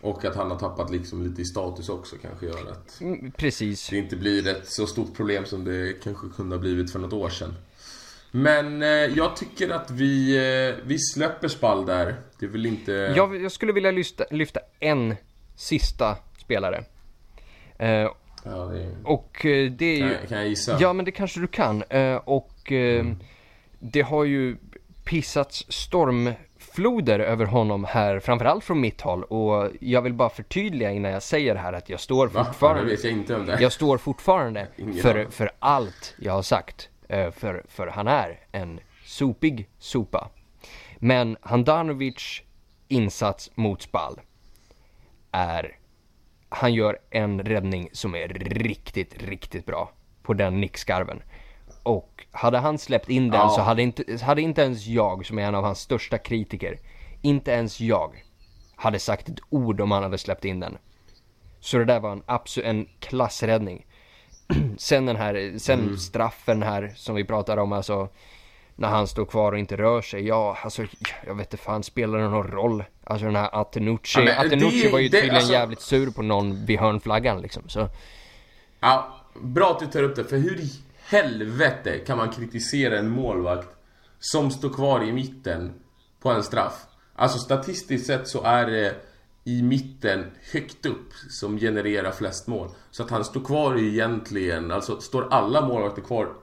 Och 0.00 0.24
att 0.24 0.36
han 0.36 0.50
har 0.50 0.58
tappat 0.58 0.90
liksom 0.90 1.24
lite 1.24 1.42
i 1.42 1.44
status 1.44 1.88
också 1.88 2.16
kanske 2.22 2.46
gör 2.46 2.70
att 2.70 3.00
mm, 3.00 3.30
Precis. 3.30 3.88
det 3.88 3.96
inte 3.96 4.16
blir 4.16 4.48
ett 4.48 4.68
så 4.68 4.86
stort 4.86 5.16
problem 5.16 5.44
som 5.44 5.64
det 5.64 6.02
kanske 6.02 6.26
kunde 6.36 6.56
ha 6.56 6.60
blivit 6.60 6.92
för 6.92 6.98
något 6.98 7.12
år 7.12 7.28
sedan. 7.28 7.54
Men 8.30 8.82
eh, 8.82 8.88
jag 8.88 9.36
tycker 9.36 9.70
att 9.70 9.90
vi, 9.90 10.36
eh, 10.36 10.74
vi 10.84 10.98
släpper 10.98 11.48
Spall 11.48 11.86
där. 11.86 12.16
Det 12.38 12.46
är 12.46 12.50
väl 12.50 12.66
inte... 12.66 12.92
Jag, 12.92 13.42
jag 13.42 13.52
skulle 13.52 13.72
vilja 13.72 13.90
lyfta, 13.90 14.24
lyfta 14.30 14.60
en 14.80 15.16
sista 15.56 16.16
spelare. 16.38 16.84
Eh, 17.78 17.88
ja, 17.88 18.14
det 18.44 18.82
är... 18.82 18.96
Och 19.04 19.46
eh, 19.46 19.72
det 19.72 19.84
är 19.84 19.96
ju... 19.96 20.00
Kan 20.00 20.10
jag, 20.10 20.28
kan 20.28 20.38
jag 20.38 20.48
gissa? 20.48 20.76
Ja, 20.80 20.92
men 20.92 21.04
det 21.04 21.10
kanske 21.10 21.40
du 21.40 21.46
kan. 21.46 21.82
Eh, 21.82 22.16
och 22.16 22.72
eh, 22.72 23.00
mm 23.00 23.16
det 23.82 24.02
har 24.02 24.24
ju 24.24 24.56
pissats 25.04 25.66
stormfloder 25.68 27.20
över 27.20 27.46
honom 27.46 27.84
här, 27.84 28.20
framförallt 28.20 28.64
från 28.64 28.80
mitt 28.80 29.00
håll. 29.00 29.24
Och 29.24 29.70
jag 29.80 30.02
vill 30.02 30.14
bara 30.14 30.30
förtydliga 30.30 30.90
innan 30.90 31.12
jag 31.12 31.22
säger 31.22 31.54
det 31.54 31.60
här 31.60 31.72
att 31.72 31.88
jag 31.88 32.00
står 32.00 32.28
fortfarande... 32.28 32.80
Va? 32.82 32.88
Det 32.88 32.94
vet 32.96 33.04
jag 33.04 33.12
inte 33.12 33.36
om 33.36 33.46
det. 33.46 33.60
Jag 33.60 33.72
står 33.72 33.98
fortfarande 33.98 34.66
för, 35.02 35.26
för 35.30 35.50
allt 35.58 36.14
jag 36.18 36.32
har 36.32 36.42
sagt. 36.42 36.88
Eh, 37.08 37.30
för, 37.30 37.64
för 37.68 37.86
han 37.86 38.08
är 38.08 38.40
en 38.52 38.80
sopig 39.04 39.68
sopa. 39.78 40.30
Men 40.98 41.36
Handanovic 41.40 42.42
insats 42.88 43.50
mot 43.54 43.82
Spall 43.82 44.20
är... 45.32 45.76
Han 46.48 46.74
gör 46.74 46.98
en 47.10 47.40
räddning 47.40 47.88
som 47.92 48.14
är 48.14 48.28
riktigt, 48.28 49.22
riktigt 49.22 49.66
bra 49.66 49.92
på 50.22 50.34
den 50.34 50.60
nickskarven. 50.60 51.22
Och 51.82 52.26
hade 52.30 52.58
han 52.58 52.78
släppt 52.78 53.08
in 53.08 53.30
den 53.30 53.40
ja. 53.40 53.48
så 53.48 53.60
hade 53.60 53.82
inte, 53.82 54.24
hade 54.24 54.42
inte 54.42 54.62
ens 54.62 54.86
jag, 54.86 55.26
som 55.26 55.38
är 55.38 55.42
en 55.42 55.54
av 55.54 55.64
hans 55.64 55.80
största 55.80 56.18
kritiker, 56.18 56.78
inte 57.22 57.50
ens 57.50 57.80
jag 57.80 58.24
hade 58.76 58.98
sagt 58.98 59.28
ett 59.28 59.40
ord 59.50 59.80
om 59.80 59.90
han 59.90 60.02
hade 60.02 60.18
släppt 60.18 60.44
in 60.44 60.60
den. 60.60 60.78
Så 61.60 61.78
det 61.78 61.84
där 61.84 62.00
var 62.00 62.12
en 62.12 62.22
absolut, 62.26 62.66
en 62.66 62.86
klassräddning. 62.98 63.86
sen 64.78 65.06
den 65.06 65.16
här, 65.16 65.58
sen 65.58 65.80
mm. 65.80 65.96
straffen 65.96 66.62
här 66.62 66.92
som 66.96 67.14
vi 67.14 67.24
pratade 67.24 67.62
om, 67.62 67.72
alltså 67.72 68.08
när 68.76 68.88
han 68.88 69.06
står 69.06 69.24
kvar 69.24 69.52
och 69.52 69.58
inte 69.58 69.76
rör 69.76 70.02
sig. 70.02 70.26
Ja, 70.26 70.58
alltså 70.62 70.82
jag 71.26 71.34
vet 71.34 71.46
inte 71.46 71.64
fan, 71.64 71.82
spelar 71.82 72.18
det 72.18 72.28
någon 72.28 72.46
roll? 72.46 72.84
Alltså 73.04 73.26
den 73.26 73.36
här 73.36 73.60
Atenucci, 73.60 74.20
ja, 74.26 74.46
Atenucci 74.46 74.82
det, 74.82 74.92
var 74.92 74.98
ju 74.98 75.08
det, 75.08 75.16
tydligen 75.16 75.36
alltså... 75.36 75.52
jävligt 75.52 75.80
sur 75.80 76.10
på 76.10 76.22
någon 76.22 76.66
vid 76.66 76.78
hörnflaggan 76.78 77.40
liksom, 77.40 77.68
så. 77.68 77.88
Ja, 78.80 79.16
bra 79.34 79.70
att 79.70 79.78
du 79.78 79.86
tar 79.86 80.02
upp 80.02 80.16
det, 80.16 80.24
för 80.24 80.36
hur 80.36 80.56
helvete 81.12 81.98
kan 81.98 82.18
man 82.18 82.30
kritisera 82.30 82.98
en 82.98 83.10
målvakt 83.10 83.68
som 84.18 84.50
står 84.50 84.70
kvar 84.70 85.04
i 85.04 85.12
mitten 85.12 85.72
på 86.20 86.30
en 86.30 86.42
straff? 86.42 86.86
Alltså 87.14 87.38
statistiskt 87.38 88.06
sett 88.06 88.28
så 88.28 88.42
är 88.42 88.66
det 88.66 88.94
i 89.44 89.62
mitten 89.62 90.24
högt 90.52 90.86
upp 90.86 91.12
som 91.30 91.58
genererar 91.58 92.10
flest 92.10 92.46
mål. 92.46 92.68
Så 92.90 93.02
att 93.02 93.10
han 93.10 93.24
står 93.24 93.44
kvar 93.44 93.78
egentligen, 93.78 94.70
alltså 94.70 95.00
står 95.00 95.28
alla 95.30 95.68
målvakter 95.68 96.02
kvar 96.02 96.34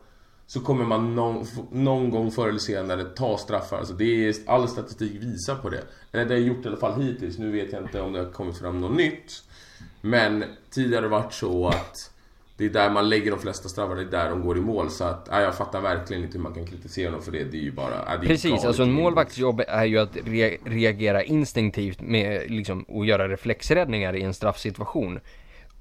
så 0.48 0.60
kommer 0.60 0.86
man 0.86 1.16
någon, 1.16 1.46
någon 1.72 2.10
gång 2.10 2.32
förr 2.32 2.50
eller 2.50 2.60
senare 2.60 3.04
ta 3.04 3.38
straffar. 3.38 3.78
Alltså 3.78 3.94
det 3.94 4.28
är, 4.28 4.36
all 4.46 4.68
statistik 4.68 5.24
visar 5.24 5.56
på 5.56 5.70
det. 5.70 5.84
Eller 6.12 6.26
det 6.26 6.34
har 6.34 6.42
gjort 6.42 6.66
i 6.66 6.68
alla 6.68 6.78
fall 6.78 7.02
hittills. 7.02 7.38
Nu 7.38 7.52
vet 7.52 7.72
jag 7.74 7.84
inte 7.84 8.02
om 8.02 8.14
det 8.14 8.20
har 8.20 8.32
kommit 8.32 8.58
fram 8.58 8.82
något 8.82 8.98
nytt. 8.98 9.44
Men 10.02 10.44
tidigare 10.70 10.96
har 10.98 11.02
det 11.02 11.08
varit 11.08 11.34
så 11.34 11.68
att 11.68 12.12
det 12.60 12.66
är 12.66 12.70
där 12.70 12.90
man 12.90 13.10
lägger 13.10 13.32
de 13.32 13.40
flesta 13.40 13.70
straffar, 13.70 13.96
det 13.96 14.02
är 14.02 14.06
där 14.06 14.30
de 14.30 14.42
går 14.42 14.58
i 14.58 14.62
mål. 14.62 14.90
Så 14.90 15.04
att, 15.04 15.28
ja, 15.32 15.42
jag 15.42 15.56
fattar 15.56 15.82
verkligen 15.82 16.24
inte 16.24 16.38
hur 16.38 16.44
man 16.44 16.54
kan 16.54 16.66
kritisera 16.66 17.12
dem 17.12 17.22
för 17.22 17.32
det. 17.32 17.44
Det 17.44 17.58
är 17.58 17.62
ju 17.62 17.72
bara... 17.72 17.96
Ja, 18.06 18.14
är 18.14 18.18
Precis, 18.18 18.66
alltså 18.66 18.84
en 18.84 18.92
målvakts 18.92 19.38
jobb 19.38 19.62
är 19.68 19.86
ju 19.86 20.00
att 20.00 20.18
re 20.26 20.58
reagera 20.66 21.24
instinktivt 21.24 22.02
med 22.02 22.52
liksom, 22.52 22.84
och 22.84 23.06
göra 23.06 23.28
reflexräddningar 23.28 24.16
i 24.16 24.22
en 24.22 24.34
straffsituation. 24.34 25.20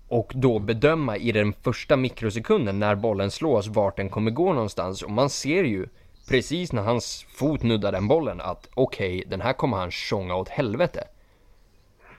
Och 0.09 0.33
då 0.35 0.59
bedöma 0.59 1.17
i 1.17 1.33
den 1.33 1.53
första 1.53 1.97
mikrosekunden 1.97 2.79
när 2.79 2.95
bollen 2.95 3.31
slås 3.31 3.66
vart 3.66 3.97
den 3.97 4.09
kommer 4.09 4.31
gå 4.31 4.53
någonstans. 4.53 5.03
Och 5.03 5.11
man 5.11 5.31
ser 5.31 5.64
ju 5.64 5.87
precis 6.29 6.72
när 6.72 6.83
hans 6.83 7.26
fot 7.29 7.62
nuddar 7.62 7.93
den 7.93 8.09
bollen 8.09 8.41
att 8.41 8.68
okej, 8.74 9.18
okay, 9.18 9.31
den 9.31 9.41
här 9.41 9.53
kommer 9.53 9.76
han 9.76 9.91
tjonga 9.91 10.37
åt 10.37 10.49
helvete. 10.49 11.05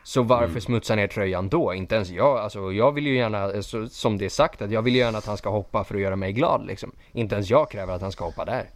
Så 0.09 0.23
varför 0.23 0.45
mm. 0.45 0.61
smutsa 0.61 0.95
ner 0.95 1.07
tröjan 1.07 1.49
då? 1.49 1.73
Inte 1.73 1.95
ens 1.95 2.09
jag, 2.09 2.37
alltså 2.37 2.71
jag 2.71 2.91
vill 2.91 3.07
ju 3.07 3.15
gärna, 3.15 3.61
så, 3.61 3.87
som 3.87 4.17
det 4.17 4.25
är 4.25 4.29
sagt, 4.29 4.61
att 4.61 4.71
jag 4.71 4.81
vill 4.81 4.93
ju 4.95 4.99
gärna 4.99 5.17
att 5.17 5.25
han 5.25 5.37
ska 5.37 5.49
hoppa 5.49 5.83
för 5.83 5.95
att 5.95 6.01
göra 6.01 6.15
mig 6.15 6.33
glad 6.33 6.65
liksom. 6.65 6.91
Inte 7.11 7.35
ens 7.35 7.49
jag 7.49 7.71
kräver 7.71 7.93
att 7.93 8.01
han 8.01 8.11
ska 8.11 8.25
hoppa 8.25 8.45
där. 8.45 8.69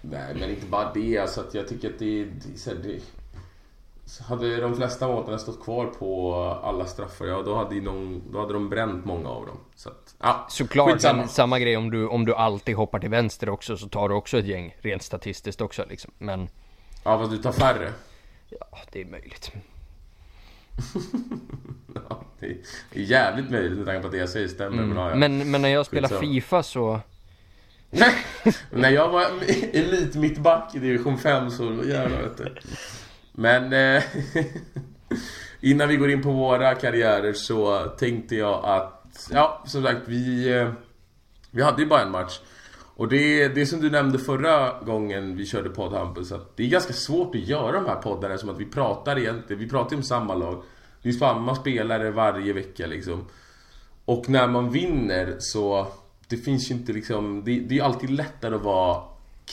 Nej, 0.00 0.34
men 0.40 0.50
inte 0.50 0.66
bara 0.66 0.92
det. 0.94 1.18
Alltså 1.18 1.40
att 1.40 1.54
jag 1.54 1.68
tycker 1.68 1.90
att 1.90 1.98
det, 1.98 2.24
det, 2.24 2.82
det, 2.82 3.00
hade 4.28 4.60
de 4.60 4.76
flesta 4.76 5.06
målvakterna 5.06 5.38
stått 5.38 5.64
kvar 5.64 5.86
på 5.86 6.34
alla 6.62 6.86
straffar, 6.86 7.26
ja 7.26 7.42
då 7.42 7.56
hade, 7.56 7.74
någon, 7.74 8.22
då 8.32 8.40
hade 8.40 8.52
de 8.52 8.68
bränt 8.68 9.04
många 9.04 9.28
av 9.28 9.46
dem. 9.46 9.58
Så 9.74 9.88
att, 9.88 10.14
ja, 10.18 10.46
Såklart, 10.48 11.02
men 11.02 11.28
samma 11.28 11.58
grej 11.58 11.76
om 11.76 11.90
du, 11.90 12.06
om 12.06 12.24
du 12.24 12.34
alltid 12.34 12.76
hoppar 12.76 12.98
till 12.98 13.10
vänster 13.10 13.48
också 13.48 13.76
så 13.76 13.88
tar 13.88 14.08
du 14.08 14.14
också 14.14 14.38
ett 14.38 14.46
gäng, 14.46 14.76
rent 14.80 15.02
statistiskt 15.02 15.60
också 15.60 15.84
liksom. 15.88 16.12
Men... 16.18 16.48
Ja, 17.04 17.18
fast 17.18 17.30
du 17.30 17.38
tar 17.38 17.52
färre. 17.52 17.92
Ja, 18.48 18.78
det 18.92 19.00
är 19.00 19.04
möjligt. 19.04 19.52
ja, 22.08 22.24
Det 22.40 22.46
är 23.00 23.00
jävligt 23.00 23.50
möjligt 23.50 23.78
med 23.78 23.86
tanke 23.86 24.00
på 24.00 24.06
att 24.06 24.12
det 24.12 24.18
jag 24.18 24.28
säger 24.28 24.48
stämmer. 24.48 24.82
Mm. 24.82 24.88
Men, 24.88 24.98
ja, 24.98 25.10
ja. 25.10 25.16
Men, 25.16 25.50
men 25.50 25.62
när 25.62 25.68
jag 25.68 25.86
spelar 25.86 26.08
Skitsamma. 26.08 26.32
Fifa 26.32 26.62
så... 26.62 27.00
När 28.70 28.90
jag 28.90 29.08
var 29.08 29.26
elit 29.72 30.14
mittback 30.14 30.74
i 30.74 30.78
division 30.78 31.18
5 31.18 31.50
så 31.50 31.64
jävlar 31.84 32.22
vet 32.22 32.36
du. 32.36 32.54
Men 33.32 33.72
eh, 33.72 34.02
innan 35.60 35.88
vi 35.88 35.96
går 35.96 36.10
in 36.10 36.22
på 36.22 36.30
våra 36.30 36.74
karriärer 36.74 37.32
så 37.32 37.78
tänkte 37.78 38.36
jag 38.36 38.64
att, 38.64 39.28
ja 39.32 39.62
som 39.66 39.82
sagt 39.82 40.00
vi, 40.06 40.52
eh, 40.52 40.72
vi 41.50 41.62
hade 41.62 41.82
ju 41.82 41.88
bara 41.88 42.02
en 42.02 42.10
match. 42.10 42.40
Och 42.96 43.08
det, 43.08 43.48
det 43.48 43.66
som 43.66 43.80
du 43.80 43.90
nämnde 43.90 44.18
förra 44.18 44.80
gången 44.86 45.36
vi 45.36 45.46
körde 45.46 45.70
podd 45.70 45.92
Hampus, 45.92 46.32
att 46.32 46.56
det 46.56 46.62
är 46.62 46.68
ganska 46.68 46.92
svårt 46.92 47.34
att 47.34 47.40
göra 47.40 47.72
de 47.72 47.86
här 47.86 47.96
poddarna 47.96 48.38
som 48.38 48.48
att 48.48 48.60
vi 48.60 48.64
pratar 48.66 49.18
egentligen, 49.18 49.62
vi 49.62 49.68
pratar 49.68 49.90
ju 49.90 49.96
om 49.96 50.02
samma 50.02 50.34
lag. 50.34 50.62
Det 51.02 51.08
är 51.08 51.12
samma 51.12 51.54
spelare 51.54 52.10
varje 52.10 52.52
vecka 52.52 52.86
liksom. 52.86 53.24
Och 54.04 54.28
när 54.28 54.48
man 54.48 54.70
vinner 54.70 55.36
så 55.38 55.86
Det 56.28 56.36
finns 56.36 56.70
ju 56.70 56.74
inte 56.74 56.92
liksom 56.92 57.42
Det, 57.44 57.50
det 57.60 57.74
är 57.74 57.76
ju 57.76 57.80
alltid 57.80 58.10
lättare 58.10 58.54
att 58.54 58.62
vara 58.62 59.02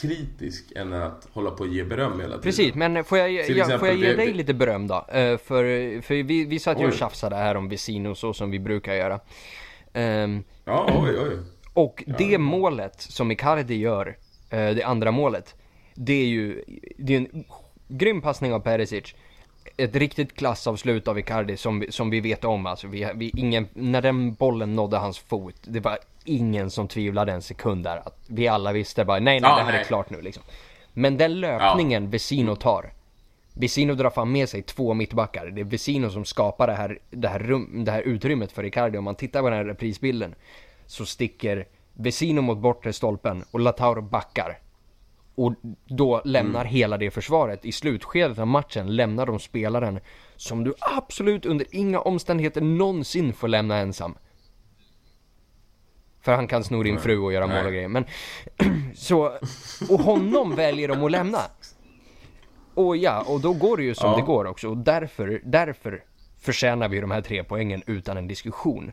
kritisk 0.01 0.71
än 0.75 0.93
att 0.93 1.27
hålla 1.33 1.51
på 1.51 1.63
och 1.63 1.69
ge 1.69 1.83
beröm 1.83 2.11
hela 2.11 2.23
tiden. 2.27 2.41
Precis, 2.41 2.75
men 2.75 3.03
får 3.03 3.17
jag, 3.17 3.31
ja, 3.31 3.43
får 3.43 3.57
exempel 3.59 3.87
jag 3.87 3.97
ge 3.97 4.07
det- 4.07 4.15
dig 4.15 4.33
lite 4.33 4.53
beröm 4.53 4.87
då? 4.87 4.95
Eh, 4.95 5.37
för 5.37 6.01
för 6.01 6.23
vi, 6.23 6.45
vi 6.45 6.59
satt 6.59 6.79
ju 6.81 6.87
och 6.87 6.93
tjafsade 6.93 7.35
här 7.35 7.57
om 7.57 7.69
Vesino 7.69 8.15
så 8.15 8.33
som 8.33 8.51
vi 8.51 8.59
brukar 8.59 8.93
göra. 8.93 9.19
Ehm, 9.93 10.43
Ja, 10.65 11.01
oj, 11.03 11.19
oj. 11.19 11.37
Och 11.73 12.03
det 12.17 12.37
målet 12.37 13.01
som 13.01 13.31
Icardi 13.31 13.75
gör, 13.75 14.17
eh, 14.49 14.69
det 14.69 14.83
andra 14.83 15.11
målet, 15.11 15.55
det 15.95 16.13
är 16.13 16.25
ju 16.25 16.63
det 16.97 17.13
är 17.13 17.17
en 17.17 17.43
grym 17.87 18.21
passning 18.21 18.53
av 18.53 18.59
Perisic. 18.59 19.15
Ett 19.77 19.95
riktigt 19.95 20.35
klassavslut 20.35 21.07
av 21.07 21.19
Icardi 21.19 21.57
som, 21.57 21.85
som 21.89 22.09
vi 22.09 22.19
vet 22.19 22.43
om. 22.43 22.65
Alltså, 22.65 22.87
vi, 22.87 23.11
vi, 23.15 23.31
ingen, 23.37 23.67
när 23.73 24.01
den 24.01 24.33
bollen 24.33 24.75
nådde 24.75 24.97
hans 24.97 25.19
fot, 25.19 25.55
det 25.63 25.79
var 25.79 25.99
ingen 26.25 26.69
som 26.69 26.87
tvivlade 26.87 27.31
en 27.31 27.41
sekund 27.41 27.83
där. 27.83 27.97
Att 27.97 28.19
vi 28.27 28.47
alla 28.47 28.71
visste 28.71 29.05
bara, 29.05 29.19
nej 29.19 29.39
nej 29.39 29.49
Ja, 29.49 29.57
det 29.57 29.63
här 29.63 29.73
är 29.73 29.77
nej. 29.77 29.85
klart 29.85 30.09
nu 30.09 30.21
liksom. 30.21 30.43
Men 30.93 31.17
den 31.17 31.39
löpningen 31.39 32.09
Vesino 32.09 32.55
tar, 32.55 32.93
Vesino 33.53 33.93
drar 33.93 34.09
fram 34.09 34.31
med 34.31 34.49
sig 34.49 34.61
två 34.61 34.93
mittbackar. 34.93 35.45
Det 35.45 35.61
är 35.61 35.65
Vesino 35.65 36.09
som 36.09 36.25
skapar 36.25 36.67
det 36.67 36.73
här, 36.73 36.99
det 37.09 37.27
här, 37.27 37.39
rum, 37.39 37.85
det 37.85 37.91
här 37.91 38.01
utrymmet 38.01 38.51
för 38.51 38.63
Icardi. 38.63 38.97
Om 38.97 39.03
man 39.03 39.15
tittar 39.15 39.41
på 39.41 39.49
den 39.49 39.57
här 39.57 39.65
reprisbilden 39.65 40.35
så 40.91 41.05
sticker 41.05 41.67
Vesino 41.93 42.41
mot 42.41 42.57
bortre 42.57 42.93
stolpen 42.93 43.43
och 43.51 43.59
Lautaro 43.59 44.01
backar. 44.01 44.59
Och 45.35 45.53
då 45.85 46.21
lämnar 46.25 46.65
hela 46.65 46.97
det 46.97 47.11
försvaret. 47.11 47.65
I 47.65 47.71
slutskedet 47.71 48.39
av 48.39 48.47
matchen 48.47 48.95
lämnar 48.95 49.25
de 49.25 49.39
spelaren 49.39 49.99
som 50.35 50.63
du 50.63 50.73
absolut 50.79 51.45
under 51.45 51.67
inga 51.71 51.99
omständigheter 51.99 52.61
någonsin 52.61 53.33
får 53.33 53.47
lämna 53.47 53.77
ensam. 53.77 54.17
För 56.21 56.35
han 56.35 56.47
kan 56.47 56.63
sno 56.63 56.83
din 56.83 56.99
fru 56.99 57.17
och 57.19 57.33
göra 57.33 57.47
mål 57.47 57.65
och 57.65 57.71
grejer. 57.71 57.87
Men 57.87 58.05
så, 58.95 59.37
och 59.89 59.99
honom 59.99 60.55
väljer 60.55 60.87
de 60.87 61.03
att 61.03 61.11
lämna. 61.11 61.39
Och 62.73 62.97
ja, 62.97 63.23
och 63.27 63.41
då 63.41 63.53
går 63.53 63.77
det 63.77 63.83
ju 63.83 63.95
som 63.95 64.09
Ja. 64.09 64.15
det 64.17 64.23
går 64.23 64.45
också. 64.45 64.69
Och 64.69 64.77
därför, 64.77 65.41
därför 65.45 66.03
förtjänar 66.39 66.89
vi 66.89 67.01
de 67.01 67.11
här 67.11 67.21
tre 67.21 67.43
poängen 67.43 67.83
utan 67.85 68.17
en 68.17 68.27
diskussion. 68.27 68.91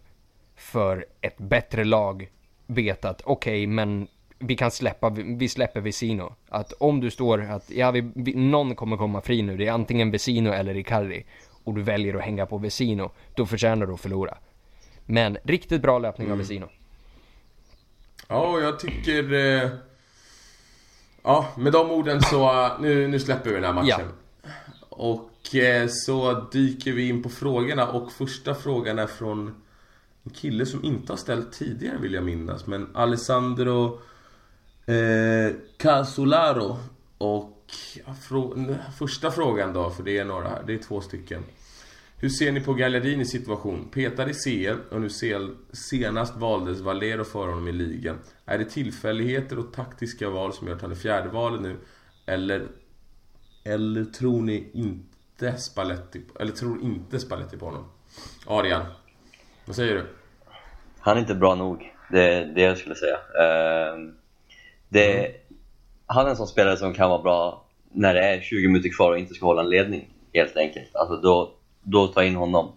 För 0.59 1.07
ett 1.21 1.39
bättre 1.39 1.85
lag 1.85 2.29
vet 2.67 3.05
att 3.05 3.23
okej, 3.25 3.67
men 3.67 4.09
vi 4.39 4.57
kan 4.57 4.71
släppa, 4.71 5.11
vi 5.11 5.49
släpper 5.49 5.81
Vesino. 5.81 6.35
Att 6.49 6.73
om 6.73 7.01
du 7.01 7.11
står 7.11 7.43
att, 7.51 7.71
ja, 7.71 7.91
vi, 7.91 8.11
vi, 8.15 8.35
någon 8.35 8.75
kommer 8.75 8.97
komma 8.97 9.21
fri 9.21 9.43
nu, 9.43 9.57
det 9.57 9.67
är 9.67 9.73
antingen 9.73 10.11
Vesino 10.11 10.51
eller 10.51 10.77
Icardi. 10.77 11.25
Och 11.65 11.75
du 11.75 11.83
väljer 11.83 12.15
att 12.15 12.23
hänga 12.23 12.47
på 12.47 12.59
Vesino, 12.59 13.11
då 13.35 13.47
förtjänar 13.47 13.87
du 13.87 13.93
att 13.93 14.01
förlora. 14.01 14.39
Men 15.07 15.39
riktigt 15.45 15.83
bra 15.83 15.99
löpning 15.99 16.33
av 16.33 16.39
Vesino. 16.39 16.69
Ja, 18.29 18.61
jag 18.61 18.79
tycker... 18.79 19.33
Eh, 19.33 19.71
ja, 21.23 21.49
med 21.57 21.73
de 21.73 21.91
orden 21.91 22.23
så... 22.23 22.51
eh, 22.51 22.81
Nu, 22.81 23.09
nu 23.09 23.21
släpper 23.21 23.51
vi 23.51 23.55
den 23.55 23.65
här 23.65 23.73
matchen. 23.73 24.09
Och 24.89 25.55
eh, 25.55 25.87
så 25.89 26.33
dyker 26.53 26.93
vi 26.93 27.09
in 27.09 27.23
på 27.23 27.29
frågorna 27.29 27.89
och 27.89 28.13
första 28.13 28.55
frågan 28.55 28.99
är 28.99 29.07
från 29.07 29.55
en 30.25 30.31
kille 30.31 30.67
som 30.67 30.85
inte 30.85 31.13
har 31.13 31.17
ställt 31.17 31.53
tidigare 31.53 31.99
vill 31.99 32.13
jag 32.13 32.25
minnas. 32.25 32.67
Men 32.67 32.97
Alessandro 32.97 34.01
eh, 34.87 35.57
Casolaro. 35.77 36.77
Och 37.19 37.55
frå- 38.29 38.77
första 38.99 39.31
frågan 39.31 39.73
då, 39.73 39.91
för 39.91 40.03
det 40.03 40.19
är 40.19 40.25
några 40.25 40.49
här. 40.49 40.63
Det 40.67 40.75
är 40.75 40.79
två 40.79 41.01
stycken. 41.01 41.43
Hur 42.17 42.29
ser 42.29 42.53
ni 42.53 42.61
på 42.61 42.75
Gallardinis 42.75 43.31
situation? 43.31 43.89
Petad 43.93 44.31
i 44.31 44.35
CL 44.35 44.79
och 44.91 45.01
nu 45.01 45.09
senast 45.73 46.37
valdes 46.37 46.81
Valero 46.81 47.25
för 47.25 47.49
honom 47.49 47.69
i 47.69 47.73
ligan. 47.73 48.19
Är 48.45 48.59
det 48.59 48.65
tillfälligheter 48.65 49.59
och 49.59 49.73
taktiska 49.73 50.31
val 50.31 50.53
som 50.53 50.67
gör 50.69 50.75
att 50.75 50.83
han 50.83 50.91
är 50.91 50.95
fjärde 50.95 51.29
valet 51.29 51.61
nu? 51.61 51.77
Eller, 52.27 52.69
eller 53.65 54.05
tror 54.05 54.43
ni 54.43 54.71
inte 54.73 55.57
Spalletti, 55.57 56.23
eller 56.41 56.53
tror 56.53 56.83
inte 56.83 57.19
Spalletti 57.19 57.57
på 57.57 57.67
honom? 57.67 57.85
Adrian, 58.47 58.83
vad 59.69 59.77
säger 59.77 59.95
du? 59.95 60.07
Han 61.01 61.17
är 61.17 61.21
inte 61.21 61.35
bra 61.35 61.55
nog, 61.55 61.95
det 62.11 62.35
är 62.35 62.45
det 62.45 62.63
jag 62.63 62.79
skulle 62.79 62.95
säga. 62.95 63.17
Ehm, 63.17 64.15
det, 64.89 65.31
Han 66.07 66.27
är 66.27 66.31
en 66.31 66.37
sån 66.37 66.47
spelare 66.47 66.77
som 66.77 66.95
kan 66.95 67.11
vara 67.11 67.23
bra 67.23 67.65
när 67.93 68.15
det 68.15 68.21
är 68.21 68.41
20 68.41 68.69
minuter 68.69 68.91
kvar 68.91 69.11
och 69.11 69.19
inte 69.19 69.35
ska 69.35 69.47
hålla 69.47 69.63
en 69.63 69.69
ledning, 69.69 70.09
helt 70.35 70.57
enkelt. 70.57 70.95
Alltså 70.95 71.17
då, 71.17 71.53
då 71.83 72.07
ta 72.07 72.25
in 72.25 72.37
honom. 72.37 72.73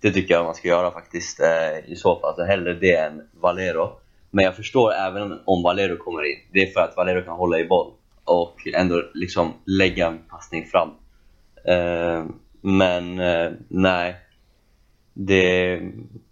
Det 0.00 0.12
tycker 0.12 0.34
jag 0.34 0.44
man 0.44 0.54
ska 0.54 0.68
göra 0.68 0.90
faktiskt 0.90 1.40
eh, 1.40 1.92
i 1.92 1.96
så 1.96 2.20
fall. 2.20 2.28
Alltså 2.28 2.44
hellre 2.44 2.74
det 2.74 2.96
än 2.96 3.28
Valero. 3.32 4.00
Men 4.30 4.44
jag 4.44 4.56
förstår 4.56 4.92
även 4.92 5.40
om 5.44 5.62
Valero 5.62 5.96
kommer 5.96 6.22
in. 6.22 6.38
Det 6.52 6.62
är 6.62 6.72
för 6.72 6.80
att 6.80 6.96
Valero 6.96 7.22
kan 7.22 7.36
hålla 7.36 7.58
i 7.58 7.64
boll 7.64 7.92
och 8.24 8.56
ändå 8.74 9.02
liksom 9.14 9.52
lägga 9.64 10.06
en 10.06 10.18
passning 10.18 10.66
fram. 10.66 10.88
Eh, 11.64 12.24
men 12.60 13.20
eh, 13.20 13.50
nej, 13.68 14.16
det, 15.16 15.80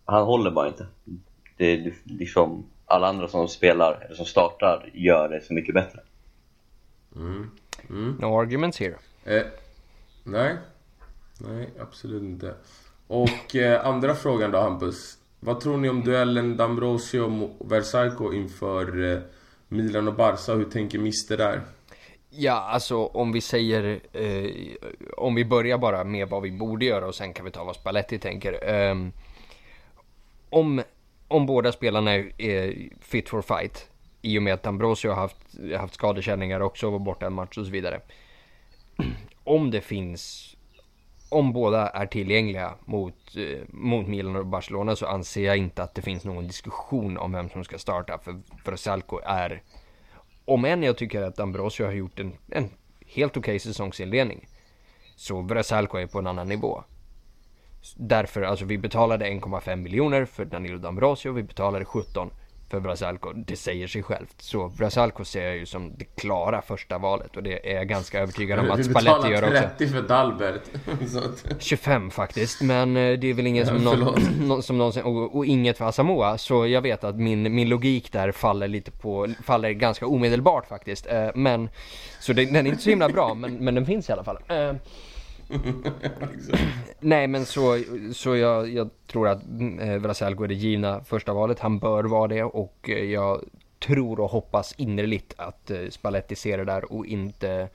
han 0.05 0.25
håller 0.25 0.51
bara 0.51 0.69
inte. 0.69 0.87
Det 1.57 1.73
är 1.73 1.95
liksom 2.05 2.67
alla 2.87 3.09
andra 3.09 3.29
som 3.29 3.49
spelar, 3.49 4.05
eller 4.05 4.15
som 4.15 4.27
startar, 4.27 4.91
gör 4.95 5.29
det 5.29 5.41
så 5.41 5.55
mycket 5.55 5.75
bättre. 5.75 6.01
No 8.19 8.41
arguments 8.41 8.81
here. 8.81 8.97
Eh, 9.25 9.43
nej. 10.23 10.57
Nej, 11.39 11.71
absolut 11.81 12.23
inte. 12.23 12.55
Och 13.07 13.57
eh, 13.57 13.87
andra 13.87 14.15
frågan 14.15 14.51
då 14.51 14.59
Hampus. 14.59 15.19
Vad 15.41 15.61
tror 15.61 15.77
ni 15.77 15.89
om 15.89 16.05
duellen 16.05 16.61
D'Ambrosio 16.61 17.29
mot 17.29 17.51
Versailles 17.59 18.35
inför 18.35 19.13
eh, 19.13 19.19
Milan 19.69 20.09
och 20.09 20.15
Barca? 20.15 20.55
Hur 20.55 20.65
tänker 20.65 20.99
Mister 20.99 21.37
där? 21.37 21.61
Ja, 22.31 22.53
alltså 22.53 22.97
om 23.07 23.33
vi 23.33 23.41
säger, 23.41 24.01
eh, 24.13 24.51
om 25.17 25.35
vi 25.35 25.45
börjar 25.45 25.79
bara 25.79 26.05
med 26.05 26.29
vad 26.29 26.43
vi 26.43 26.53
borde 26.53 26.85
göra 26.85 27.07
och 27.07 27.15
sen 27.15 27.33
kan 27.33 27.45
vi 27.45 27.51
ta 27.51 27.65
vad 27.65 27.77
Spalletti 27.77 28.19
tänker. 28.19 28.53
Om, 30.55 30.83
om 31.29 31.47
båda 31.47 31.73
spelarna 31.73 32.13
är, 32.13 32.43
är 32.43 32.89
fit 33.01 33.29
for 33.29 33.43
fight, 33.43 33.91
i 34.23 34.39
och 34.39 34.43
med 34.43 34.55
att 34.55 34.67
Ambrosio 34.67 35.09
har 35.09 35.17
haft, 35.17 35.37
haft 35.79 35.95
skadekänningar 35.95 36.61
också 36.61 36.87
och 36.87 36.93
var 36.93 36.99
borta 36.99 37.27
en 37.27 37.33
match 37.33 37.59
och 37.59 37.67
så 37.67 37.73
vidare. 37.73 38.01
Om 39.45 39.71
det 39.71 39.81
finns, 39.81 40.57
om 41.29 41.53
båda 41.53 41.89
är 41.89 42.07
tillgängliga 42.07 42.75
mot, 42.85 43.37
eh, 43.37 43.61
mot 43.69 44.07
Milan 44.07 44.37
och 44.37 44.47
Barcelona 44.47 44.97
så 44.97 45.07
anser 45.07 45.45
jag 45.45 45.57
inte 45.57 45.83
att 45.83 45.95
det 45.95 46.03
finns 46.03 46.25
någon 46.25 46.47
diskussion 46.47 47.19
om 47.19 47.33
vem 47.33 47.49
som 47.49 47.65
ska 47.65 47.79
starta. 47.79 48.19
För 48.19 48.41
Versalco 48.65 49.21
är 49.25 49.63
om 50.45 50.65
än 50.65 50.83
jag 50.83 50.97
tycker 50.97 51.23
att 51.23 51.41
Ambrosio 51.41 51.85
har 51.85 51.93
gjort 51.93 52.21
en, 52.21 52.33
en 52.51 52.71
helt 53.07 53.37
okej 53.37 53.59
säsongsinledning 53.59 54.49
så 55.17 55.43
Brasalco 55.43 55.99
är 55.99 56.07
på 56.07 56.19
en 56.19 56.27
annan 56.27 56.49
nivå. 56.49 56.85
Därför, 57.97 58.43
alltså 58.43 58.65
vi 58.65 58.79
betalade 58.79 59.25
1,5 59.25 59.77
miljoner 59.77 60.25
för 60.25 60.45
Danilo 60.45 60.79
D'Ambrosio, 60.79 61.33
vi 61.33 61.43
betalade 61.43 61.85
17 61.85 62.31
för 62.71 62.81
Brasalco. 62.81 63.33
Det 63.33 63.57
säger 63.57 63.87
sig 63.87 64.03
självt. 64.03 64.35
Så 64.39 64.69
Brasalco 64.69 65.25
ser 65.25 65.45
jag 65.45 65.57
ju 65.57 65.67
som 65.67 65.93
det 65.97 66.05
klara 66.05 66.63
första 66.63 66.99
valet 66.99 67.37
och 67.37 67.43
det 67.43 67.73
är 67.73 67.75
jag 67.75 67.89
ganska 67.89 68.21
övertygad 68.21 68.59
om 68.59 68.71
att 68.71 68.79
Vi 68.79 68.85
Spalletti 68.85 69.17
betalar 69.17 69.31
gör 69.31 69.43
också. 69.43 69.69
30 69.79 69.89
för 69.89 70.03
Dalbert. 70.03 70.63
Så 71.09 71.19
att, 71.19 71.63
25 71.63 72.11
faktiskt, 72.11 72.63
men 72.63 72.97
eh, 72.97 73.19
det 73.19 73.31
är 73.31 73.35
väl 73.35 73.47
ingen 73.47 73.67
som, 73.67 73.83
Ja, 73.83 73.95
någon, 74.39 74.63
som 74.63 74.79
någonsin, 74.79 75.03
och, 75.03 75.37
och 75.37 75.47
inget 75.47 75.79
för 75.79 75.85
Asamoah. 75.85 76.37
Så 76.37 76.67
jag 76.67 76.83
vet 76.83 77.05
att 77.05 77.17
min, 77.17 77.55
min 77.55 77.69
logik 77.69 78.13
där 78.13 78.33
faller 78.33 78.69
lite 78.69 78.91
på, 78.91 79.29
faller 79.45 79.71
ganska 79.71 80.07
omedelbart 80.07 80.67
faktiskt. 80.67 81.07
Eh, 81.07 81.29
men, 81.35 81.69
så 82.21 82.33
det, 82.33 82.45
den 82.45 82.67
är 82.67 82.71
inte 82.71 82.83
så 82.83 82.91
himla 82.91 83.09
bra, 83.09 83.35
men, 83.35 83.55
men 83.55 83.75
den 83.75 83.87
finns 83.87 84.09
i 84.09 84.13
alla 84.13 84.25
fall. 84.25 84.39
Eh, 86.53 86.61
nej 87.01 87.27
men 87.27 87.47
så, 87.47 87.83
så 88.13 88.37
jag, 88.37 88.69
jag 88.69 88.91
tror 89.07 89.29
att 89.29 89.43
eh, 89.81 89.99
Brasalco 89.99 90.45
är 90.45 90.49
det 90.49 90.55
givna 90.55 91.05
första 91.05 91.33
valet. 91.33 91.59
Han 91.61 91.79
bör 91.79 92.05
vara 92.05 92.29
det 92.29 92.43
och 92.43 92.91
eh, 92.91 93.05
jag 93.05 93.45
tror 93.87 94.21
och 94.21 94.31
hoppas 94.31 94.75
innerligt 94.77 95.35
att 95.37 95.71
eh, 95.71 95.89
Spalletti 95.91 96.37
ser 96.37 96.59
det 96.59 96.65
där 96.65 96.93
och 96.93 97.07
inte, 97.07 97.69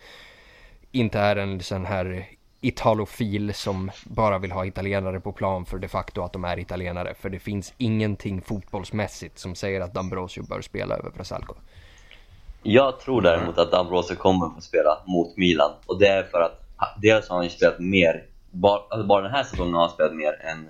inte 0.91 1.19
är 1.19 1.35
en 1.35 1.59
sån 1.59 1.85
här 1.85 2.25
italofil 2.61 3.53
som 3.53 3.91
bara 4.03 4.37
vill 4.39 4.51
ha 4.51 4.65
italienare 4.65 5.19
på 5.19 5.31
plan 5.31 5.65
för 5.65 5.77
de 5.77 5.87
facto 5.87 6.21
att 6.21 6.33
de 6.33 6.45
är 6.45 6.59
italienare. 6.59 7.13
För 7.13 7.29
det 7.29 7.39
finns 7.39 7.73
ingenting 7.77 8.41
fotbollsmässigt 8.41 9.39
som 9.39 9.55
säger 9.55 9.81
att 9.81 9.93
D'Ambrosio 9.93 10.49
bör 10.49 10.61
spela 10.61 10.95
över 10.95 11.09
Brasalco. 11.09 11.53
Jag 12.63 12.99
tror 12.99 13.21
däremot 13.21 13.57
att 13.57 13.71
D'Ambrosio 13.71 14.15
kommer 14.15 14.49
få 14.55 14.61
spela 14.61 14.97
mot 15.05 15.37
Milan 15.37 15.71
och 15.85 15.99
det 15.99 16.07
är 16.07 16.23
för 16.23 16.41
att 16.41 16.68
dels 17.01 17.29
har 17.29 17.35
han 17.35 17.45
ju 17.45 17.49
spelat 17.49 17.79
mer, 17.79 18.25
bara, 18.51 18.81
alltså 18.89 19.07
bara 19.07 19.21
den 19.21 19.31
här 19.31 19.43
säsongen 19.43 19.73
har 19.73 19.81
han 19.81 19.89
spelat 19.89 20.15
mer 20.15 20.41
än 20.41 20.69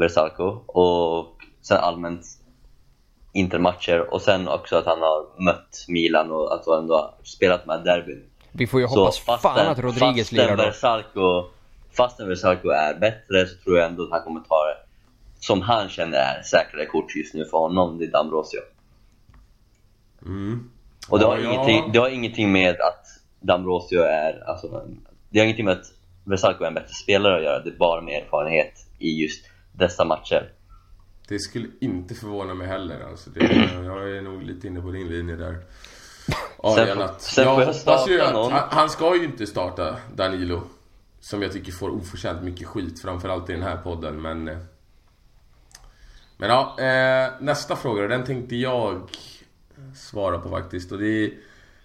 Versalco 0.00 0.44
och 0.66 1.36
sen 1.62 1.78
allmänt 1.78 2.26
intermatcher 3.32 4.14
och 4.14 4.22
sen 4.22 4.48
också 4.48 4.76
att 4.76 4.86
han 4.86 5.00
har 5.00 5.42
mött 5.44 5.84
Milan 5.88 6.30
och 6.30 6.54
att 6.54 6.66
han 6.66 6.78
ändå 6.78 6.94
har 6.94 7.14
spelat 7.22 7.66
med 7.66 7.84
derbyn. 7.84 8.24
Vi 8.52 8.66
får 8.66 8.80
ju 8.80 8.86
hoppas 8.86 9.16
så 9.16 9.38
fan 9.38 9.66
att 9.66 9.78
Rodriguez 9.78 10.32
lirar 10.32 10.56
då. 10.56 10.62
Versalco, 10.62 11.44
fastän 11.96 12.28
Versalco 12.28 12.68
är 12.68 12.94
bättre 12.94 13.46
så 13.46 13.56
tror 13.64 13.78
jag 13.78 13.86
ändå 13.86 14.02
att 14.02 14.10
han 14.10 14.22
kommer 14.22 14.40
ta 14.40 14.64
det 14.64 14.92
som 15.42 15.62
han 15.62 15.88
känner 15.88 16.18
är 16.18 16.42
säkrare 16.42 16.86
kort 16.86 17.16
just 17.16 17.34
nu 17.34 17.44
för 17.44 17.58
honom, 17.58 17.98
det 17.98 18.04
är 18.04 18.10
D'Ambrosio. 18.10 18.60
Mm. 20.22 20.70
Och 21.08 21.18
det 21.18 21.24
har, 21.24 21.38
Ja, 21.38 21.42
ja. 21.42 21.52
ingenting, 21.52 21.92
det 21.92 21.98
har 21.98 22.08
ingenting 22.08 22.52
med 22.52 22.80
att 22.80 23.06
D'Ambrosio 23.40 24.02
är, 24.02 24.48
alltså, 24.48 24.82
det 25.32 25.38
har 25.38 25.44
ingenting 25.44 25.64
med 25.64 25.72
att 25.78 25.86
Versalco 26.24 26.64
är 26.64 26.68
en 26.68 26.74
bättre 26.74 26.94
spelare 26.94 27.36
att 27.36 27.42
göra, 27.42 27.58
det 27.62 27.70
är 27.70 27.76
bara 27.76 28.00
med 28.00 28.22
erfarenhet 28.22 28.86
i 28.98 29.22
just 29.22 29.44
dessa 29.72 30.04
matcher. 30.04 30.52
Det 31.28 31.38
skulle 31.38 31.68
inte 31.80 32.14
förvåna 32.14 32.54
mig 32.54 32.66
heller 32.66 33.00
alltså. 33.10 33.30
det, 33.30 33.40
Jag 33.84 34.16
är 34.16 34.22
nog 34.22 34.42
lite 34.42 34.66
inne 34.66 34.80
på 34.80 34.90
din 34.90 35.08
linje 35.08 35.36
där. 35.36 35.56
Adrian, 36.58 36.96
får- 36.96 37.04
att 37.04 37.22
sen 37.22 37.44
jag 37.44 37.54
hoppas 37.66 38.08
ju 38.08 38.20
att 38.20 38.32
någon. 38.34 38.52
han, 38.52 38.68
han 38.70 38.90
ska 38.90 39.16
ju 39.16 39.24
inte 39.24 39.46
starta 39.46 39.96
Danilo. 40.14 40.62
Som 41.20 41.42
jag 41.42 41.52
tycker 41.52 41.72
får 41.72 41.90
oförtjänt 41.90 42.42
mycket 42.42 42.66
skit, 42.66 43.02
framförallt 43.02 43.50
i 43.50 43.52
den 43.52 43.62
här 43.62 43.76
podden, 43.76 44.22
men... 44.22 44.48
eh, 44.48 44.58
Men 46.36 46.50
ja, 46.50 46.76
eh, 46.80 47.30
nästa 47.40 47.76
fråga 47.76 48.06
den 48.08 48.24
tänkte 48.24 48.56
jag 48.56 49.00
svara 49.96 50.38
på 50.38 50.48
faktiskt. 50.50 50.92
Och 50.92 50.98
det 50.98 51.06
är 51.24 51.30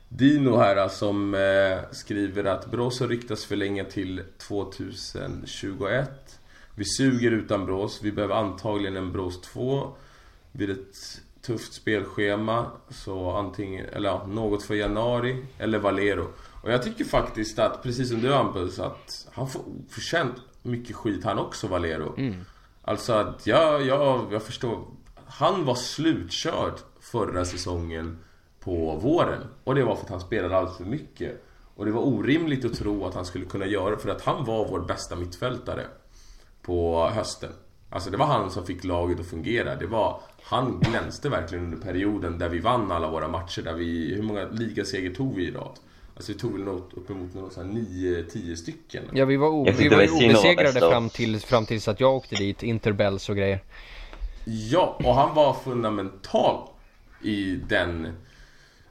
Dino 0.10 0.58
här 0.58 0.88
som 0.88 1.34
eh, 1.34 1.91
skriver 1.91 2.43
att 2.43 2.72
Brozo 2.72 3.08
ryktas 3.08 3.45
förlänga 3.45 3.84
till 3.84 4.24
2021. 4.38 6.39
Vi 6.76 6.86
suger 6.86 7.32
utan 7.32 7.66
Brås. 7.66 7.99
Vi 8.03 8.12
behöver 8.12 8.36
antagligen 8.36 8.97
en 8.97 9.12
Brås 9.12 9.41
2 9.41 9.95
vid 10.51 10.70
ett 10.70 11.22
tufft 11.41 11.74
spelschema. 11.74 12.72
Så 12.89 13.32
antingen, 13.32 13.86
eller 13.86 14.10
ja, 14.10 14.26
något 14.28 14.64
för 14.64 14.76
januari 14.76 15.45
eller 15.58 15.80
Valero. 15.80 16.28
Och 16.64 16.72
jag 16.72 16.84
tycker 16.84 17.05
faktiskt 17.05 17.60
att, 17.60 17.84
precis 17.84 18.10
som 18.10 18.22
du 18.22 18.34
Hampus, 18.34 18.80
att 18.80 19.28
han 19.32 19.49
får 19.49 19.62
oförtjänt 19.88 20.36
mycket 20.62 20.95
skit 20.95 21.24
han 21.24 21.39
också, 21.39 21.68
Valero. 21.68 22.16
Alltså 22.82 23.14
att 23.14 23.47
jag, 23.47 23.86
jag, 23.86 24.34
jag 24.34 24.43
förstår. 24.43 24.88
Han 25.26 25.66
var 25.66 25.76
slutkörd 25.76 26.74
förra 26.99 27.45
säsongen 27.45 28.18
på 28.68 28.95
våren. 28.95 29.43
Och 29.63 29.76
det 29.76 29.84
var 29.84 29.95
för 29.95 30.03
att 30.03 30.09
han 30.09 30.20
spelade 30.20 30.57
alldeles 30.57 30.78
för 30.78 30.86
mycket. 30.86 31.43
Och 31.76 31.86
det 31.86 31.91
var 31.91 32.01
orimligt 32.01 32.65
att 32.65 32.74
tro 32.74 33.05
att 33.05 33.15
han 33.15 33.26
skulle 33.26 33.45
kunna 33.45 33.65
göra 33.65 33.89
det 33.89 33.97
för 34.01 34.09
att 34.09 34.22
han 34.22 34.45
var 34.45 34.68
vår 34.68 34.80
bästa 34.80 35.15
mittfältare 35.15 35.84
på 36.61 37.09
hösten. 37.13 37.49
Alltså 37.89 38.09
det 38.09 38.18
var 38.18 38.26
han 38.26 38.51
som 38.51 38.65
fick 38.65 38.84
laget 38.84 39.20
att 39.20 39.26
fungera. 39.26 39.76
Det 39.76 39.88
var, 39.88 40.22
han 40.43 40.80
glänste 40.80 41.30
verkligen 41.30 41.63
under 41.65 41.78
perioden 41.78 42.39
där 42.39 42.49
vi 42.49 42.59
vann 42.59 42.91
alla 42.91 43.09
våra 43.09 43.28
matcher. 43.28 43.61
Där 43.61 43.74
vi, 43.74 44.13
hur 44.15 44.24
många 44.24 44.45
ligaseger 44.51 45.09
tog 45.15 45.36
vi 45.36 45.47
i 45.47 45.51
rad? 45.51 45.80
Alltså 46.15 46.32
vi 46.32 46.38
tog 46.38 46.53
väl 46.53 46.61
något, 46.63 46.93
uppemot 46.93 47.34
något 47.34 47.53
så 47.53 47.61
här 47.61 47.68
9-10 47.70 48.55
stycken. 48.55 49.03
Ja, 49.13 49.26
vi 49.26 49.38
var, 49.38 49.47
o- 49.49 49.68
vi 49.78 49.89
var 49.89 50.01
ju 50.01 50.11
obesegrade 50.11 50.80
fram 50.80 51.09
till, 51.09 51.39
fram 51.39 51.65
tills 51.65 51.88
att 51.88 51.99
jag 51.99 52.15
åkte 52.15 52.36
dit, 52.36 52.63
Interbells 52.63 53.30
och 53.30 53.36
grejer. 53.36 53.63
Ja, 54.45 54.97
och 55.03 55.15
han 55.15 55.36
var 55.36 55.53
fundamental 55.53 56.70
i 57.24 57.55
den 57.70 58.07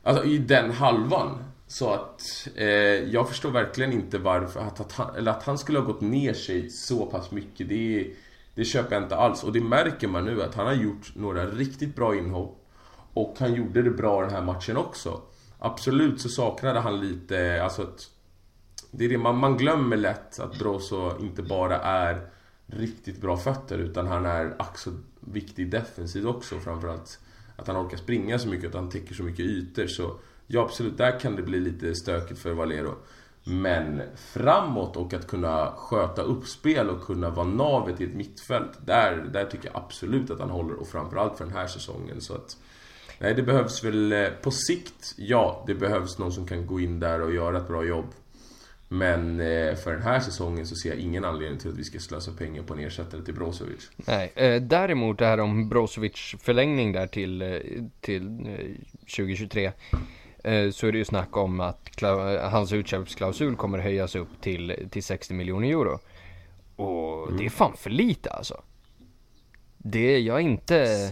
Alltså 0.06 0.24
i 0.24 0.38
den 0.38 0.70
halvan. 0.70 1.44
Så 1.66 1.90
att 1.90 2.48
eh, 2.54 2.66
jag 3.12 3.28
förstår 3.28 3.50
verkligen 3.50 3.92
inte 3.92 4.18
varför 4.18 4.60
att, 4.60 4.80
att, 4.80 4.92
han, 4.92 5.16
eller 5.16 5.30
att 5.30 5.42
han 5.42 5.58
skulle 5.58 5.78
ha 5.78 5.86
gått 5.86 6.00
ner 6.00 6.32
sig 6.32 6.70
så 6.70 7.06
pass 7.06 7.30
mycket 7.30 7.68
det, 7.68 8.10
det 8.54 8.64
köper 8.64 8.94
jag 8.94 9.02
inte 9.02 9.16
alls. 9.16 9.44
Och 9.44 9.52
det 9.52 9.60
märker 9.60 10.08
man 10.08 10.24
nu 10.24 10.42
att 10.42 10.54
han 10.54 10.66
har 10.66 10.74
gjort 10.74 11.12
några 11.14 11.46
riktigt 11.46 11.96
bra 11.96 12.16
inhopp. 12.16 12.66
Och 13.12 13.34
han 13.38 13.54
gjorde 13.54 13.82
det 13.82 13.90
bra 13.90 14.22
den 14.22 14.30
här 14.30 14.42
matchen 14.42 14.76
också. 14.76 15.20
Absolut 15.58 16.20
så 16.20 16.28
saknade 16.28 16.80
han 16.80 17.00
lite, 17.00 17.62
alltså 17.62 17.82
att 17.82 18.10
det 18.90 19.04
är 19.04 19.08
det, 19.08 19.18
man, 19.18 19.38
man 19.38 19.56
glömmer 19.56 19.96
lätt 19.96 20.40
att 20.40 20.58
Brozo 20.58 21.18
inte 21.20 21.42
bara 21.42 21.80
är 21.80 22.30
riktigt 22.66 23.20
bra 23.20 23.36
fötter 23.36 23.78
utan 23.78 24.06
han 24.06 24.26
är 24.26 24.56
också 24.58 24.90
viktig 25.20 25.70
defensivt 25.70 26.26
också 26.26 26.58
framförallt. 26.58 27.18
Att 27.56 27.66
han 27.66 27.86
orkar 27.86 27.96
springa 27.96 28.38
så 28.38 28.48
mycket, 28.48 28.68
att 28.68 28.74
han 28.74 28.90
täcker 28.90 29.14
så 29.14 29.22
mycket 29.22 29.44
ytor. 29.44 29.86
Så 29.86 30.16
ja, 30.46 30.62
absolut, 30.62 30.98
där 30.98 31.20
kan 31.20 31.36
det 31.36 31.42
bli 31.42 31.60
lite 31.60 31.94
stökigt 31.94 32.40
för 32.40 32.52
Valero. 32.52 32.94
Men 33.44 34.02
framåt 34.16 34.96
och 34.96 35.14
att 35.14 35.26
kunna 35.26 35.72
sköta 35.76 36.22
uppspel 36.22 36.90
och 36.90 37.02
kunna 37.02 37.30
vara 37.30 37.46
navet 37.46 38.00
i 38.00 38.04
ett 38.04 38.14
mittfält. 38.14 38.86
Där, 38.86 39.28
där 39.32 39.44
tycker 39.44 39.66
jag 39.66 39.76
absolut 39.76 40.30
att 40.30 40.40
han 40.40 40.50
håller 40.50 40.74
och 40.74 40.88
framförallt 40.88 41.38
för 41.38 41.44
den 41.44 41.54
här 41.54 41.66
säsongen. 41.66 42.20
Så 42.20 42.34
att, 42.34 42.56
nej, 43.18 43.34
det 43.34 43.42
behövs 43.42 43.84
väl 43.84 44.12
eh, 44.12 44.28
på 44.42 44.50
sikt, 44.50 45.14
ja, 45.16 45.64
det 45.66 45.74
behövs 45.74 46.18
någon 46.18 46.32
som 46.32 46.46
kan 46.46 46.66
gå 46.66 46.80
in 46.80 47.00
där 47.00 47.20
och 47.20 47.34
göra 47.34 47.58
ett 47.58 47.68
bra 47.68 47.84
jobb. 47.84 48.06
Men 48.88 49.40
eh, 49.40 49.74
för 49.74 49.92
den 49.92 50.02
här 50.02 50.20
säsongen 50.20 50.66
så 50.66 50.76
ser 50.76 50.88
jag 50.88 50.98
ingen 50.98 51.24
anledning 51.24 51.58
till 51.58 51.70
att 51.70 51.76
vi 51.76 51.84
ska 51.84 51.98
slösa 51.98 52.32
pengar 52.32 52.62
på 52.62 52.74
en 52.74 52.80
ersättare 52.80 53.22
till 53.22 53.34
Brozovic. 53.34 53.90
Nej, 53.96 54.32
eh, 54.34 54.62
däremot 54.62 55.18
det 55.18 55.26
här 55.26 55.40
om 55.40 55.68
Brozovic 55.68 56.34
förlängning 56.40 56.92
där 56.92 57.06
till, 57.06 57.42
eh, 57.42 57.58
till 58.00 58.46
eh, 58.46 58.56
2023 59.16 59.72
eh, 60.44 60.70
så 60.70 60.86
är 60.86 60.92
det 60.92 60.98
ju 60.98 61.04
snack 61.04 61.36
om 61.36 61.60
att 61.60 62.02
hans 62.50 62.72
utköpsklausul 62.72 63.56
kommer 63.56 63.78
höjas 63.78 64.14
upp 64.14 64.40
till, 64.40 64.88
till 64.90 65.02
60 65.02 65.34
miljoner 65.34 65.68
euro. 65.68 65.98
Och 66.76 67.32
det 67.32 67.44
är 67.44 67.50
fan 67.50 67.76
för 67.76 67.90
lite 67.90 68.30
alltså. 68.30 68.62
Det 69.78 70.14
är 70.14 70.18
jag 70.18 70.40
inte... 70.40 71.10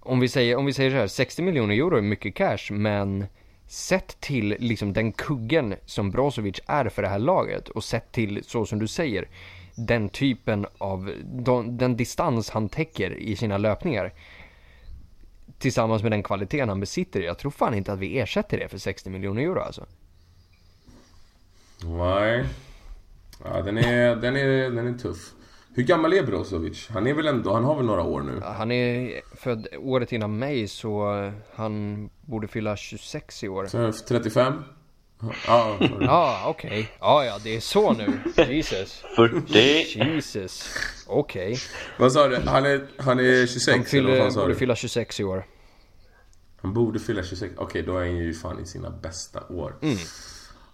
Om 0.00 0.20
vi 0.20 0.28
säger, 0.28 0.56
om 0.56 0.66
vi 0.66 0.72
säger 0.72 0.90
så 0.90 0.96
här, 0.96 1.06
60 1.06 1.42
miljoner 1.42 1.74
euro 1.74 1.96
är 1.96 2.02
mycket 2.02 2.34
cash 2.34 2.70
men 2.70 3.26
sett 3.66 4.20
till 4.20 4.56
liksom 4.58 4.92
den 4.92 5.12
kuggen 5.12 5.74
som 5.84 6.10
Brozovic 6.10 6.60
är 6.66 6.88
för 6.88 7.02
det 7.02 7.08
här 7.08 7.18
laget 7.18 7.68
och 7.68 7.84
sett 7.84 8.12
till 8.12 8.44
så 8.44 8.66
som 8.66 8.78
du 8.78 8.86
säger 8.86 9.28
den 9.76 10.08
typen 10.08 10.66
av, 10.78 11.12
de, 11.24 11.76
den 11.78 11.96
distans 11.96 12.50
han 12.50 12.68
täcker 12.68 13.10
i 13.10 13.36
sina 13.36 13.58
löpningar 13.58 14.12
tillsammans 15.58 16.02
med 16.02 16.12
den 16.12 16.22
kvaliteten 16.22 16.68
han 16.68 16.80
besitter. 16.80 17.20
Jag 17.20 17.38
tror 17.38 17.50
fan 17.50 17.74
inte 17.74 17.92
att 17.92 17.98
vi 17.98 18.18
ersätter 18.18 18.58
det 18.58 18.68
för 18.68 18.78
60 18.78 19.10
miljoner 19.10 19.42
euro 19.42 19.60
alltså. 19.60 19.86
Nej. 21.84 22.44
Ja, 23.44 23.62
den 23.62 23.78
är, 23.78 24.16
den 24.16 24.36
är, 24.36 24.70
den 24.70 24.94
är 24.94 24.98
tuff. 24.98 25.32
Hur 25.76 25.82
gammal 25.82 26.12
är 26.12 26.22
Brozovic? 26.22 26.88
Han 26.92 27.06
är 27.06 27.14
väl 27.14 27.26
ändå, 27.26 27.52
han 27.52 27.64
har 27.64 27.76
väl 27.76 27.84
några 27.86 28.02
år 28.02 28.20
nu? 28.22 28.40
Han 28.44 28.72
är 28.72 29.20
född 29.36 29.66
året 29.78 30.12
innan 30.12 30.38
mig 30.38 30.68
så 30.68 31.12
han 31.54 32.08
borde 32.20 32.48
fylla 32.48 32.76
26 32.76 33.44
i 33.44 33.48
år. 33.48 33.66
Så 33.66 33.92
35? 34.08 34.62
Ja. 35.46 35.76
Ja, 36.00 36.42
okej. 36.46 36.90
Ja, 37.00 37.24
ja, 37.24 37.38
det 37.44 37.56
är 37.56 37.60
så 37.60 37.92
nu. 37.92 38.18
Jesus. 38.48 39.04
40! 39.16 39.52
Jesus. 39.98 40.74
Okej. 41.06 41.56
Vad 41.98 42.12
sa 42.12 42.28
du? 42.28 42.36
Han 42.36 42.66
är, 42.66 42.86
han 42.98 43.18
är 43.20 43.46
26? 43.46 43.66
Han 43.68 43.74
eller 43.74 43.80
vad 43.82 43.88
fyller, 43.90 44.18
fan 44.20 44.32
sa 44.32 44.40
borde 44.40 44.52
du? 44.52 44.58
fylla 44.58 44.76
26 44.76 45.20
i 45.20 45.24
år. 45.24 45.46
Han 46.62 46.74
borde 46.74 46.98
fylla 46.98 47.22
26. 47.22 47.54
Okej, 47.58 47.82
då 47.82 47.92
är 47.96 48.00
han 48.00 48.16
ju 48.16 48.34
fan 48.34 48.60
i 48.62 48.66
sina 48.66 48.90
bästa 48.90 49.40
år. 49.48 49.74
Mm. 49.82 49.96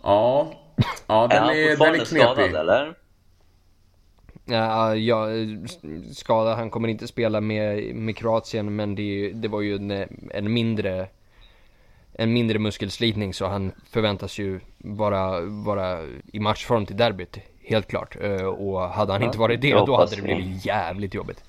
Ja. 0.02 0.52
Ja, 1.06 1.24
Är 1.24 1.28
den 1.28 1.38
han 1.42 1.50
är, 1.50 1.54
den 1.56 1.64
är 1.64 1.70
fortfarande 1.76 2.06
skadad 2.06 2.34
knepig. 2.36 2.54
eller? 2.54 2.94
Ja, 4.44 4.96
ja, 4.96 5.26
skada. 6.12 6.54
Han 6.54 6.70
kommer 6.70 6.88
inte 6.88 7.06
spela 7.06 7.40
med, 7.40 7.94
med 7.94 8.16
Kroatien 8.16 8.76
men 8.76 8.94
det, 8.94 9.32
det 9.32 9.48
var 9.48 9.60
ju 9.60 9.76
en, 9.76 9.90
en 10.30 10.52
mindre 10.52 11.08
en 12.14 12.32
mindre 12.32 12.58
muskelslitning 12.58 13.34
så 13.34 13.46
han 13.46 13.72
förväntas 13.90 14.38
ju 14.38 14.60
vara, 14.78 15.40
vara 15.40 16.02
i 16.32 16.40
matchform 16.40 16.86
till 16.86 16.96
derbyt. 16.96 17.38
Helt 17.64 17.88
klart. 17.88 18.16
Eh, 18.20 18.44
Och 18.44 18.80
hade 18.80 19.12
han 19.12 19.22
inte 19.22 19.38
varit 19.38 19.60
det 19.60 19.72
då 19.72 19.96
hade 19.96 20.16
det 20.16 20.22
blivit 20.22 20.66
jävligt 20.66 21.14
jobbigt. 21.14 21.44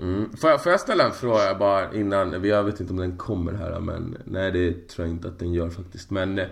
Mm. 0.00 0.36
Får, 0.36 0.50
jag, 0.50 0.62
får 0.62 0.72
jag 0.72 0.80
ställa 0.80 1.04
en 1.04 1.12
fråga 1.12 1.54
bara 1.54 1.94
innan? 1.94 2.44
Jag 2.44 2.64
vet 2.64 2.80
inte 2.80 2.92
om 2.92 2.98
den 2.98 3.16
kommer 3.16 3.52
här 3.52 3.80
men 3.80 4.18
nej 4.24 4.52
det 4.52 4.88
tror 4.88 5.06
jag 5.06 5.14
inte 5.14 5.28
att 5.28 5.38
den 5.38 5.52
gör 5.52 5.70
faktiskt. 5.70 6.10
Men 6.10 6.38
eh, 6.38 6.46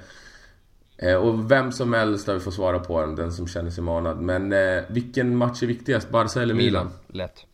och 1.16 1.50
vem 1.50 1.72
som 1.72 1.92
helst 1.92 2.26
där 2.26 2.34
vi 2.34 2.40
får 2.40 2.50
svara 2.50 2.78
på 2.78 3.00
den, 3.00 3.16
den 3.16 3.32
som 3.32 3.48
känner 3.48 3.70
sig 3.70 3.84
manad. 3.84 4.20
Men 4.20 4.52
eh, 4.52 4.82
vilken 4.88 5.36
match 5.36 5.62
är 5.62 5.66
viktigast? 5.66 6.10
Barca 6.10 6.42
eller 6.42 6.54
Milan? 6.54 6.86
Milan, 6.86 6.98
lätt. 7.08 7.46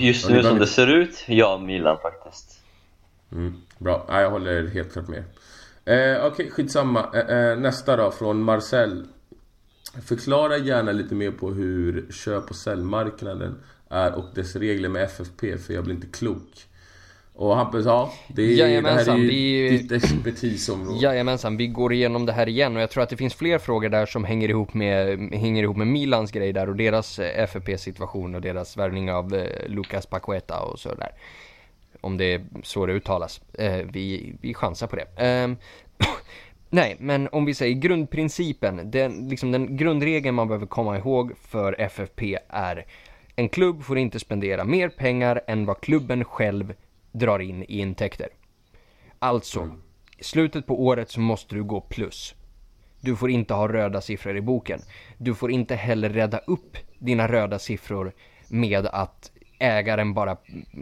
Just 0.00 0.28
Ja, 0.28 0.34
nu 0.34 0.42
det 0.42 0.48
som 0.48 0.58
det 0.58 0.66
ser 0.66 0.86
ut, 0.86 1.24
ja 1.28 1.58
Milan 1.58 1.98
faktiskt. 2.02 2.60
Mm, 3.32 3.54
bra, 3.78 4.06
ja, 4.08 4.20
jag 4.20 4.30
håller 4.30 4.66
helt 4.66 4.92
klart 4.92 5.08
med. 5.08 5.24
Okej, 5.82 6.26
okay, 6.26 6.50
skitsamma. 6.50 7.12
Eh, 7.14 7.58
nästa 7.58 7.96
då, 7.96 8.10
från 8.10 8.42
Marcel. 8.42 9.06
Förklara 10.02 10.56
gärna 10.56 10.92
lite 10.92 11.14
mer 11.14 11.30
på 11.30 11.50
hur 11.50 12.12
köp 12.12 12.50
och 12.50 12.56
säljmarknaden 12.56 13.62
är 13.88 14.14
och 14.14 14.24
dess 14.34 14.56
regler 14.56 14.88
med 14.88 15.04
FFP, 15.04 15.58
för 15.58 15.74
jag 15.74 15.84
blir 15.84 15.94
inte 15.94 16.06
klok. 16.06 16.66
Och 17.36 17.56
Hampus, 17.56 17.86
ja, 17.86 18.12
det, 18.28 18.42
är, 18.42 18.82
det 18.82 18.90
här 18.90 19.08
är 19.08 19.16
ju 19.16 19.28
vi, 19.28 19.68
ditt 19.68 19.92
expertisområde. 19.92 20.98
Jajamensan, 21.00 21.56
vi 21.56 21.66
går 21.66 21.92
igenom 21.92 22.26
det 22.26 22.32
här 22.32 22.48
igen 22.48 22.76
och 22.76 22.82
jag 22.82 22.90
tror 22.90 23.02
att 23.02 23.08
det 23.08 23.16
finns 23.16 23.34
fler 23.34 23.58
frågor 23.58 23.88
där 23.88 24.06
som 24.06 24.24
hänger 24.24 24.48
ihop 24.48 24.74
med, 24.74 25.18
hänger 25.32 25.62
ihop 25.62 25.76
med 25.76 25.86
Milans 25.86 26.30
grej 26.30 26.52
där 26.52 26.68
och 26.68 26.76
deras 26.76 27.18
eh, 27.18 27.42
FFP-situation 27.42 28.34
och 28.34 28.40
deras 28.40 28.76
värvning 28.76 29.12
av 29.12 29.34
eh, 29.34 29.68
Lucas 29.68 30.06
Paqueta 30.06 30.60
och 30.60 30.78
sådär. 30.78 31.10
Om 32.00 32.16
det 32.16 32.34
är 32.34 32.44
så 32.62 32.86
det 32.86 32.92
uttalas. 32.92 33.40
Eh, 33.52 33.86
vi, 33.92 34.34
vi 34.40 34.54
chansar 34.54 34.86
på 34.86 34.96
det. 34.96 35.26
Eh, 35.26 35.50
nej, 36.70 36.96
men 36.98 37.28
om 37.32 37.44
vi 37.44 37.54
säger 37.54 37.74
grundprincipen, 37.74 38.90
den, 38.90 39.28
liksom 39.28 39.52
den 39.52 39.76
grundregeln 39.76 40.34
man 40.34 40.48
behöver 40.48 40.66
komma 40.66 40.98
ihåg 40.98 41.32
för 41.48 41.80
FFP 41.80 42.38
är 42.48 42.84
en 43.36 43.48
klubb 43.48 43.82
får 43.82 43.98
inte 43.98 44.18
spendera 44.20 44.64
mer 44.64 44.88
pengar 44.88 45.40
än 45.46 45.66
vad 45.66 45.80
klubben 45.80 46.24
själv 46.24 46.74
drar 47.14 47.38
in 47.38 47.62
i 47.62 47.78
intäkter. 47.78 48.28
Alltså, 49.18 49.60
mm. 49.60 49.82
i 50.18 50.24
slutet 50.24 50.66
på 50.66 50.84
året 50.84 51.10
så 51.10 51.20
måste 51.20 51.54
du 51.54 51.64
gå 51.64 51.80
plus. 51.80 52.34
Du 53.00 53.16
får 53.16 53.30
inte 53.30 53.54
ha 53.54 53.68
röda 53.68 54.00
siffror 54.00 54.36
i 54.36 54.40
boken. 54.40 54.80
Du 55.18 55.34
får 55.34 55.50
inte 55.50 55.74
heller 55.74 56.10
rädda 56.10 56.38
upp 56.38 56.76
dina 56.98 57.28
röda 57.28 57.58
siffror 57.58 58.12
med 58.48 58.86
att 58.86 59.32
ägaren 59.58 60.14
bara, 60.14 60.36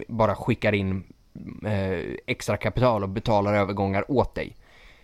bara 0.08 0.34
skickar 0.34 0.72
in 0.72 1.04
eh, 1.66 2.14
extra 2.26 2.56
kapital 2.56 3.02
och 3.02 3.08
betalar 3.08 3.54
övergångar 3.54 4.10
åt 4.10 4.34
dig. 4.34 4.56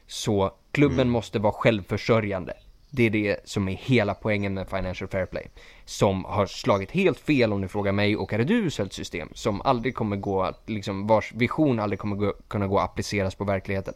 Så 0.06 0.52
klubben 0.72 1.00
mm. 1.00 1.10
måste 1.10 1.38
vara 1.38 1.52
självförsörjande. 1.52 2.54
Det 2.90 3.02
är 3.02 3.10
det 3.10 3.40
som 3.44 3.68
är 3.68 3.72
hela 3.72 4.14
poängen 4.14 4.54
med 4.54 4.68
Financial 4.68 5.10
Fair 5.10 5.26
Play. 5.26 5.46
Som 5.84 6.24
har 6.24 6.46
slagit 6.46 6.90
helt 6.90 7.20
fel 7.20 7.52
om 7.52 7.60
ni 7.60 7.68
frågar 7.68 7.92
mig 7.92 8.16
och 8.16 8.32
är 8.32 8.38
ett 8.38 8.50
uselt 8.50 8.92
system 8.92 9.28
som 9.34 9.62
aldrig 9.62 9.94
kommer 9.94 10.16
gå 10.16 10.42
att, 10.42 10.70
liksom 10.70 11.06
vars 11.06 11.32
vision 11.32 11.80
aldrig 11.80 11.98
kommer 11.98 12.16
gå, 12.16 12.34
kunna 12.48 12.66
gå 12.66 12.78
att 12.78 12.90
appliceras 12.90 13.34
på 13.34 13.44
verkligheten. 13.44 13.94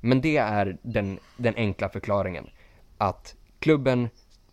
Men 0.00 0.20
det 0.20 0.36
är 0.36 0.78
den, 0.82 1.18
den 1.36 1.54
enkla 1.56 1.88
förklaringen. 1.88 2.50
Att 2.98 3.34
klubben 3.58 4.08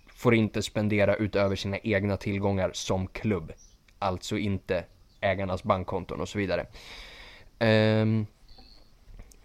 får 0.07 0.35
inte 0.35 0.61
spendera 0.61 1.15
utöver 1.15 1.55
sina 1.55 1.77
egna 1.77 2.17
tillgångar 2.17 2.71
som 2.73 3.07
klubb. 3.07 3.51
Alltså 3.99 4.37
inte 4.37 4.83
ägarnas 5.21 5.63
bankkonton 5.63 6.21
och 6.21 6.29
så 6.29 6.37
vidare. 6.37 6.65
Um, 7.59 8.27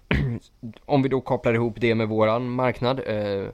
om 0.84 1.02
vi 1.02 1.08
då 1.08 1.20
kopplar 1.20 1.54
ihop 1.54 1.74
det 1.80 1.94
med 1.94 2.08
våran 2.08 2.50
marknad. 2.50 3.00
Uh, 3.08 3.48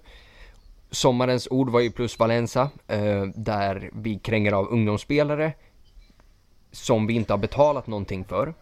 sommarens 0.91 1.49
ord 1.51 1.71
var 1.71 1.81
ju 1.81 1.91
plus 1.91 2.19
Valenza, 2.19 2.71
eh, 2.87 3.25
där 3.35 3.91
vi 3.93 4.19
kränger 4.19 4.53
av 4.53 4.69
ungdomsspelare 4.69 5.53
som 6.73 7.07
vi 7.07 7.15
inte 7.15 7.33
har 7.33 7.39
betalat 7.39 7.87
någonting 7.87 8.25
för. 8.25 8.55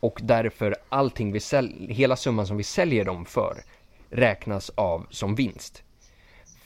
Och 0.00 0.20
därför 0.22 0.76
allting 0.88 1.32
vi 1.32 1.40
säljer, 1.40 1.94
hela 1.94 2.16
summan 2.16 2.46
som 2.46 2.56
vi 2.56 2.62
säljer 2.62 3.04
dem 3.04 3.24
för 3.24 3.62
räknas 4.10 4.70
av 4.74 5.06
som 5.10 5.34
vinst. 5.34 5.82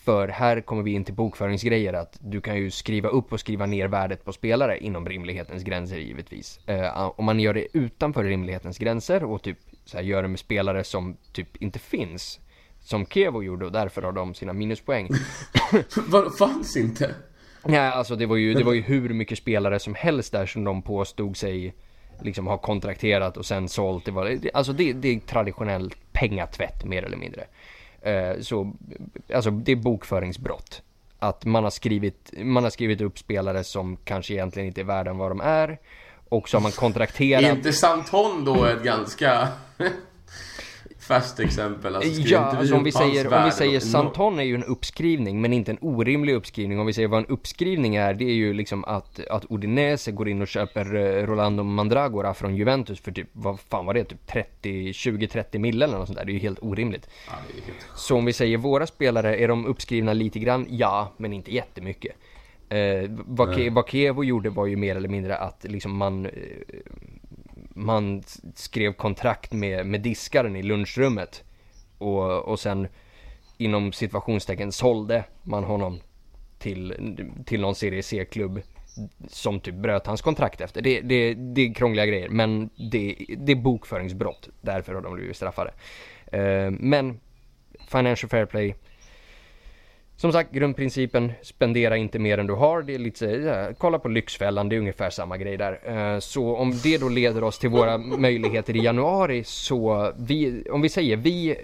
För 0.05 0.29
här 0.29 0.61
kommer 0.61 0.83
vi 0.83 0.93
in 0.93 1.05
till 1.05 1.15
bokföringsgrejer 1.15 1.93
att 1.93 2.19
du 2.21 2.41
kan 2.41 2.57
ju 2.57 2.71
skriva 2.71 3.09
upp 3.09 3.33
och 3.33 3.41
skriva 3.41 3.67
ner 3.67 3.89
värdet 3.89 4.25
på 4.25 4.33
spelare 4.33 4.79
inom 4.79 5.09
rimlighetens 5.09 5.63
gränser 5.63 5.99
givetvis. 5.99 6.69
Eh, 6.69 7.13
om 7.17 7.25
man 7.25 7.41
gör 7.41 7.55
det 7.55 7.67
utanför 7.73 8.25
rimlighetens 8.25 8.79
gränser 8.79 9.25
och 9.25 9.43
typ 9.43 9.59
så 9.85 9.97
här, 9.97 10.05
gör 10.05 10.23
det 10.23 10.29
med 10.29 10.39
spelare 10.39 10.85
som 10.85 11.17
typ 11.33 11.57
inte 11.57 11.79
finns 11.79 12.41
som 12.87 13.07
Kevo 13.07 13.43
gjorde 13.43 13.67
och 13.67 13.73
därför 13.73 14.03
har 14.03 14.13
de 14.13 14.35
sina 14.35 14.53
minuspoäng. 14.53 15.09
Vad 16.09 16.39
fanns 16.39 16.77
inte? 16.77 17.15
Nej, 17.65 17.79
alltså 17.79 18.17
det 18.17 18.27
var, 18.27 18.37
ju, 18.37 18.55
det 18.55 18.65
var 18.65 18.73
ju 18.73 18.81
hur 18.81 19.09
mycket 19.09 19.39
spelare 19.39 19.79
som 19.79 19.95
helst 19.95 20.33
där 20.33 20.47
som 20.47 20.65
de 20.65 20.83
påstod 20.83 21.37
sig 21.37 21.75
liksom 22.21 22.47
ha 22.47 22.59
kontrakterat 22.59 23.37
och 23.37 23.47
sen 23.47 23.69
sålt. 23.69 24.05
Det 24.05 24.11
var, 24.11 24.39
alltså 24.55 24.73
det, 24.73 24.93
det 24.93 25.09
är 25.09 25.21
traditionell 25.21 25.95
pengatvätt 26.13 26.85
mer 26.85 27.03
eller 27.03 27.17
mindre. 27.17 27.45
Uh, 28.07 28.41
så, 28.41 28.73
alltså 29.35 29.51
det 29.51 29.73
är 29.73 29.77
bokföringsbrott. 29.77 30.83
Att 31.19 31.45
man 31.45 31.65
har, 31.65 31.71
skrivit, 31.71 32.33
man 32.37 32.63
har 32.63 32.71
skrivit 32.71 33.01
upp 33.01 33.19
spelare 33.19 33.65
som 33.65 33.97
kanske 34.05 34.35
egentligen 34.35 34.67
inte 34.67 34.81
är 34.81 34.85
värda 34.85 35.13
vad 35.13 35.31
de 35.31 35.41
är. 35.41 35.79
Och 36.29 36.49
så 36.49 36.57
har 36.57 36.63
man 36.63 36.73
kontrakterat... 36.73 37.43
Är 37.45 37.53
inte 37.53 37.73
Santon 37.73 38.45
då 38.45 38.65
ett 38.65 38.83
ganska 38.83 39.49
färskt 41.07 41.41
exempel. 41.41 41.97
Alltså, 41.97 42.21
ja, 42.21 42.39
alltså 42.39 42.75
om 42.75 42.85
vi 42.85 42.93
säger, 42.93 43.35
om 43.35 43.45
vi 43.45 43.51
säger 43.51 43.81
Santon 43.81 44.39
är 44.39 44.43
ju 44.43 44.55
en 44.55 44.65
uppskrivning, 44.65 45.41
men 45.41 45.53
inte 45.53 45.71
en 45.71 45.79
orimlig 45.81 46.35
uppskrivning. 46.35 46.81
Om 46.81 46.87
vi 46.87 46.93
säger 46.93 47.09
vad 47.09 47.19
en 47.19 47.27
uppskrivning 47.27 47.97
är, 47.97 48.15
det 48.15 48.25
är 48.25 48.35
ju 48.35 48.53
liksom 48.53 48.85
att, 48.85 49.27
att 49.27 49.45
Udinese 49.51 50.13
går 50.13 50.29
in 50.29 50.43
och 50.43 50.49
köper 50.49 50.95
eh, 50.95 51.27
Rolando 51.27 51.63
Mandragora 51.63 52.35
från 52.35 52.57
Juventus 52.57 53.01
för 53.01 53.13
typ, 53.13 53.29
vad 53.33 53.61
fan 53.61 53.87
var 53.87 53.95
det, 53.95 54.05
typ 54.05 54.27
30, 54.27 54.93
20-30 54.93 55.59
mil 55.59 55.83
eller 55.83 55.99
något 55.99 56.07
sånt 56.07 56.19
där. 56.19 56.25
Det 56.25 56.33
är 56.33 56.35
ju 56.35 56.41
helt 56.41 56.63
orimligt. 56.63 57.09
Ja, 57.29 57.33
helt... 57.67 57.87
Så 57.95 58.17
om 58.17 58.25
vi 58.25 58.33
säger 58.33 58.59
våra 58.59 58.87
spelare, 58.87 59.37
är 59.37 59.49
de 59.49 59.67
uppskrivna 59.67 60.13
lite 60.13 60.39
grann? 60.39 60.67
Ja, 60.71 61.13
men 61.17 61.33
inte 61.33 61.55
jättemycket. 61.55 62.17
Eh, 62.69 63.11
vad, 63.11 63.55
Ke 63.55 63.71
vad 63.71 63.89
Kevo 63.89 64.25
gjorde 64.25 64.51
var 64.51 64.67
ju 64.67 64.77
mer 64.77 64.97
eller 64.97 65.09
mindre 65.09 65.37
att 65.37 65.65
liksom 65.69 65.97
man 65.97 66.27
eh, 66.27 66.33
man 67.77 68.23
skrev 68.55 68.93
kontrakt 68.93 69.53
med, 69.53 69.87
med 69.87 70.01
diskaren 70.01 70.57
i 70.57 70.63
lunchrummet. 70.63 71.45
Och, 71.99 72.49
och 72.49 72.61
sen 72.61 72.89
inom 73.59 73.93
situationstecken 73.93 74.73
sålde 74.73 75.25
man 75.43 75.65
honom 75.65 76.01
till, 76.59 76.95
till 77.47 77.61
någon 77.61 77.75
serie 77.75 78.03
C-klubb 78.03 78.63
som 79.29 79.61
typ 79.61 79.75
bröt 79.75 80.07
hans 80.07 80.23
kontrakt 80.23 80.61
efter. 80.61 80.83
Det, 80.83 81.01
det, 81.01 81.35
det 81.35 81.61
är 81.63 81.75
krångliga 81.75 82.07
grejer 82.07 82.29
men 82.29 82.71
det, 82.91 83.17
det 83.39 83.53
är 83.53 83.57
bokföringsbrott. 83.57 84.49
Därför 84.61 84.95
har 84.95 85.01
de 85.01 85.15
blivit 85.15 85.37
straffade. 85.37 85.71
Uh, 86.35 86.71
men 86.71 87.21
Financial 87.89 88.31
Fair 88.31 88.47
Play 88.47 88.75
som 90.17 90.33
sagt, 90.33 90.53
grundprincipen, 90.53 91.33
spendera 91.43 91.97
inte 91.97 92.19
mer 92.19 92.39
än 92.39 92.47
du 92.47 92.55
har. 92.55 92.83
Det 92.83 92.95
är 92.95 92.99
lite, 92.99 93.27
ja, 93.27 93.69
kolla 93.79 93.99
på 93.99 94.09
Lyxfällan, 94.09 94.69
det 94.69 94.77
är 94.77 94.81
ungefär 94.81 95.11
samma 95.11 95.37
grej 95.37 95.57
där. 95.57 95.81
Eh, 96.15 96.19
så 96.19 96.57
om 96.57 96.73
det 96.83 96.99
då 96.99 97.09
leder 97.09 97.45
oss 97.45 97.59
till 97.59 97.71
våra 97.71 97.99
möjligheter 97.99 98.77
i 98.77 98.85
januari 98.85 99.45
så, 99.45 100.13
vi, 100.19 100.65
om 100.71 100.83
vi 100.83 100.89
säger 100.89 101.17
vi, 101.17 101.57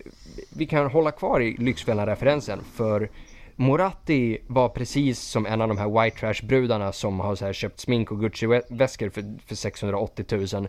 vi 0.57 0.67
kan 0.67 0.91
hålla 0.91 1.11
kvar 1.11 1.41
i 1.41 1.57
Lyxfällan-referensen 1.57 2.61
för 2.75 3.11
Moratti 3.57 4.39
var 4.47 4.69
precis 4.69 5.21
som 5.21 5.47
en 5.47 5.61
av 5.61 5.69
de 5.69 5.79
här 5.79 6.03
white 6.03 6.17
trash 6.17 6.47
brudarna 6.47 6.93
som 6.93 7.21
har 7.21 7.35
så 7.35 7.45
här 7.45 7.53
köpt 7.53 7.81
smink 7.81 8.13
och 8.13 8.21
Gucci-väskor 8.21 9.09
för, 9.09 9.25
för 9.47 9.55
680 9.55 10.49
000 10.55 10.69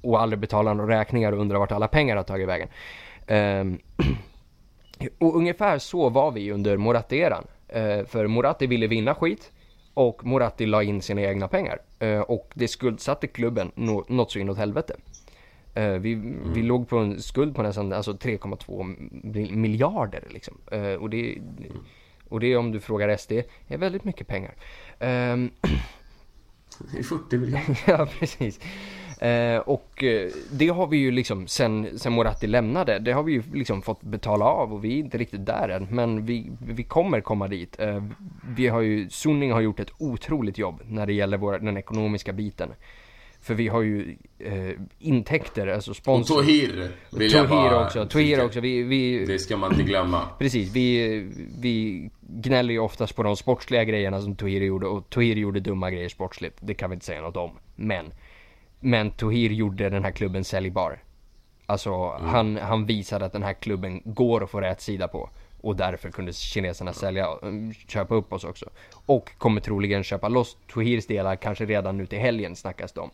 och 0.00 0.20
aldrig 0.20 0.40
betalar 0.40 0.74
några 0.74 1.00
räkningar 1.00 1.32
och 1.32 1.40
undrar 1.40 1.58
vart 1.58 1.72
alla 1.72 1.88
pengar 1.88 2.16
har 2.16 2.22
tagit 2.22 2.48
vägen. 2.48 2.68
Um, 3.28 3.78
Och 5.18 5.36
ungefär 5.36 5.78
så 5.78 6.08
var 6.08 6.30
vi 6.30 6.52
under 6.52 6.76
Moratti-eran. 6.76 7.46
Eh, 7.68 8.04
för 8.04 8.26
Moratti 8.26 8.66
ville 8.66 8.86
vinna 8.86 9.14
skit 9.14 9.52
och 9.94 10.26
Moratti 10.26 10.66
la 10.66 10.82
in 10.82 11.02
sina 11.02 11.22
egna 11.22 11.48
pengar. 11.48 11.78
Eh, 11.98 12.20
och 12.20 12.50
det 12.54 12.68
skuldsatte 12.68 13.26
klubben 13.26 13.72
något 14.08 14.30
så 14.30 14.38
inåt 14.38 14.58
helvete. 14.58 14.96
Eh, 15.74 15.92
vi, 15.92 16.12
mm. 16.12 16.52
vi 16.52 16.62
låg 16.62 16.88
på 16.88 16.98
en 16.98 17.22
skuld 17.22 17.56
på 17.56 17.62
nästan 17.62 17.92
alltså 17.92 18.12
3,2 18.12 19.56
miljarder 19.56 20.24
liksom. 20.30 20.58
Och, 21.00 21.10
det, 21.10 21.38
och 22.28 22.40
det 22.40 22.56
om 22.56 22.72
du 22.72 22.80
frågar 22.80 23.16
SD 23.16 23.32
är 23.66 23.78
väldigt 23.78 24.04
mycket 24.04 24.26
pengar. 24.26 24.54
Ehm, 24.98 25.50
det 26.92 26.98
är 26.98 27.02
40 27.02 27.38
miljarder. 27.38 27.78
ja, 27.86 28.08
precis. 28.18 28.60
Eh, 29.20 29.58
och 29.58 30.04
eh, 30.04 30.30
det 30.52 30.68
har 30.68 30.86
vi 30.86 30.96
ju 30.96 31.10
liksom 31.10 31.46
sen, 31.46 31.98
sen 31.98 32.12
Moratti 32.12 32.46
lämnade, 32.46 32.98
det 32.98 33.12
har 33.12 33.22
vi 33.22 33.32
ju 33.32 33.42
liksom 33.54 33.82
fått 33.82 34.02
betala 34.02 34.44
av 34.44 34.72
och 34.72 34.84
vi 34.84 34.94
är 34.94 34.98
inte 34.98 35.18
riktigt 35.18 35.46
där 35.46 35.68
än. 35.68 35.88
Men 35.90 36.26
vi, 36.26 36.50
vi 36.66 36.82
kommer 36.82 37.20
komma 37.20 37.48
dit. 37.48 37.80
Eh, 37.80 38.04
vi 38.56 38.68
har 38.68 38.80
ju, 38.80 39.10
Sunning 39.10 39.52
har 39.52 39.60
gjort 39.60 39.80
ett 39.80 39.92
otroligt 39.98 40.58
jobb 40.58 40.80
när 40.86 41.06
det 41.06 41.12
gäller 41.12 41.36
vår, 41.36 41.58
den 41.58 41.76
ekonomiska 41.76 42.32
biten. 42.32 42.70
För 43.42 43.54
vi 43.54 43.68
har 43.68 43.82
ju 43.82 44.16
eh, 44.38 44.70
intäkter, 44.98 45.66
alltså 45.66 45.94
sponsor. 45.94 46.38
Och 46.38 46.44
Tohir 46.44 46.90
vill 47.10 47.32
Tohir 47.32 47.36
jag 47.36 47.48
bara... 47.48 47.84
också. 47.84 48.06
Tohir 48.06 48.44
också. 48.44 48.60
Vi, 48.60 48.82
vi, 48.82 49.24
det 49.24 49.38
ska 49.38 49.56
man 49.56 49.72
inte 49.72 49.84
glömma. 49.84 50.22
Precis, 50.38 50.72
vi, 50.72 51.18
vi 51.60 52.10
gnäller 52.20 52.74
ju 52.74 52.80
oftast 52.80 53.16
på 53.16 53.22
de 53.22 53.36
sportsliga 53.36 53.84
grejerna 53.84 54.20
som 54.20 54.36
Tohir 54.36 54.60
gjorde. 54.60 54.86
Och 54.86 55.10
Tohir 55.10 55.36
gjorde 55.36 55.60
dumma 55.60 55.90
grejer 55.90 56.08
sportsligt. 56.08 56.58
Det 56.60 56.74
kan 56.74 56.90
vi 56.90 56.94
inte 56.94 57.06
säga 57.06 57.22
något 57.22 57.36
om. 57.36 57.50
Men 57.76 58.06
men 58.80 59.10
Tohir 59.10 59.50
gjorde 59.50 59.90
den 59.90 60.04
här 60.04 60.10
klubben 60.10 60.44
säljbar. 60.44 61.02
Alltså 61.66 61.94
mm. 61.94 62.28
han, 62.28 62.56
han 62.56 62.86
visade 62.86 63.24
att 63.24 63.32
den 63.32 63.42
här 63.42 63.52
klubben 63.52 64.02
går 64.04 64.44
att 64.44 64.50
få 64.50 64.60
rätt 64.60 64.80
sida 64.80 65.08
på. 65.08 65.30
Och 65.60 65.76
därför 65.76 66.10
kunde 66.10 66.32
kineserna 66.32 66.92
sälja, 66.92 67.28
mm, 67.42 67.72
köpa 67.72 68.14
upp 68.14 68.32
oss 68.32 68.44
också. 68.44 68.70
Och 69.06 69.38
kommer 69.38 69.60
troligen 69.60 70.02
köpa 70.02 70.28
loss 70.28 70.56
Tohirs 70.72 71.06
delar 71.06 71.36
kanske 71.36 71.66
redan 71.66 71.96
nu 71.96 72.06
till 72.06 72.18
helgen 72.18 72.56
snackas 72.56 72.92
det 72.92 73.00
om. 73.00 73.10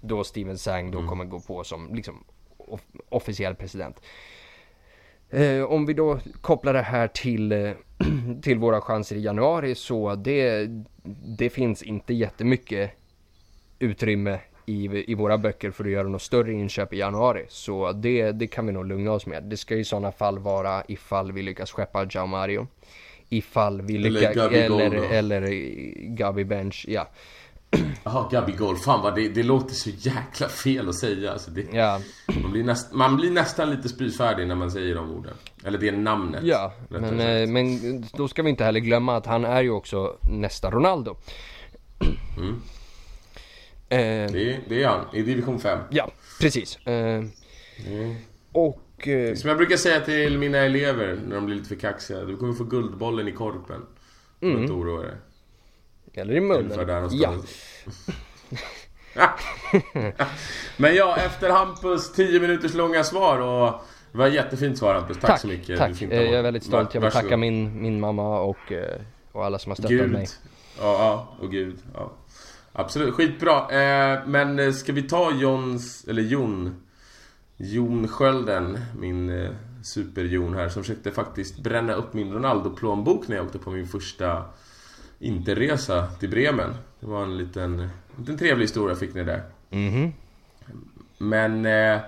Då 0.00 0.24
Steven 0.24 0.58
Sang 0.58 0.90
då 0.90 0.98
mm. 0.98 1.08
kommer 1.08 1.24
gå 1.24 1.40
på 1.40 1.64
som 1.64 1.94
liksom 1.94 2.24
off 2.58 2.80
officiell 3.08 3.54
president. 3.54 4.00
Eh, 5.30 5.62
om 5.62 5.86
vi 5.86 5.94
då 5.94 6.18
kopplar 6.40 6.72
det 6.72 6.82
här 6.82 7.08
till, 7.08 7.52
eh, 7.52 7.72
till 8.42 8.58
våra 8.58 8.80
chanser 8.80 9.16
i 9.16 9.20
januari 9.20 9.74
så 9.74 10.14
det, 10.14 10.68
det 11.38 11.50
finns 11.50 11.82
inte 11.82 12.14
jättemycket 12.14 12.90
utrymme 13.78 14.40
i, 14.66 15.12
i 15.12 15.14
våra 15.14 15.38
böcker 15.38 15.70
för 15.70 15.84
att 15.84 15.90
göra 15.90 16.08
något 16.08 16.22
större 16.22 16.52
inköp 16.52 16.92
i 16.92 16.98
januari. 16.98 17.46
Så 17.48 17.92
det, 17.92 18.32
det 18.32 18.46
kan 18.46 18.66
vi 18.66 18.72
nog 18.72 18.86
lugna 18.86 19.12
oss 19.12 19.26
med. 19.26 19.42
Det 19.42 19.56
ska 19.56 19.74
i 19.74 19.84
sådana 19.84 20.12
fall 20.12 20.38
vara 20.38 20.82
ifall 20.88 21.32
vi 21.32 21.42
lyckas 21.42 21.70
skeppa 21.70 22.06
Jao 22.10 22.26
Mario. 22.26 22.66
Ifall 23.28 23.82
vi 23.82 23.98
lyckas, 23.98 24.34
Gabi 24.34 24.56
eller, 24.56 24.68
Gold 24.68 24.94
eller, 24.94 25.42
eller 25.42 25.50
Gabi 26.16 26.44
Bench, 26.44 26.84
ja. 26.88 27.08
Jaha, 28.04 28.28
Gabigol. 28.30 28.76
Fan 28.76 29.02
vad 29.02 29.14
det, 29.14 29.28
det 29.28 29.42
låter 29.42 29.74
så 29.74 29.90
jäkla 29.90 30.48
fel 30.48 30.88
att 30.88 30.94
säga. 30.94 31.32
Alltså 31.32 31.50
det, 31.50 31.66
Ja, 31.72 32.00
man, 32.42 32.52
blir 32.52 32.64
näst, 32.64 32.92
man 32.92 33.16
blir 33.16 33.30
nästan 33.30 33.70
lite 33.70 33.88
spyfärdig 33.88 34.46
när 34.46 34.54
man 34.54 34.70
säger 34.70 34.94
de 34.94 35.10
orden. 35.10 35.34
Eller 35.64 35.78
det 35.78 35.92
namnet. 35.92 36.44
ja. 36.44 36.72
Men, 36.88 37.20
eh, 37.20 37.48
men 37.48 38.00
då 38.12 38.28
ska 38.28 38.42
vi 38.42 38.50
inte 38.50 38.64
heller 38.64 38.80
glömma 38.80 39.16
att 39.16 39.26
han 39.26 39.44
är 39.44 39.62
ju 39.62 39.70
också 39.70 40.16
nästa 40.30 40.70
Ronaldo. 40.70 41.16
Mm. 42.38 42.62
Eh, 43.88 43.98
Det, 44.32 44.60
det 44.68 44.82
är 44.82 44.88
han, 44.88 45.04
i 45.12 45.22
division 45.22 45.60
5. 45.60 45.78
ja, 45.90 46.10
precis. 46.40 46.76
Eh, 46.86 47.24
Mm. 47.86 48.14
och... 48.52 49.08
Eh, 49.08 49.34
Som 49.34 49.48
jag 49.48 49.56
brukar 49.56 49.76
säga 49.76 50.00
till 50.00 50.38
mina 50.38 50.58
elever 50.58 51.18
när 51.28 51.34
de 51.36 51.46
blir 51.46 51.56
lite 51.56 51.68
för 51.68 51.74
kaxiga. 51.76 52.20
Du 52.24 52.36
kommer 52.36 52.52
få 52.54 52.64
guldbollen 52.64 53.28
i 53.28 53.32
korpen. 53.32 53.80
Du 54.40 54.46
Mm. 54.50 54.62
inte 54.62 54.72
oroa 54.72 55.02
dig. 55.02 55.14
eller 56.14 56.34
i 56.34 56.38
Ungefär 56.40 56.84
där 56.84 57.00
munnen. 57.00 57.18
Ja. 57.20 57.34
Men 60.76 60.94
ja, 60.94 61.16
efter 61.16 61.50
Hampus 61.50 62.12
10 62.12 62.40
minuters 62.40 62.74
långa 62.74 63.04
svar 63.04 63.38
och 63.38 63.80
det 64.12 64.18
var 64.18 64.26
jättefint 64.28 64.78
svar 64.78 64.94
Hampus. 64.94 65.16
Tack, 65.20 65.30
tack. 65.30 65.40
så 65.40 65.46
mycket. 65.46 65.78
tack. 65.78 65.98
Du 66.00 66.06
Eh, 66.10 66.22
jag 66.22 66.34
är 66.34 66.42
väldigt 66.42 66.64
stolt. 66.64 66.94
Jag 66.94 67.00
vill 67.00 67.04
Varsågod. 67.06 67.24
tacka 67.24 67.36
min, 67.36 67.82
min 67.82 68.00
mamma 68.00 68.40
och, 68.40 68.72
eh, 68.72 69.00
och 69.32 69.44
alla 69.44 69.58
som 69.58 69.70
har 69.70 69.74
stöttat 69.74 69.90
Gud. 69.90 70.10
mig. 70.12 70.26
Ja, 70.80 70.82
ja, 71.38 71.44
och 71.44 71.50
Gud. 71.50 71.78
Ja. 71.94 72.12
Absolut, 72.78 73.14
skitbra. 73.14 73.70
Eh, 73.70 74.26
men 74.26 74.74
ska 74.74 74.92
vi 74.92 75.02
ta 75.02 75.32
Jons, 75.32 76.04
eller 76.08 76.22
Jon, 76.22 76.82
Jon 77.56 78.08
Skölden, 78.08 78.78
min 78.98 79.30
eh, 79.30 79.50
super-Jon 79.82 80.54
här, 80.54 80.68
som 80.68 80.82
försökte 80.82 81.10
faktiskt 81.10 81.58
bränna 81.58 81.92
upp 81.92 82.14
min 82.14 82.32
Ronaldo-plånbok 82.32 83.28
när 83.28 83.36
jag 83.36 83.46
åkte 83.46 83.58
på 83.58 83.70
min 83.70 83.86
första 83.86 84.44
interresa 85.18 86.06
till 86.06 86.30
Bremen. 86.30 86.74
Det 87.00 87.06
var 87.06 87.22
en 87.22 87.38
liten, 87.38 87.88
liten 88.18 88.38
trevlig 88.38 88.64
historia 88.64 88.96
fick 88.96 89.14
ni 89.14 89.24
där. 89.24 89.42
Mhm. 89.70 90.12
Men 91.18 91.66
eh, 91.66 92.00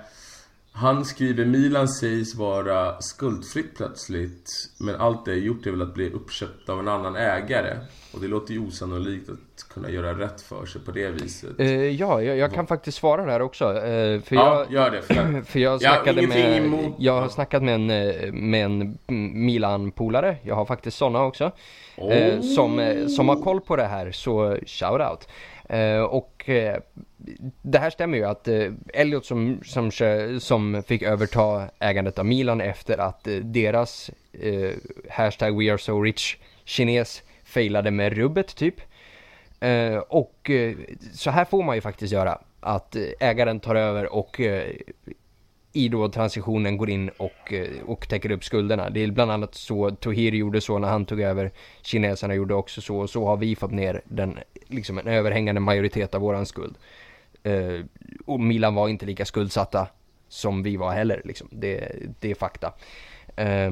han 0.81 1.05
skriver 1.05 1.45
Milan 1.45 1.89
sägs 1.89 2.35
vara 2.35 3.01
skuldfritt 3.01 3.77
plötsligt 3.77 4.51
Men 4.81 4.95
allt 4.95 5.25
det 5.25 5.33
är 5.33 5.37
gjort 5.37 5.67
är 5.67 5.71
väl 5.71 5.83
att 5.83 5.95
bli 5.95 6.11
uppköpt 6.11 6.69
av 6.69 6.79
en 6.79 6.89
annan 6.89 7.17
ägare 7.17 7.77
Och 8.15 8.21
det 8.21 8.29
låter 8.29 8.53
ju 8.55 8.67
osannolikt 8.67 9.29
att 9.31 9.69
kunna 9.75 9.91
göra 9.91 10.19
rätt 10.19 10.41
för 10.41 10.67
sig 10.67 10.81
på 10.81 10.91
det 10.91 11.11
viset 11.11 11.61
Eh, 11.61 11.71
ja, 11.73 12.23
jag, 12.23 12.37
jag 12.37 12.53
kan 12.55 12.67
faktiskt 12.67 12.99
svara 12.99 13.25
där 13.25 13.43
också. 13.43 13.65
Eh, 13.65 14.21
för 14.21 14.35
Ja, 14.35 14.67
jag, 14.71 14.73
gör 14.73 14.91
det 14.91 15.03
för 15.03 15.43
För 15.47 15.59
jag 15.59 15.81
snackade 15.83 16.23
ingenting 16.23 16.51
med, 16.51 16.63
emot- 16.63 16.95
jag 16.99 17.21
har 17.21 17.29
snackat 17.29 17.63
med 17.63 17.75
en, 17.75 17.91
eh, 17.91 18.33
med 18.33 18.65
en 18.65 18.99
Milan-polare, 19.45 20.37
jag 20.43 20.55
har 20.55 20.65
faktiskt 20.65 20.97
sådana 20.97 21.25
också. 21.25 21.53
Eh, 21.97 22.41
som, 22.41 22.79
eh, 22.79 23.07
som 23.07 23.29
har 23.29 23.37
koll 23.37 23.61
på 23.61 23.77
det 23.77 23.85
här, 23.87 24.13
så 24.13 24.57
shout 24.67 25.01
out. 25.01 25.29
Och 26.11 26.38
det 27.63 27.79
här 27.79 27.91
stämmer 27.91 28.19
ju 28.19 28.25
att 28.25 28.49
eh, 28.49 28.73
Elliot 28.95 29.27
som, 29.27 29.61
som, 29.65 29.91
som 30.41 30.83
fick 30.87 31.03
överta 31.03 31.69
ägandet 31.79 32.19
av 32.19 32.27
Milan 32.27 32.61
efter 32.61 32.99
att 32.99 33.27
eh, 33.27 33.35
deras 33.35 34.11
eh, 34.33 34.71
hashtag 35.11 35.59
we 35.59 35.71
are 35.71 35.79
so 35.79 36.03
rich 36.03 36.37
kines 36.65 37.23
failade 37.45 37.91
med 37.91 38.13
rubbet 38.13 38.57
typ. 38.57 38.75
Eh, 39.61 39.97
och 39.97 40.51
eh, 40.51 40.77
så 41.13 41.31
här 41.31 41.45
får 41.45 41.63
man 41.63 41.75
ju 41.75 41.81
faktiskt 41.81 42.13
göra. 42.13 42.39
Att 42.61 42.97
eh, 42.97 43.03
ägaren 43.21 43.61
tar 43.61 43.75
över 43.75 44.13
och 44.13 44.41
eh, 44.41 44.73
i 45.79 45.89
då 45.89 46.09
transitionen 46.09 46.77
går 46.77 46.91
in 46.91 47.09
och, 47.09 47.53
eh, 47.53 47.83
och 47.87 48.09
täcker 48.09 48.31
upp 48.31 48.45
skulderna. 48.45 48.91
Det 48.91 49.01
är 49.01 49.11
bland 49.11 49.31
annat 49.31 49.55
så 49.55 49.91
Tohir 49.91 50.33
gjorde 50.33 50.61
så 50.61 50.79
när 50.79 50.89
han 50.89 51.05
tog 51.05 51.21
över. 51.21 51.53
Kineserna 51.83 52.35
gjorde 52.35 52.55
också 52.55 52.81
så. 52.81 52.99
Och 52.99 53.11
så 53.11 53.27
har 53.27 53.37
vi 53.37 53.57
fått 53.57 53.71
ner 53.71 54.03
den, 54.05 54.39
liksom 54.67 54.99
en 54.99 55.07
överhängande 55.07 55.61
majoritet 55.61 56.15
av 56.15 56.21
våran 56.21 56.47
skuld. 56.47 56.79
Eh, 57.43 57.85
och 58.27 58.41
Milan 58.41 58.75
var 58.75 58.89
inte 58.89 59.07
lika 59.07 59.25
skuldsatta 59.25 59.89
som 60.29 60.63
vi 60.63 60.77
var 60.77 60.93
heller. 60.93 61.23
Liksom. 61.25 61.49
Det, 61.51 61.93
det 62.21 62.31
är 62.31 62.35
fakta. 62.35 62.73
Eh, 63.37 63.71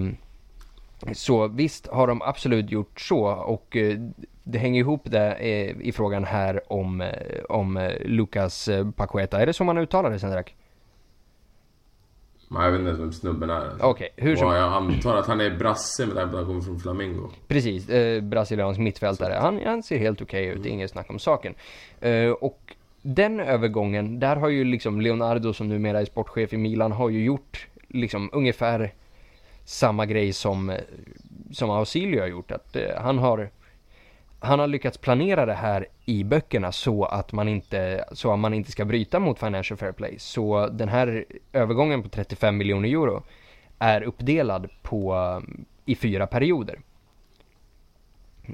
så 1.12 1.48
visst 1.48 1.86
har 1.86 2.06
de 2.06 2.22
absolut 2.22 2.70
gjort 2.70 3.00
så 3.00 3.24
och 3.26 3.76
eh, 3.76 3.98
det 4.42 4.58
hänger 4.58 4.80
ihop 4.80 5.02
det 5.04 5.34
eh, 5.34 5.76
i 5.80 5.92
frågan 5.92 6.24
här 6.24 6.72
om, 6.72 7.00
eh, 7.00 7.44
om 7.48 7.76
eh, 7.76 7.92
Lucas 8.04 8.68
eh, 8.68 8.90
Paqueta. 8.90 9.40
Är 9.40 9.46
det 9.46 9.52
så 9.52 9.64
man 9.64 9.78
uttalar 9.78 10.10
det 10.10 10.18
Sendrak? 10.18 10.54
Nej, 12.48 12.64
Jag 12.64 12.70
vet 12.70 12.78
inte 12.78 12.88
ens 12.88 13.00
vem 13.00 13.12
snubben 13.12 13.50
är 13.50 13.54
alltså. 13.54 13.86
Okej, 13.86 14.08
hur 14.16 14.36
som 14.36 14.48
Och 14.48 14.54
jag 14.54 14.72
antar 14.72 15.16
att 15.16 15.26
han 15.26 15.40
är 15.40 15.50
brasse 15.50 16.06
med 16.06 16.14
tanke 16.14 16.30
på 16.30 16.36
att 16.36 16.44
han 16.44 16.46
kommer 16.46 16.62
från 16.62 16.80
Flamingo 16.80 17.30
Precis, 17.48 17.88
eh, 17.88 18.22
brasiliansk 18.22 18.80
mittfältare. 18.80 19.34
Han, 19.40 19.60
han 19.64 19.82
ser 19.82 19.98
helt 19.98 20.22
okej 20.22 20.46
ut, 20.46 20.62
det 20.62 20.68
är 20.68 20.72
inget 20.72 20.90
snack 20.90 21.10
om 21.10 21.18
saken. 21.18 21.54
Eh, 22.00 22.30
och 22.30 22.74
den 23.02 23.40
övergången, 23.40 24.20
där 24.20 24.36
har 24.36 24.48
ju 24.48 24.64
liksom 24.64 25.00
Leonardo 25.00 25.52
som 25.52 25.68
numera 25.68 26.00
är 26.00 26.04
sportchef 26.04 26.52
i 26.52 26.56
Milan 26.56 26.92
har 26.92 27.08
ju 27.08 27.24
gjort 27.24 27.66
liksom 27.88 28.30
ungefär 28.32 28.92
samma 29.64 30.06
grej 30.06 30.32
som, 30.32 30.70
eh, 30.70 30.76
som 31.52 31.70
Ausilio 31.70 32.20
har 32.20 32.28
gjort. 32.28 32.50
Att 32.50 32.76
eh, 32.76 32.82
han 32.96 33.18
har 33.18 33.50
han 34.40 34.58
har 34.58 34.66
lyckats 34.66 34.98
planera 34.98 35.46
det 35.46 35.54
här 35.54 35.86
i 36.04 36.24
böckerna 36.24 36.72
så 36.72 37.04
att 37.04 37.32
man 37.32 37.48
inte, 37.48 38.04
så 38.12 38.32
att 38.32 38.38
man 38.38 38.54
inte 38.54 38.70
ska 38.70 38.84
bryta 38.84 39.20
mot 39.20 39.38
Financial 39.38 39.78
Fair 39.78 39.92
Play. 39.92 40.18
Så 40.18 40.68
den 40.68 40.88
här 40.88 41.24
övergången 41.52 42.02
på 42.02 42.08
35 42.08 42.56
miljoner 42.56 42.88
euro 42.88 43.22
är 43.78 44.02
uppdelad 44.02 44.68
på, 44.82 45.42
i 45.84 45.94
fyra 45.94 46.26
perioder. 46.26 46.80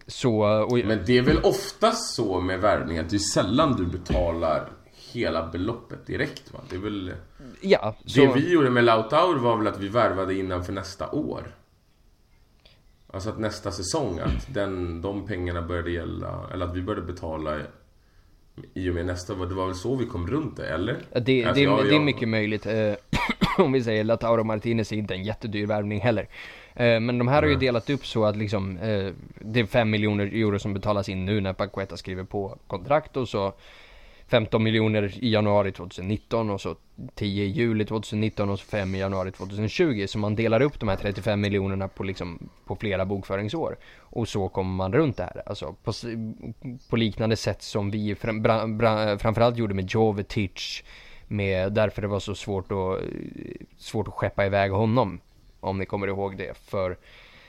Så, 0.07 0.43
och, 0.64 0.78
Men 0.78 1.03
det 1.07 1.18
är 1.18 1.22
väl 1.22 1.41
oftast 1.43 2.14
så 2.14 2.41
med 2.41 2.61
värvning 2.61 2.99
att 2.99 3.11
det 3.11 3.16
är 3.16 3.33
sällan 3.35 3.76
du 3.76 3.87
betalar 3.87 4.68
hela 5.12 5.47
beloppet 5.47 6.07
direkt 6.07 6.53
va? 6.53 6.61
Det 6.70 6.76
är 6.76 6.80
väl... 6.80 7.12
ja, 7.61 7.95
så, 8.05 8.20
Det 8.20 8.33
vi 8.35 8.53
gjorde 8.53 8.70
med 8.70 8.85
Lautaur 8.85 9.39
var 9.39 9.57
väl 9.57 9.66
att 9.66 9.78
vi 9.78 9.89
värvade 9.89 10.35
innan 10.35 10.64
för 10.64 10.72
nästa 10.72 11.11
år. 11.11 11.43
Alltså 13.15 13.31
att 13.31 13.39
nästa 13.39 13.71
säsong, 13.73 14.19
att 14.19 14.55
den, 14.55 15.03
de 15.03 15.27
pengarna 15.27 15.63
började 15.63 15.91
gälla, 15.91 16.49
eller 16.53 16.67
att 16.67 16.77
vi 16.77 16.83
började 16.83 17.07
betala 17.07 17.59
i 18.75 18.91
och 18.91 18.95
med 18.95 19.07
nästa. 19.07 19.35
Det 19.35 19.55
var 19.55 19.67
väl 19.67 19.75
så 19.75 19.97
vi 19.97 20.07
kom 20.07 20.27
runt 20.27 20.57
det, 20.57 20.67
eller? 20.69 20.97
Ja, 21.13 21.21
Det, 21.21 21.45
Alltså, 21.45 21.55
det, 21.55 21.63
jag- 21.71 21.85
det 21.87 21.97
är 21.97 22.01
mycket 22.01 22.29
möjligt. 22.29 22.67
Eh, 22.67 22.93
om 23.65 23.73
vi 23.73 23.83
säger 23.83 24.05
Lautaro 24.05 24.45
Martinez 24.45 24.93
är 24.93 24.97
inte 24.97 25.15
en 25.15 25.23
jättedyr 25.25 25.67
värvning 25.67 26.01
heller. 26.01 26.29
Eh, 26.75 27.01
men 27.01 27.19
de 27.19 27.29
här 27.29 27.43
har 27.43 27.49
ju 27.49 27.57
delat 27.57 27.91
upp 27.91 28.07
så 28.07 28.25
att 28.25 28.37
liksom, 28.37 28.79
eh, 28.79 29.13
det 29.41 29.61
är 29.61 29.67
5 29.67 29.91
miljoner 29.91 30.27
euro 30.27 30.59
som 30.59 30.75
betalas 30.75 31.09
in 31.09 31.25
nu 31.25 31.41
när 31.41 31.53
Paqueta 31.53 31.97
skriver 31.97 32.25
på 32.25 32.59
kontrakt 32.67 33.17
och 33.17 33.29
så 33.29 33.53
15 34.33 34.62
miljoner 34.62 35.24
i 35.24 35.33
januari 35.33 35.72
2019 35.72 36.51
och 36.51 36.61
så 36.61 36.76
10 37.14 37.45
i 37.45 37.49
juli 37.49 37.85
2019 37.85 38.51
och 38.51 38.59
så 38.59 38.64
5 38.64 38.95
i 38.95 38.99
januari 38.99 39.33
2020. 39.33 40.07
Så 40.09 40.18
man 40.18 40.35
delar 40.35 40.62
upp 40.62 40.80
de 40.80 40.89
här 40.89 40.97
35 40.97 41.41
miljonerna 41.41 41.89
på, 41.89 42.05
liksom, 42.05 42.49
på 42.64 42.76
flera 42.76 43.05
bokföringsår. 43.05 43.76
Och 44.01 44.28
så 44.28 44.49
kommer 44.49 44.70
man 44.70 44.93
runt 44.93 45.16
det 45.16 45.22
här. 45.22 45.43
Alltså 45.47 45.74
på, 45.85 45.93
på 46.91 46.97
liknande 46.97 47.37
sätt 47.37 47.62
som 47.62 47.91
vi 47.91 48.14
fram, 48.14 48.43
bra, 48.43 48.66
bra, 48.66 49.18
framförallt 49.18 49.57
gjorde 49.57 49.74
med 49.74 49.91
Jovetic. 49.91 50.83
Med, 51.28 51.72
därför 51.72 52.03
det 52.03 52.09
var 52.09 52.20
så 52.20 52.35
svårt 52.35 52.72
att, 52.72 53.01
svårt 53.78 54.09
att 54.09 54.14
skeppa 54.14 54.47
iväg 54.47 54.70
honom. 54.70 55.20
Om 55.61 55.78
ni 55.78 55.87
kommer 55.87 56.07
ihåg 56.07 56.37
det. 56.37 56.59
För 56.59 56.97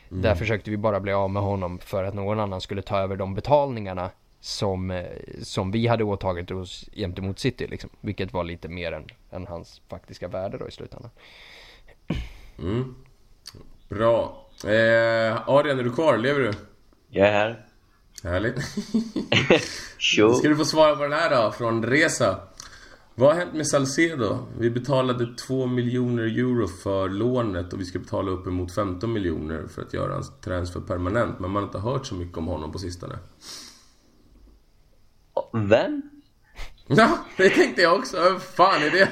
där 0.09 0.35
försökte 0.35 0.69
vi 0.69 0.77
bara 0.77 0.99
bli 0.99 1.13
av 1.13 1.29
med 1.29 1.43
honom 1.43 1.79
för 1.79 2.03
att 2.03 2.13
någon 2.13 2.39
annan 2.39 2.61
skulle 2.61 2.81
ta 2.81 2.99
över 2.99 3.15
de 3.15 3.35
betalningarna 3.35 4.09
som, 4.43 4.91
eh, 4.91 5.05
som 5.41 5.71
vi 5.71 5.87
hade 5.87 6.03
åtagit 6.03 6.51
oss 6.51 6.89
gentemot 6.93 7.39
City 7.39 7.67
liksom. 7.67 7.89
Vilket 8.01 8.33
var 8.33 8.43
lite 8.43 8.67
mer 8.67 8.91
än, 8.91 9.07
än 9.31 9.47
hans 9.47 9.81
faktiska 9.89 10.27
värde 10.27 10.57
då 10.57 10.67
i 10.67 10.71
slutändan. 10.71 11.11
Mm. 12.59 12.95
Bra. 13.89 14.47
Eh, 14.63 15.49
Adrian, 15.49 15.79
är 15.79 15.83
du 15.83 15.91
kvar? 15.91 16.17
Lever 16.17 16.39
du? 16.39 16.51
Jag 17.09 17.27
är 17.27 17.31
här. 17.31 17.65
Härligt. 18.23 18.55
Tjo! 19.97 20.33
Ska 20.33 20.47
du 20.47 20.55
få 20.55 20.65
svara 20.65 20.95
på 20.95 21.03
den 21.03 21.13
här 21.13 21.43
då, 21.43 21.51
från 21.51 21.85
Resa. 21.85 22.39
Vad 23.15 23.29
har 23.29 23.39
hänt 23.39 23.53
med 23.53 23.67
Salcedo? 23.67 24.37
Vi 24.57 24.69
betalade 24.69 25.35
2 25.35 25.65
miljoner 25.65 26.23
euro 26.23 26.67
för 26.67 27.09
lånet 27.09 27.73
och 27.73 27.79
vi 27.79 27.85
ska 27.85 27.99
betala 27.99 28.31
uppemot 28.31 28.75
15 28.75 29.13
miljoner 29.13 29.67
för 29.67 29.81
att 29.81 29.93
göra 29.93 30.13
hans 30.13 30.31
transfer 30.41 30.79
permanent. 30.79 31.39
Men 31.39 31.51
man 31.51 31.63
har 31.63 31.67
inte 31.67 31.79
hört 31.79 32.05
så 32.05 32.15
mycket 32.15 32.37
om 32.37 32.47
honom 32.47 32.71
på 32.71 32.79
sistone. 32.79 33.19
Vem? 35.53 36.01
Ja, 36.87 37.17
det 37.37 37.49
tänkte 37.49 37.81
jag 37.81 37.95
också. 37.99 38.17
Vem 38.23 38.39
fan 38.39 38.83
är 38.83 38.89
det? 38.89 39.09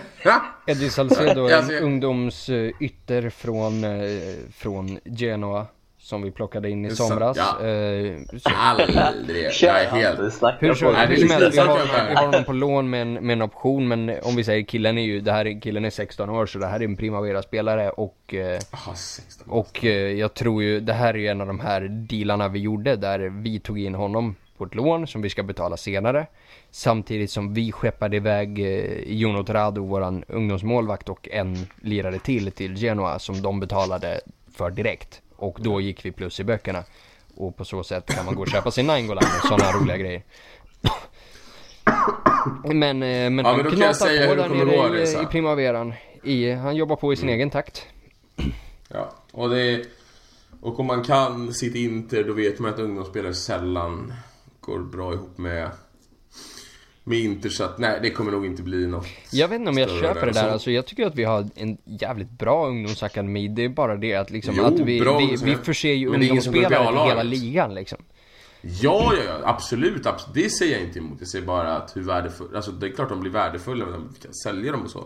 Eddie 0.72 0.90
Salcedo 0.90 1.48
är 1.48 1.72
en 1.78 1.84
ungdomsytter 1.84 3.30
från, 3.30 3.84
eh, 3.84 3.92
från 4.54 5.00
Genoa. 5.06 5.66
Som 6.04 6.22
vi 6.22 6.32
plockade 6.32 6.70
in 6.70 6.86
i 6.86 6.96
somras. 6.96 7.38
ja. 7.38 7.66
Eh, 7.68 8.18
så, 8.38 8.50
Aldrig. 8.56 9.46
Jag 9.62 9.82
är 9.82 9.90
helt... 9.90 10.20
Hur 10.60 10.74
som 10.74 10.96
helst, 10.96 11.24
vi 11.24 11.60
har, 11.60 12.08
vi 12.10 12.16
har 12.16 12.26
honom 12.26 12.44
på 12.44 12.54
lån 12.54 12.90
med 12.90 13.02
en, 13.02 13.14
med 13.14 13.34
en 13.34 13.42
option. 13.42 13.88
Men 13.88 14.12
om 14.24 14.36
vi 14.36 14.44
säger 14.44 14.64
killen 14.64 14.98
är 14.98 15.02
ju, 15.02 15.22
det 15.22 15.32
här 15.32 15.48
är, 15.48 15.62
killen 15.62 15.86
är 15.86 15.90
16 15.90 16.30
år 16.30 16.46
så 16.46 16.60
det 16.60 16.68
här 16.68 16.80
är 16.80 16.84
en 16.84 16.96
Primavera-spelare. 16.98 17.90
Och, 17.90 18.34
eh, 18.34 18.60
Aha, 18.72 18.96
16. 18.96 19.48
och 19.50 19.86
eh, 19.86 19.92
jag 19.92 20.34
tror 20.34 20.64
ju, 20.64 20.80
det 20.80 20.94
här 20.94 21.14
är 21.14 21.18
ju 21.18 21.28
en 21.28 21.42
av 21.42 21.48
de 21.48 21.60
här 21.60 21.82
dealarna 22.10 22.48
vi 22.48 22.60
gjorde. 22.60 22.96
Där 22.96 23.20
vi 23.20 23.60
tog 23.60 23.80
in 23.80 23.96
honom 23.96 24.36
ett 24.66 24.76
lån 24.76 25.08
som 25.08 25.22
vi 25.22 25.30
ska 25.30 25.44
betala 25.44 25.78
senare. 25.78 26.28
Samtidigt 26.72 27.32
som 27.32 27.54
vi 27.54 27.72
skeppade 27.72 28.18
iväg 28.18 28.60
eh, 28.60 29.14
Jono 29.14 29.44
Torrado, 29.44 29.86
våran 29.86 30.24
ungdomsmålvakt 30.28 31.10
och 31.10 31.30
en 31.32 31.68
lirare 31.82 32.20
till 32.20 32.52
till 32.52 32.78
Genoa 32.78 33.20
som 33.20 33.42
de 33.42 33.60
betalade 33.60 34.22
för 34.54 34.72
direkt. 34.72 35.22
Och 35.36 35.58
då 35.62 35.82
gick 35.82 36.06
vi 36.06 36.12
plus 36.12 36.40
i 36.40 36.44
böckerna. 36.44 36.84
Och 37.36 37.58
på 37.58 37.66
så 37.66 37.84
sätt 37.84 38.06
kan 38.06 38.26
man 38.26 38.36
gå 38.36 38.42
och 38.42 38.48
köpa 38.48 38.72
sin 38.72 38.88
Nainggolan 38.88 39.24
och 39.24 39.48
sådana 39.48 39.72
roliga 39.72 39.98
grejer. 39.98 40.24
Men, 42.64 43.04
eh, 43.04 43.30
men 43.30 43.38
Ja, 43.38 43.52
han 43.52 43.62
men 43.62 43.72
knatar 43.72 44.28
på 44.28 44.36
där 44.36 44.50
nere 44.50 45.00
i, 45.00 45.24
i 45.24 45.26
primaveran. 45.26 45.94
I, 46.24 46.52
han 46.52 46.76
jobbar 46.76 46.96
på 46.96 47.14
i 47.14 47.16
sin 47.16 47.30
egen 47.30 47.50
takt. 47.50 47.88
Ja, 48.88 49.12
och 49.32 49.50
det... 49.50 49.86
Och 50.62 50.80
om 50.80 50.86
man 50.86 51.04
kan 51.04 51.54
sitt 51.54 51.76
Inter, 51.76 52.24
då 52.24 52.34
vet 52.34 52.60
man 52.60 52.74
att 52.74 52.80
ungdomsspelare 52.80 53.34
sällan 53.34 54.14
går 54.62 54.80
bra 54.80 55.14
ihop 55.14 55.38
med... 55.38 55.70
Med 57.04 57.20
Inter, 57.20 57.50
så 57.50 57.64
att 57.64 57.78
nej, 57.80 58.00
det 58.02 58.10
kommer 58.10 58.32
nog 58.32 58.46
inte 58.46 58.64
bli 58.64 58.88
något 58.88 59.08
Jag 59.32 59.48
vet 59.48 59.60
inte 59.60 59.70
om 59.70 59.78
jag 59.78 59.90
köper 59.90 60.14
det 60.26 60.32
där. 60.32 60.34
där. 60.34 60.42
Så- 60.48 60.50
Alltså, 60.54 60.72
jag 60.72 60.86
tycker 60.86 61.06
att 61.06 61.16
vi 61.16 61.24
har 61.24 61.48
en 61.56 61.78
jävligt 61.86 62.30
bra 62.32 62.68
ungdomsakademi. 62.68 63.48
Det 63.48 63.66
är 63.66 63.70
bara 63.70 63.96
det 63.98 64.16
att, 64.16 64.32
liksom, 64.32 64.54
Jo, 64.58 64.64
att 64.64 64.80
vi, 64.80 65.00
bra 65.00 65.18
vi, 65.18 65.36
vi 65.44 65.56
förser 65.56 65.94
ju 65.94 66.08
ungdomsspelare 66.08 66.88
till 66.88 67.10
hela 67.10 67.24
ligan 67.24 67.74
liksom. 67.74 67.98
Ja, 68.62 69.14
ja, 69.18 69.24
ja, 69.28 69.40
absolut, 69.44 70.06
absolut. 70.06 70.36
Det 70.44 70.50
säger 70.50 70.74
jag 70.78 70.82
inte 70.88 71.00
emot. 71.00 71.16
Jag 71.20 71.28
säger 71.28 71.46
bara 71.46 71.76
att 71.78 71.96
hur 71.96 72.02
värdefull... 72.02 72.56
Alltså 72.56 72.72
det 72.72 72.88
är 72.88 72.92
klart 72.92 73.10
de 73.10 73.20
blir 73.20 73.32
värdefulla, 73.32 73.86
men 73.86 74.10
vi 74.14 74.20
kan 74.22 74.34
sälja 74.34 74.72
dem 74.72 74.82
och 74.82 74.90
så. 74.92 75.06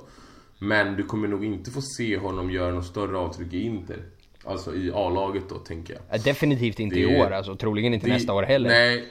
Men 0.60 0.95
du 0.95 1.03
kommer 1.03 1.28
nog 1.28 1.45
inte 1.45 1.72
få 1.72 1.82
se 1.82 2.18
honom 2.18 2.51
göra 2.51 2.72
något 2.74 2.86
större 2.86 3.18
avtryck 3.18 3.53
i 3.53 3.62
Inter. 3.62 3.97
Alltså 4.43 4.76
i 4.76 4.91
A-laget 4.93 5.43
då, 5.49 5.56
tänker 5.56 5.93
jag. 5.93 6.01
Ja, 6.12 6.18
Definitivt 6.24 6.80
inte 6.80 6.95
Det- 6.95 7.01
i 7.01 7.22
år, 7.22 7.32
alltså 7.32 7.56
troligen 7.56 7.93
inte 7.93 8.08
Det- 8.08 8.14
nästa 8.14 8.34
år 8.34 8.43
heller. 8.43 8.70
Nej, 8.70 9.06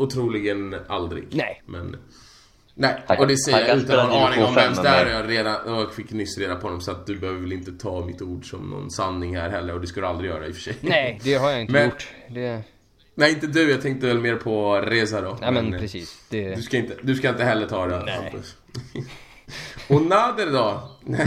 och 0.00 0.10
troligen 0.10 0.76
aldrig. 0.88 1.26
Nej. 1.30 1.62
Men... 1.66 1.96
Nej, 2.74 3.02
och 3.18 3.26
det 3.26 3.36
säger 3.36 3.68
jag 3.68 3.76
utan 3.76 3.98
att 3.98 4.08
ha 4.08 4.26
en 4.26 4.32
spela 4.32 4.44
aning 4.44 4.44
om 4.44 4.54
vems 4.54 4.82
det 4.82 4.88
är. 4.88 5.06
Jag, 5.06 5.30
redan, 5.30 5.56
jag 5.66 5.94
fick 5.94 6.10
nyss 6.10 6.38
reda 6.38 6.56
på 6.56 6.66
honom 6.66 6.80
så 6.80 6.90
att 6.90 7.06
du 7.06 7.16
behöver 7.18 7.40
väl 7.40 7.52
inte 7.52 7.72
ta 7.72 8.04
mitt 8.04 8.22
ord 8.22 8.50
som 8.50 8.70
någon 8.70 8.90
sanning 8.90 9.36
här 9.36 9.50
heller. 9.50 9.74
Och 9.74 9.80
det 9.80 9.86
ska 9.86 10.00
du 10.00 10.06
aldrig 10.06 10.30
göra 10.30 10.46
i 10.46 10.50
och 10.50 10.54
för 10.54 10.62
sig. 10.62 10.76
Nej, 10.80 11.20
det 11.24 11.34
har 11.34 11.50
jag 11.50 11.60
inte 11.60 11.72
Men- 11.72 11.84
gjort. 11.84 12.08
Det... 12.28 12.62
Nej, 13.14 13.30
inte 13.30 13.46
du. 13.46 13.70
Jag 13.70 13.82
tänkte 13.82 14.06
väl 14.06 14.18
mer 14.18 14.36
på 14.36 14.76
Reza 14.76 15.20
då. 15.20 15.38
Nej 15.40 15.52
men 15.52 15.74
eh, 15.74 15.80
precis. 15.80 16.24
Det... 16.28 16.54
Du 16.54 16.62
ska 16.62 16.76
inte, 16.76 16.96
du 17.02 17.14
ska 17.14 17.28
inte 17.28 17.44
heller 17.44 17.66
ta 17.66 17.86
det 17.86 18.02
Nej. 18.04 18.14
Hampus. 18.14 18.56
Och 19.88 20.02
Nader 20.02 20.52
då? 20.52 20.90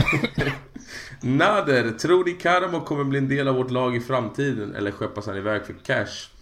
Nader, 1.20 1.90
tror 1.90 2.24
ni 2.24 2.32
Karamo 2.32 2.80
kommer 2.80 3.04
bli 3.04 3.18
en 3.18 3.28
del 3.28 3.48
av 3.48 3.54
vårt 3.54 3.70
lag 3.70 3.96
i 3.96 4.00
framtiden? 4.00 4.74
Eller 4.74 4.90
skeppas 4.90 5.26
han 5.26 5.36
iväg 5.36 5.66
för 5.66 5.74
cash? 5.86 6.33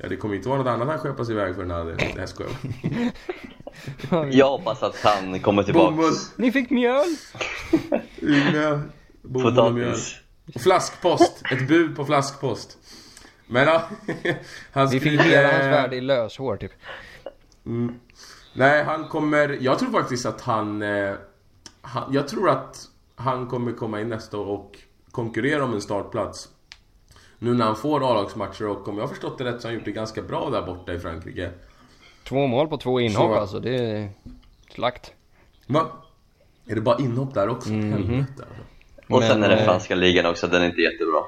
Ja, 0.00 0.08
det 0.08 0.16
kommer 0.16 0.34
inte 0.34 0.48
vara 0.48 0.58
något 0.58 0.66
annat 0.66 0.88
han 0.88 0.98
skeppas 0.98 1.30
iväg 1.30 1.54
för. 1.54 1.64
Nej, 1.64 2.14
jag 2.16 2.28
skojar. 2.28 2.52
Jag 4.30 4.50
hoppas 4.50 4.82
att 4.82 4.96
han 4.96 5.40
kommer 5.40 5.72
Bomull, 5.72 5.94
tillbaks. 5.94 6.38
Ni 6.38 6.52
fick 6.52 6.70
mjöl! 6.70 7.06
Bomull 9.22 9.58
och 9.58 9.74
mjöl. 9.74 9.94
Och 10.54 10.60
flaskpost. 10.60 11.42
Ett 11.52 11.68
bud 11.68 11.96
på 11.96 12.04
flaskpost. 12.04 12.78
Men 13.46 13.66
ja, 13.66 13.88
han 14.72 14.88
Vi 14.88 15.00
fick 15.00 15.20
hela 15.20 15.52
hans 15.52 15.64
värde 15.64 15.96
i 15.96 16.00
löshår 16.00 16.56
typ. 16.56 16.72
Nej, 18.54 18.84
han 18.84 19.08
kommer... 19.08 19.58
Jag 19.60 19.78
tror 19.78 19.90
faktiskt 19.90 20.26
att 20.26 20.40
han, 20.40 20.82
eh, 20.82 21.14
han... 21.80 22.12
Jag 22.12 22.28
tror 22.28 22.50
att 22.50 22.76
han 23.16 23.46
kommer 23.46 23.72
komma 23.72 24.00
in 24.00 24.08
nästa 24.08 24.38
år 24.38 24.46
och 24.46 24.78
konkurrera 25.10 25.64
om 25.64 25.74
en 25.74 25.80
startplats. 25.80 26.48
Nu 27.38 27.54
när 27.54 27.64
han 27.64 27.76
får 27.76 28.10
A-lagsmatcher 28.10 28.66
och 28.66 28.88
om 28.88 28.96
jag 28.96 29.02
har 29.02 29.08
förstått 29.08 29.38
det 29.38 29.44
rätt 29.44 29.60
så 29.60 29.68
har 29.68 29.70
han 29.70 29.74
gjort 29.78 29.84
det 29.84 29.92
ganska 29.92 30.22
bra 30.22 30.50
där 30.50 30.62
borta 30.62 30.92
i 30.92 30.98
Frankrike. 31.00 31.50
Två 32.24 32.46
mål 32.46 32.68
på 32.68 32.76
två 32.76 33.00
inhopp 33.00 33.34
Så- 33.34 33.34
alltså. 33.40 33.60
Det 33.60 33.76
är 33.76 34.10
slakt. 34.70 35.12
Va? 35.66 35.86
Är 36.66 36.74
det 36.74 36.80
bara 36.80 36.98
inhopp 36.98 37.34
där 37.34 37.48
också? 37.48 37.68
Mhm. 37.72 37.92
Helvete 37.92 38.32
alltså. 38.36 39.14
Och 39.14 39.22
sen 39.22 39.42
är 39.42 39.48
det 39.48 39.56
eh, 39.58 39.64
franska 39.64 39.94
ligan 39.94 40.26
också, 40.26 40.46
den 40.46 40.62
är 40.62 40.66
inte 40.66 40.80
jättebra. 40.80 41.22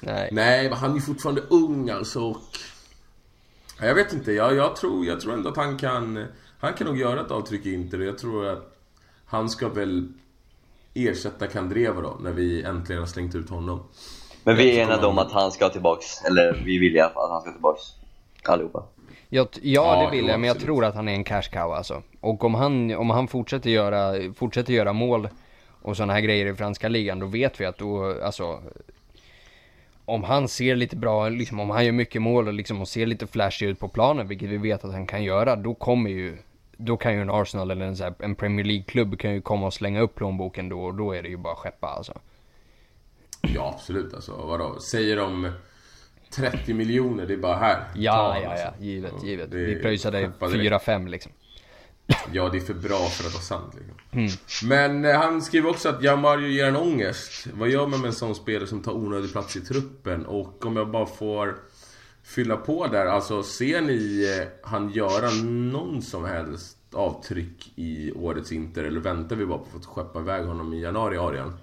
Nej. 0.00 0.28
Nej, 0.32 0.68
men 0.68 0.78
han 0.78 0.90
är 0.90 0.94
ju 0.94 1.00
fortfarande 1.00 1.40
ung 1.50 1.90
alltså 1.90 2.20
och... 2.30 2.36
Ja, 3.80 3.86
Jag 3.86 3.94
vet 3.94 4.12
inte, 4.12 4.32
jag, 4.32 4.54
jag, 4.54 4.76
tror, 4.76 5.06
jag 5.06 5.20
tror 5.20 5.32
ändå 5.32 5.48
att 5.48 5.56
han 5.56 5.78
kan... 5.78 6.26
Han 6.58 6.72
kan 6.74 6.86
nog 6.86 6.98
göra 6.98 7.20
ett 7.20 7.30
avtryck 7.30 7.66
i 7.66 7.74
Inter 7.74 8.00
och 8.00 8.06
jag 8.06 8.18
tror 8.18 8.46
att 8.46 8.76
han 9.26 9.50
ska 9.50 9.68
väl 9.68 10.12
ersätta 10.94 11.46
Kandreva 11.46 12.00
då, 12.00 12.16
när 12.20 12.32
vi 12.32 12.62
äntligen 12.62 13.00
har 13.02 13.06
slängt 13.06 13.34
ut 13.34 13.50
honom. 13.50 13.82
Men 14.44 14.56
vi 14.56 14.78
är 14.78 14.84
enade 14.84 15.06
om 15.06 15.18
att 15.18 15.32
han 15.32 15.52
ska 15.52 15.68
tillbaks, 15.68 16.24
eller 16.24 16.62
vi 16.64 16.78
vill 16.78 16.96
i 16.96 17.00
alla 17.00 17.12
fall 17.12 17.24
att 17.24 17.30
han 17.30 17.40
ska 17.40 17.52
tillbaks. 17.52 17.82
Allihopa. 18.44 18.82
Jag, 19.28 19.48
ja, 19.52 19.60
Ja, 19.62 20.04
det 20.04 20.10
vill 20.10 20.24
jo, 20.24 20.30
jag, 20.30 20.40
men 20.40 20.48
jag 20.48 20.60
tror 20.60 20.84
att 20.84 20.94
han 20.94 21.08
är 21.08 21.12
en 21.12 21.24
cash 21.24 21.42
cow 21.42 21.72
alltså. 21.72 22.02
Och 22.20 22.44
om 22.44 22.54
han, 22.54 22.94
om 22.94 23.10
han 23.10 23.28
fortsätter 23.28 23.70
göra, 23.70 24.32
fortsätter 24.34 24.72
göra 24.72 24.92
mål 24.92 25.28
och 25.82 25.96
sådana 25.96 26.12
här 26.12 26.20
grejer 26.20 26.46
i 26.46 26.54
franska 26.54 26.88
ligan, 26.88 27.18
då 27.18 27.26
vet 27.26 27.60
vi 27.60 27.64
att 27.64 27.78
då, 27.78 28.22
alltså 28.22 28.60
om 30.04 30.24
han 30.24 30.48
ser 30.48 30.76
lite 30.76 30.96
bra, 30.96 31.28
liksom 31.28 31.60
om 31.60 31.70
han 31.70 31.84
gör 31.84 31.92
mycket 31.92 32.22
mål 32.22 32.48
och 32.48 32.54
liksom 32.54 32.80
och 32.80 32.88
ser 32.88 33.06
lite 33.06 33.26
flashig 33.26 33.66
ut 33.66 33.80
på 33.80 33.88
planen, 33.88 34.28
vilket 34.28 34.48
vi 34.48 34.56
vet 34.56 34.84
att 34.84 34.92
han 34.92 35.06
kan 35.06 35.24
göra, 35.24 35.56
då 35.56 35.74
kommer 35.74 36.10
ju 36.10 36.38
då 36.76 36.96
kan 36.96 37.14
ju 37.14 37.20
en 37.20 37.30
Arsenal 37.30 37.70
eller 37.70 37.86
en, 37.86 37.96
så 37.96 38.04
här, 38.04 38.14
en 38.18 38.34
Premier 38.34 38.64
League-klubb 38.64 39.18
kan 39.18 39.32
ju 39.32 39.40
komma 39.40 39.66
och 39.66 39.74
slänga 39.74 40.00
upp 40.00 40.14
plånboken 40.14 40.68
då 40.68 40.84
och 40.84 40.94
då 40.94 41.12
är 41.12 41.22
det 41.22 41.28
ju 41.28 41.36
bara 41.36 41.52
att 41.52 41.58
skeppa 41.58 41.86
alltså. 41.86 42.12
Ja, 43.54 43.74
absolut 43.74 44.14
alltså. 44.14 44.32
Vadå? 44.32 44.80
Säger 44.80 45.16
de 45.16 45.52
30 46.30 46.74
miljoner, 46.74 47.26
det 47.26 47.32
är 47.32 47.38
bara 47.38 47.56
här. 47.56 47.84
Ja, 47.94 48.38
ja, 48.42 48.50
alltså. 48.50 48.66
ja, 48.66 48.74
givet, 48.78 49.12
Ja, 49.20 49.26
givet. 49.26 49.50
det 49.50 49.56
Vi 49.56 49.76
pröjsade 49.76 50.26
skeppa 50.26 50.48
direkt. 50.48 50.84
4-5 50.86 51.08
liksom. 51.08 51.32
Ja, 52.32 52.48
det 52.48 52.58
är 52.58 52.60
för 52.60 52.74
bra 52.74 52.98
för 52.98 53.26
att 53.26 53.32
vara 53.34 53.42
sant 53.42 53.74
liksom. 53.74 53.94
Mm. 54.12 54.30
Men 54.64 55.04
eh, 55.04 55.20
han 55.20 55.42
skriver 55.42 55.70
också 55.70 55.88
att 55.88 56.02
Jamario 56.02 56.48
ger 56.48 56.66
en 56.66 56.76
ångest. 56.76 57.46
Vad 57.52 57.68
gör 57.68 57.86
man 57.86 58.00
med 58.00 58.08
en 58.08 58.14
sån 58.14 58.34
spelare 58.34 58.66
som 58.66 58.82
tar 58.82 58.92
onödig 58.92 59.32
plats 59.32 59.56
i 59.56 59.60
truppen? 59.60 60.26
Och 60.26 60.66
om 60.66 60.76
jag 60.76 60.90
bara 60.90 61.06
får 61.06 61.58
fylla 62.24 62.56
på 62.56 62.86
där. 62.86 63.06
Alltså, 63.06 63.42
ser 63.42 63.80
ni 63.80 64.36
eh, 64.40 64.48
han 64.70 64.90
göra 64.90 65.30
någon 65.44 66.02
som 66.02 66.24
helst 66.24 66.78
avtryck 66.92 67.72
i 67.76 68.12
årets 68.12 68.52
Inter? 68.52 68.84
Eller 68.84 69.00
väntar 69.00 69.36
vi 69.36 69.46
bara 69.46 69.58
på 69.58 69.76
att 69.76 69.84
få 69.84 69.90
skeppa 69.90 70.20
iväg 70.20 70.44
honom 70.44 70.74
i 70.74 70.80
januari, 70.80 71.18
Arian? 71.18 71.56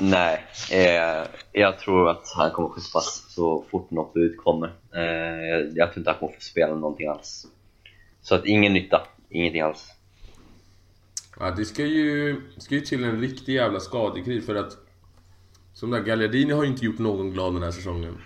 Nej, 0.00 0.44
eh, 0.72 1.26
jag 1.52 1.78
tror 1.78 2.10
att 2.10 2.32
han 2.36 2.50
kommer 2.50 2.68
skeppas 2.68 3.24
så 3.28 3.64
fort 3.70 3.90
något 3.90 4.14
bud 4.14 4.36
kommer. 4.36 4.72
Eh, 4.94 5.02
jag, 5.48 5.76
jag 5.76 5.88
tror 5.92 5.98
inte 5.98 6.10
han 6.10 6.18
kommer 6.18 6.32
få 6.32 6.40
spela 6.40 6.74
någonting 6.74 7.08
alls. 7.08 7.46
Så 8.22 8.34
att 8.34 8.46
ingen 8.46 8.72
nytta, 8.72 9.06
ingenting 9.30 9.60
alls. 9.60 9.88
Ja, 11.40 11.50
det 11.50 11.64
ska 11.64 11.82
ju, 11.82 12.40
ska 12.56 12.74
ju 12.74 12.80
till 12.80 13.04
en 13.04 13.20
riktig 13.20 13.54
jävla 13.54 13.80
skadekris 13.80 14.46
för 14.46 14.54
att... 14.54 14.76
Som 15.74 15.90
där, 15.90 16.00
Gagliardini 16.00 16.52
har 16.52 16.62
ju 16.62 16.68
inte 16.68 16.84
gjort 16.84 16.98
någon 16.98 17.30
glad 17.30 17.54
den 17.54 17.62
här 17.62 17.70
säsongen. 17.70 18.18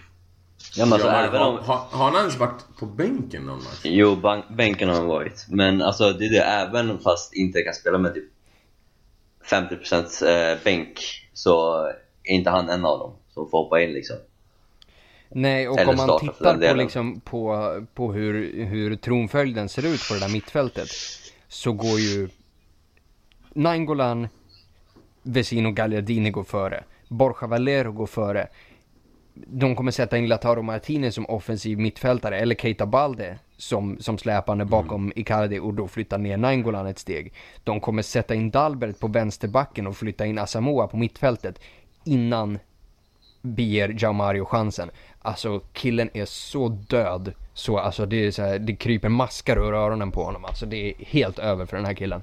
Ja, 0.76 0.84
men 0.86 0.92
alltså, 0.92 1.08
Ja, 1.08 1.14
även 1.14 1.40
har, 1.40 1.48
om... 1.48 1.58
har, 1.64 1.76
har 1.76 2.10
han 2.10 2.16
ens 2.16 2.38
varit 2.38 2.64
på 2.78 2.86
bänken 2.86 3.42
någon 3.42 3.58
match? 3.58 3.80
Jo, 3.82 4.16
bank, 4.16 4.44
bänken 4.56 4.88
har 4.88 4.96
han 4.96 5.06
varit. 5.06 5.46
Men 5.48 5.82
alltså 5.82 6.12
det 6.12 6.24
är 6.24 6.30
det, 6.30 6.42
även 6.42 6.98
fast 6.98 7.34
inte 7.34 7.62
kan 7.62 7.74
spela 7.74 7.98
med 7.98 8.14
typ 8.14 8.31
50% 9.44 10.52
eh, 10.52 10.58
bänk 10.64 10.98
så 11.32 11.86
är 12.22 12.34
inte 12.34 12.50
han 12.50 12.68
en 12.68 12.84
av 12.84 12.98
dem 12.98 13.12
som 13.28 13.50
får 13.50 13.58
hoppa 13.58 13.80
in 13.80 13.92
liksom. 13.92 14.16
Nej, 15.28 15.68
och 15.68 15.78
Eller 15.78 15.90
om 15.90 15.96
man 15.96 16.20
tittar 16.20 16.68
på, 16.70 16.74
liksom, 16.74 17.20
på, 17.20 17.86
på 17.94 18.12
hur, 18.12 18.64
hur 18.64 18.96
tronföljden 18.96 19.68
ser 19.68 19.86
ut 19.86 20.08
på 20.08 20.14
det 20.14 20.20
där 20.20 20.32
mittfältet 20.32 20.88
så 21.48 21.72
går 21.72 21.98
ju 21.98 22.28
Nainggolan, 23.54 24.28
Vesino 25.22 25.70
Gagliardini 25.70 26.30
går 26.30 26.44
före. 26.44 26.84
Borja 27.08 27.46
Valero 27.46 27.92
går 27.92 28.06
före. 28.06 28.48
De 29.34 29.76
kommer 29.76 29.90
sätta 29.90 30.18
in 30.18 30.28
Lautaro 30.28 30.62
Martinez 30.62 31.14
som 31.14 31.26
offensiv 31.26 31.78
mittfältare 31.78 32.38
eller 32.38 32.54
Keita 32.54 32.86
Balde 32.86 33.38
som, 33.62 33.98
som 34.00 34.18
släpande 34.18 34.64
bakom 34.64 35.12
Icardi 35.16 35.58
och 35.58 35.74
då 35.74 35.88
flytta 35.88 36.16
ner 36.16 36.36
Nainggolan 36.36 36.86
ett 36.86 36.98
steg. 36.98 37.32
De 37.64 37.80
kommer 37.80 38.02
sätta 38.02 38.34
in 38.34 38.50
Dalbert 38.50 38.98
på 38.98 39.08
vänsterbacken 39.08 39.86
och 39.86 39.96
flytta 39.96 40.26
in 40.26 40.38
Asamoah 40.38 40.90
på 40.90 40.96
mittfältet 40.96 41.60
innan 42.04 42.58
ger 43.42 43.96
Jao 43.98 44.12
Mario 44.12 44.44
chansen. 44.44 44.90
Alltså 45.18 45.60
killen 45.72 46.10
är 46.14 46.24
så 46.24 46.68
död 46.68 47.32
Så 47.54 47.78
alltså 47.78 48.06
det 48.06 48.26
är 48.26 48.30
så 48.30 48.42
här, 48.42 48.58
det 48.58 48.76
kryper 48.76 49.08
maskar 49.08 49.56
ur 49.56 49.74
öronen 49.74 50.10
på 50.10 50.24
honom. 50.24 50.44
Alltså 50.44 50.66
det 50.66 50.90
är 50.90 51.04
helt 51.04 51.38
över 51.38 51.66
för 51.66 51.76
den 51.76 51.86
här 51.86 51.94
killen. 51.94 52.22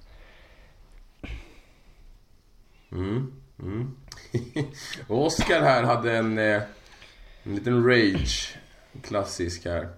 Mm, 2.92 3.34
mm. 3.60 3.96
och 5.08 5.26
Oscar 5.26 5.62
här 5.62 5.84
hade 5.84 6.18
en, 6.18 6.38
eh, 6.38 6.62
en 7.44 7.56
liten 7.56 7.86
rage. 7.88 8.56
Klassisk 9.04 9.66
här. 9.66 9.90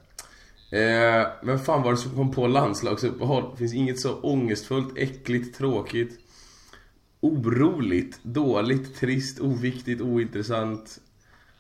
Eh, 0.72 1.28
men 1.42 1.60
fan 1.60 1.82
var 1.82 1.92
det 1.92 1.98
som 1.98 2.16
kom 2.16 2.32
på 2.32 2.48
landslagsuppehåll? 2.48 3.52
Det 3.52 3.58
finns 3.58 3.74
inget 3.74 4.00
så 4.00 4.20
ångestfullt, 4.22 4.98
äckligt, 4.98 5.58
tråkigt, 5.58 6.20
oroligt, 7.20 8.20
dåligt, 8.24 9.00
trist, 9.00 9.40
oviktigt, 9.40 10.02
ointressant. 10.02 11.00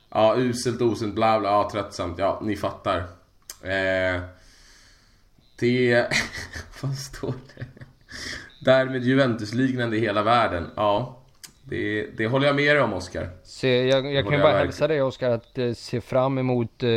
Ja, 0.10 0.36
uselt, 0.38 0.82
osunt, 0.82 1.16
bla 1.16 1.40
bla, 1.40 1.50
ja, 1.50 1.70
tröttsamt. 1.72 2.20
Ja, 2.20 2.42
ni 2.44 2.56
fattar. 2.56 2.98
Eh, 3.62 4.22
det... 5.60 6.08
vad 6.82 6.98
står 6.98 7.34
det? 7.56 7.66
Därmed 8.66 9.04
Juventus-liknande 9.04 9.98
i 9.98 10.00
hela 10.00 10.24
världen. 10.24 10.70
Ja, 10.76 11.21
det, 11.72 12.08
det 12.18 12.28
håller 12.28 12.48
jag 12.48 12.56
med 12.56 12.76
dig 12.76 12.84
om 12.84 12.94
Oskar. 12.94 13.30
Jag, 13.62 14.14
jag 14.14 14.26
kan 14.26 14.34
ju 14.34 14.42
bara 14.42 14.58
hälsa 14.58 14.88
dig 14.88 15.02
Oskar 15.02 15.30
att 15.30 15.58
eh, 15.58 15.74
se 15.74 16.02
fram 16.02 16.38
emot 16.38 16.84
eh, 16.84 16.90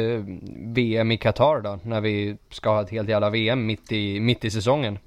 VM 0.56 1.12
i 1.12 1.16
Qatar 1.16 1.60
då. 1.60 1.78
När 1.82 2.00
vi 2.00 2.36
ska 2.50 2.70
ha 2.70 2.82
ett 2.82 2.90
helt 2.90 3.08
jävla 3.08 3.30
VM 3.30 3.66
mitt 3.66 3.92
i, 3.92 4.20
mitt 4.20 4.44
i 4.44 4.50
säsongen. 4.50 4.98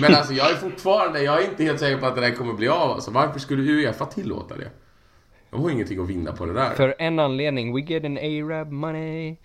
Men 0.00 0.14
alltså 0.14 0.32
jag 0.32 0.50
är 0.50 0.54
fortfarande, 0.54 1.22
jag 1.22 1.42
är 1.42 1.50
inte 1.50 1.64
helt 1.64 1.80
säker 1.80 1.98
på 1.98 2.06
att 2.06 2.14
det 2.14 2.20
där 2.20 2.30
kommer 2.30 2.52
bli 2.52 2.68
av. 2.68 2.90
Alltså, 2.90 3.10
varför 3.10 3.40
skulle 3.40 3.72
Uefa 3.72 4.06
tillåta 4.06 4.56
det? 4.56 4.70
De 5.50 5.62
har 5.62 5.70
ingenting 5.70 6.00
att 6.02 6.08
vinna 6.08 6.32
på 6.32 6.46
det 6.46 6.52
där. 6.52 6.74
För 6.74 6.94
en 6.98 7.18
anledning, 7.18 7.74
we 7.74 7.80
get 7.80 8.04
an 8.04 8.18
Arab 8.18 8.72
money. 8.72 9.36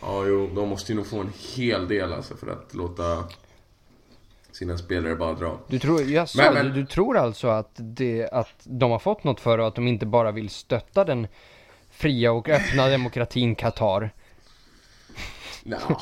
ja, 0.00 0.24
jo, 0.26 0.50
de 0.54 0.68
måste 0.68 0.92
ju 0.92 0.96
nog 0.96 1.06
få 1.06 1.20
en 1.20 1.32
hel 1.56 1.88
del 1.88 2.12
alltså 2.12 2.36
för 2.36 2.46
att 2.46 2.74
låta 2.74 3.24
sina 4.54 4.78
spelare 4.78 5.16
bara 5.16 5.34
dra. 5.34 5.60
Du 5.68 5.78
tror, 5.78 6.02
jag 6.02 6.28
sa, 6.28 6.42
men, 6.42 6.54
men... 6.54 6.66
Du, 6.66 6.72
du, 6.72 6.86
tror 6.86 7.16
alltså 7.16 7.48
att, 7.48 7.70
det, 7.74 8.28
att 8.32 8.60
de 8.64 8.90
har 8.90 8.98
fått 8.98 9.24
något 9.24 9.40
för 9.40 9.58
att 9.58 9.74
de 9.74 9.88
inte 9.88 10.06
bara 10.06 10.32
vill 10.32 10.50
stötta 10.50 11.04
den 11.04 11.26
fria 11.90 12.32
och 12.32 12.48
öppna 12.48 12.88
demokratin 12.88 13.54
Qatar? 13.54 14.10
Ja, 15.62 16.00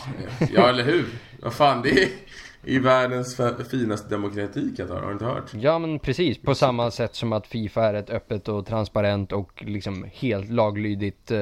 ja, 0.54 0.68
eller 0.68 0.84
hur? 0.84 1.08
Vad 1.42 1.54
fan, 1.54 1.82
det 1.82 2.02
är 2.02 2.08
i 2.64 2.78
världens 2.78 3.40
finaste 3.70 4.08
demokrati 4.08 4.74
Qatar, 4.76 5.00
har 5.00 5.06
du 5.06 5.12
inte 5.12 5.24
hört? 5.24 5.54
Ja 5.54 5.78
men 5.78 5.98
precis, 5.98 6.42
på 6.42 6.54
samma 6.54 6.90
sätt 6.90 7.14
som 7.14 7.32
att 7.32 7.46
Fifa 7.46 7.84
är 7.84 7.94
ett 7.94 8.10
öppet 8.10 8.48
och 8.48 8.66
transparent 8.66 9.32
och 9.32 9.62
liksom 9.66 10.06
helt 10.12 10.50
laglydigt, 10.50 11.30
eh, 11.30 11.40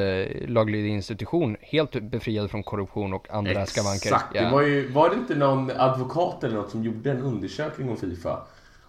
laglydig 0.49 0.91
institution. 0.91 1.57
Helt 1.61 2.03
befriad 2.03 2.51
från 2.51 2.63
korruption 2.63 3.13
och 3.13 3.31
andra 3.31 3.51
Exakt. 3.51 3.71
skavanker. 3.71 4.07
Exakt, 4.07 4.35
ja. 4.35 4.43
det 4.43 4.51
var 4.51 4.63
ju, 4.63 4.89
var 4.89 5.11
det 5.11 5.17
inte 5.17 5.35
någon 5.35 5.71
advokat 5.77 6.45
eller 6.45 6.57
något 6.57 6.71
som 6.71 6.85
gjorde 6.85 7.11
en 7.11 7.21
undersökning 7.21 7.91
om 7.91 7.97
Fifa? 7.97 8.39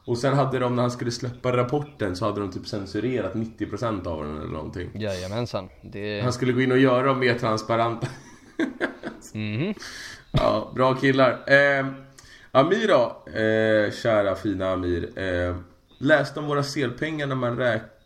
Och 0.05 0.17
sen 0.17 0.33
hade 0.33 0.59
de, 0.59 0.75
när 0.75 0.81
han 0.81 0.91
skulle 0.91 1.11
släppa 1.11 1.57
rapporten 1.57 2.15
så 2.15 2.25
hade 2.25 2.39
de 2.39 2.51
typ 2.51 2.67
censurerat 2.67 3.33
90% 3.33 4.07
av 4.07 4.23
den 4.23 4.37
eller 4.37 4.51
någonting. 4.51 4.89
Jajamensan. 4.93 5.69
Det... 5.81 6.21
Han 6.21 6.33
skulle 6.33 6.51
gå 6.51 6.61
in 6.61 6.71
och 6.71 6.77
göra 6.77 7.03
dem 7.03 7.19
mer 7.19 7.33
transparenta. 7.33 8.07
mm. 9.33 9.73
Ja, 10.31 10.71
bra 10.75 10.93
killar. 10.93 11.29
Eh, 11.31 11.85
Amir 12.51 12.87
då, 12.87 13.23
eh, 13.31 13.91
kära 13.91 14.35
fina 14.35 14.71
Amir. 14.71 15.19
Eh, 15.19 15.55
läste 15.97 16.39
om 16.39 16.47
våra 16.47 16.63
selpengar 16.63 17.27
när 17.27 17.35
man 17.35 17.57
räknar 17.57 18.01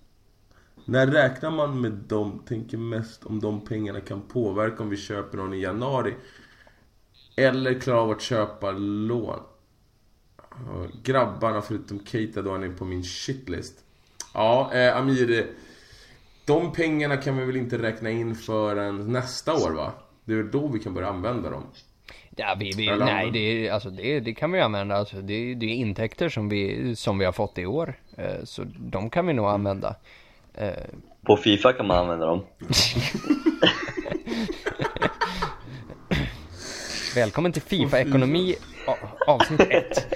när 0.87 1.07
räknar 1.07 1.51
man 1.51 1.81
med 1.81 1.91
dem? 1.91 2.43
Tänker 2.47 2.77
mest 2.77 3.25
om 3.25 3.39
de 3.39 3.65
pengarna 3.65 4.01
kan 4.01 4.21
påverka 4.21 4.83
om 4.83 4.89
vi 4.89 4.97
köper 4.97 5.37
någon 5.37 5.53
i 5.53 5.61
januari. 5.61 6.15
Eller 7.35 7.79
klarar 7.79 7.99
av 7.99 8.11
att 8.11 8.21
köpa 8.21 8.71
lån. 8.71 9.39
Grabbarna 11.03 11.61
förutom 11.61 12.05
Keita 12.05 12.41
då 12.41 12.51
han 12.51 12.63
är 12.63 12.69
på 12.69 12.85
min 12.85 13.03
shitlist. 13.03 13.83
Ja, 14.33 14.73
eh, 14.73 14.97
Amir. 14.97 15.47
De 16.45 16.73
pengarna 16.73 17.17
kan 17.17 17.37
vi 17.37 17.45
väl 17.45 17.55
inte 17.55 17.77
räkna 17.77 18.09
in 18.09 18.35
förrän 18.35 19.11
nästa 19.11 19.53
år 19.53 19.71
va? 19.71 19.93
Det 20.25 20.33
är 20.33 20.43
då 20.43 20.67
vi 20.67 20.79
kan 20.79 20.93
börja 20.93 21.07
använda 21.07 21.49
dem. 21.49 21.63
Ja, 22.36 22.56
vi, 22.60 22.72
vi, 22.78 22.97
nej, 22.97 23.32
det, 23.32 23.70
alltså 23.70 23.89
det, 23.89 24.20
det 24.20 24.34
kan 24.34 24.51
vi 24.51 24.60
använda. 24.62 24.95
Alltså 24.95 25.16
det, 25.16 25.56
det 25.56 25.66
är 25.66 25.70
intäkter 25.70 26.30
som 26.30 26.49
vi, 26.49 26.95
som 26.95 27.18
vi 27.18 27.26
har 27.26 27.32
fått 27.32 27.58
i 27.58 27.66
år. 27.66 27.93
Eh, 28.18 28.43
så 28.43 28.64
de 28.78 29.10
kan 29.10 29.28
vi 29.28 29.34
nog 29.34 29.45
använda. 29.45 29.95
Eh. 30.53 30.70
På 31.22 31.38
Fifa 31.38 31.74
kan 31.74 31.88
man 31.88 31.97
använda 31.97 32.26
dem. 32.26 32.45
Välkommen 37.16 37.51
till 37.51 37.62
Fifa-ekonomi 37.62 38.56
avsnitt 39.28 39.62
1. 39.70 40.08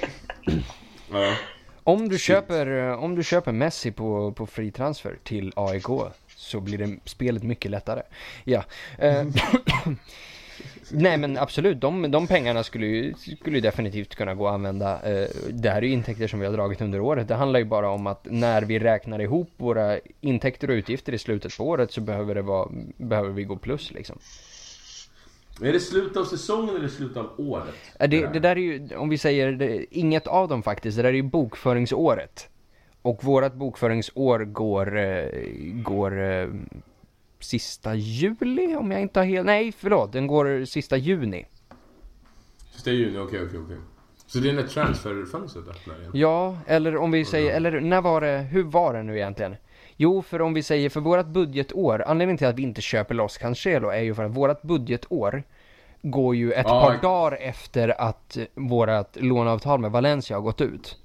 Ja. 1.11 1.35
Om 1.83 2.09
du 2.09 2.19
köper, 2.19 2.95
om 2.95 3.15
du 3.15 3.23
köper 3.23 3.51
Messi 3.51 3.91
på, 3.91 4.31
på 4.31 4.45
free 4.45 4.71
transfer 4.71 5.17
till 5.23 5.53
AIK 5.55 5.85
så 6.35 6.59
blir 6.59 6.77
det 6.77 6.99
spelet 7.05 7.43
mycket 7.43 7.71
lättare. 7.71 8.01
Ja. 8.43 8.63
Eh, 8.97 9.23
Nej 10.91 11.17
men 11.17 11.37
absolut, 11.37 11.81
de, 11.81 12.11
de 12.11 12.27
pengarna 12.27 12.63
skulle 12.63 12.85
ju, 12.85 13.13
skulle 13.13 13.59
definitivt 13.59 14.15
kunna 14.15 14.35
gå 14.35 14.47
att 14.47 14.53
använda. 14.53 15.01
Eh, 15.01 15.27
det 15.49 15.69
här 15.69 15.77
är 15.77 15.81
ju 15.81 15.93
intäkter 15.93 16.27
som 16.27 16.39
vi 16.39 16.45
har 16.45 16.53
dragit 16.53 16.81
under 16.81 16.99
året. 16.99 17.27
Det 17.27 17.35
handlar 17.35 17.59
ju 17.59 17.65
bara 17.65 17.89
om 17.89 18.07
att 18.07 18.27
när 18.29 18.61
vi 18.61 18.79
räknar 18.79 19.21
ihop 19.21 19.49
våra 19.57 19.99
intäkter 20.21 20.69
och 20.69 20.73
utgifter 20.73 21.13
i 21.13 21.17
slutet 21.17 21.57
på 21.57 21.67
året 21.67 21.91
så 21.91 22.01
behöver, 22.01 22.35
det 22.35 22.41
vara, 22.41 22.69
behöver 22.97 23.29
vi 23.29 23.43
gå 23.43 23.55
plus 23.55 23.91
liksom. 23.91 24.19
Är 25.61 25.73
det 25.73 25.79
slutet 25.79 26.17
av 26.17 26.25
säsongen 26.25 26.75
eller 26.75 26.87
slutet 26.87 27.17
av 27.17 27.29
året? 27.37 27.75
Det, 27.99 28.07
det 28.07 28.39
där 28.39 28.55
är 28.55 28.55
ju, 28.55 28.95
om 28.95 29.09
vi 29.09 29.17
säger 29.17 29.51
det, 29.51 29.97
inget 29.97 30.27
av 30.27 30.47
dem 30.47 30.63
faktiskt. 30.63 30.97
Det 30.97 31.03
där 31.03 31.09
är 31.09 31.13
ju 31.13 31.23
bokföringsåret. 31.23 32.49
Och 33.01 33.23
vårat 33.23 33.53
bokföringsår 33.53 34.39
går, 34.39 34.97
eh, 34.97 35.25
går 35.73 36.21
eh, 36.21 36.47
sista 37.39 37.95
juli 37.95 38.75
om 38.75 38.91
jag 38.91 39.01
inte 39.01 39.19
har 39.19 39.25
helt... 39.25 39.45
Nej, 39.45 39.71
förlåt. 39.71 40.11
Den 40.11 40.27
går 40.27 40.65
sista 40.65 40.97
juni. 40.97 41.45
Sista 42.71 42.91
juni, 42.91 43.17
okej, 43.17 43.41
okej, 43.45 43.59
okej. 43.59 43.77
Så 44.25 44.39
det 44.39 44.49
är 44.49 44.53
när 44.53 44.63
transferfönstret 44.63 45.67
öppnar 45.67 45.99
igen? 45.99 46.11
Ja, 46.13 46.57
eller 46.67 46.97
om 46.97 47.11
vi 47.11 47.25
säger... 47.25 47.55
Eller 47.55 47.79
när 47.79 48.01
var 48.01 48.21
det... 48.21 48.37
Hur 48.37 48.63
var 48.63 48.93
det 48.93 49.03
nu 49.03 49.15
egentligen? 49.15 49.55
Jo, 49.97 50.21
för 50.21 50.41
om 50.41 50.53
vi 50.53 50.63
säger 50.63 50.89
för 50.89 50.99
vårat 50.99 51.27
budgetår, 51.27 52.03
anledningen 52.07 52.37
till 52.37 52.47
att 52.47 52.55
vi 52.55 52.63
inte 52.63 52.81
köper 52.81 53.15
loss 53.15 53.37
Cancelo 53.37 53.89
är 53.89 54.01
ju 54.01 54.15
för 54.15 54.23
att 54.23 54.31
vårat 54.31 54.61
budgetår 54.61 55.43
går 56.01 56.35
ju 56.35 56.51
ett 56.51 56.65
ah, 56.65 56.81
par 56.81 56.93
jag... 56.93 57.01
dagar 57.01 57.37
efter 57.41 58.01
att 58.01 58.37
vårat 58.55 59.17
låneavtal 59.21 59.79
med 59.79 59.91
Valencia 59.91 60.37
har 60.37 60.41
gått 60.41 60.61
ut. 60.61 60.97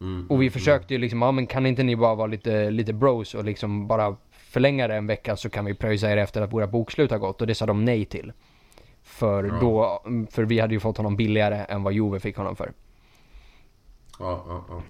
Mm, 0.00 0.26
och 0.30 0.42
vi 0.42 0.46
mm, 0.46 0.52
försökte 0.52 0.94
ju 0.94 1.00
liksom, 1.00 1.22
ja 1.22 1.32
men 1.32 1.46
kan 1.46 1.66
inte 1.66 1.82
ni 1.82 1.96
bara 1.96 2.14
vara 2.14 2.26
lite, 2.26 2.70
lite 2.70 2.92
bros 2.92 3.34
och 3.34 3.44
liksom 3.44 3.86
bara 3.86 4.16
förlänga 4.54 4.88
det 4.88 4.94
en 4.94 5.06
vecka 5.06 5.36
så 5.36 5.50
kan 5.50 5.64
vi 5.64 5.74
pröjsa 5.74 6.10
er 6.10 6.16
efter 6.16 6.42
att 6.42 6.52
våra 6.52 6.66
bokslut 6.66 7.10
har 7.10 7.18
gått 7.18 7.40
och 7.40 7.46
det 7.46 7.54
sa 7.54 7.66
de 7.66 7.84
nej 7.84 8.04
till. 8.04 8.32
För 9.02 9.44
ja. 9.44 9.58
då, 9.60 10.02
för 10.30 10.44
vi 10.44 10.60
hade 10.60 10.74
ju 10.74 10.80
fått 10.80 10.96
honom 10.96 11.16
billigare 11.16 11.64
än 11.68 11.82
vad 11.82 11.92
Juve 11.92 12.20
fick 12.20 12.36
honom 12.36 12.56
för. 12.56 12.72
Ja, 14.18 14.44
ja, 14.48 14.64
ja. 14.68 14.82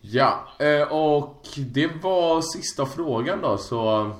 Ja, 0.00 0.48
eh, 0.66 0.92
och 0.92 1.46
det 1.56 1.86
var 2.02 2.42
sista 2.42 2.86
frågan 2.86 3.40
då 3.40 3.58
så... 3.58 4.10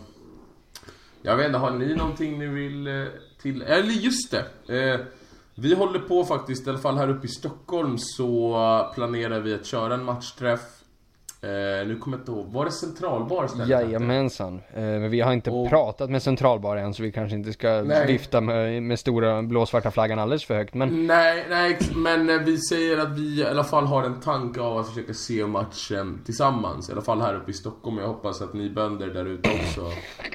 Jag 1.23 1.37
vet 1.37 1.47
inte, 1.47 1.59
har 1.59 1.71
ni 1.71 1.95
någonting 1.95 2.39
ni 2.39 2.47
vill 2.47 2.87
eh, 2.87 3.05
till... 3.43 3.63
Eller 3.63 3.93
just 3.93 4.31
det! 4.31 4.45
Eh, 4.79 5.01
vi 5.55 5.75
håller 5.75 5.99
på 5.99 6.25
faktiskt, 6.25 6.67
i 6.67 6.71
alla 6.71 6.79
fall 6.79 6.97
här 6.97 7.09
uppe 7.09 7.27
i 7.27 7.31
Stockholm 7.31 7.97
så 7.99 8.93
planerar 8.95 9.41
vi 9.41 9.55
att 9.55 9.67
köra 9.67 9.95
en 9.95 10.05
matchträff 10.05 10.84
Eh, 11.45 11.87
nu 11.87 11.97
kommer 11.97 12.17
jag 12.17 12.21
inte 12.21 12.33
ihåg, 12.33 12.47
var 12.53 12.65
det 12.65 12.71
centralbar 12.71 13.47
stället? 13.47 13.69
Jajamensan. 13.69 14.61
Eh, 14.75 14.83
men 14.83 15.11
vi 15.11 15.21
har 15.21 15.33
inte 15.33 15.51
och... 15.51 15.69
pratat 15.69 16.11
med 16.11 16.23
centralbar 16.23 16.77
än 16.77 16.95
så 16.95 17.03
vi 17.03 17.13
kanske 17.13 17.37
inte 17.37 17.53
ska 17.53 17.83
nej. 17.83 18.07
vifta 18.07 18.41
med, 18.41 18.83
med 18.83 18.99
stora 18.99 19.43
blåsvarta 19.43 19.91
flaggan 19.91 20.19
alldeles 20.19 20.45
för 20.45 20.55
högt. 20.55 20.75
Men... 20.75 21.07
Nej, 21.07 21.47
nej, 21.49 21.79
men 21.95 22.31
eh, 22.31 22.39
vi 22.39 22.59
säger 22.59 22.99
att 22.99 23.19
vi 23.19 23.41
i 23.41 23.47
alla 23.47 23.65
fall 23.65 23.85
har 23.85 24.03
en 24.03 24.21
tanke 24.21 24.61
av 24.61 24.79
att 24.79 24.89
försöka 24.89 25.15
se 25.15 25.47
matchen 25.47 26.23
tillsammans. 26.25 26.89
I 26.89 26.93
alla 26.93 27.03
fall 27.03 27.21
här 27.21 27.35
uppe 27.35 27.51
i 27.51 27.55
Stockholm. 27.55 27.99
Jag 27.99 28.07
hoppas 28.07 28.43
att 28.43 28.55
ni 28.55 28.71
bönder 28.71 29.07
där 29.07 29.25
ute 29.25 29.51
också 29.51 29.91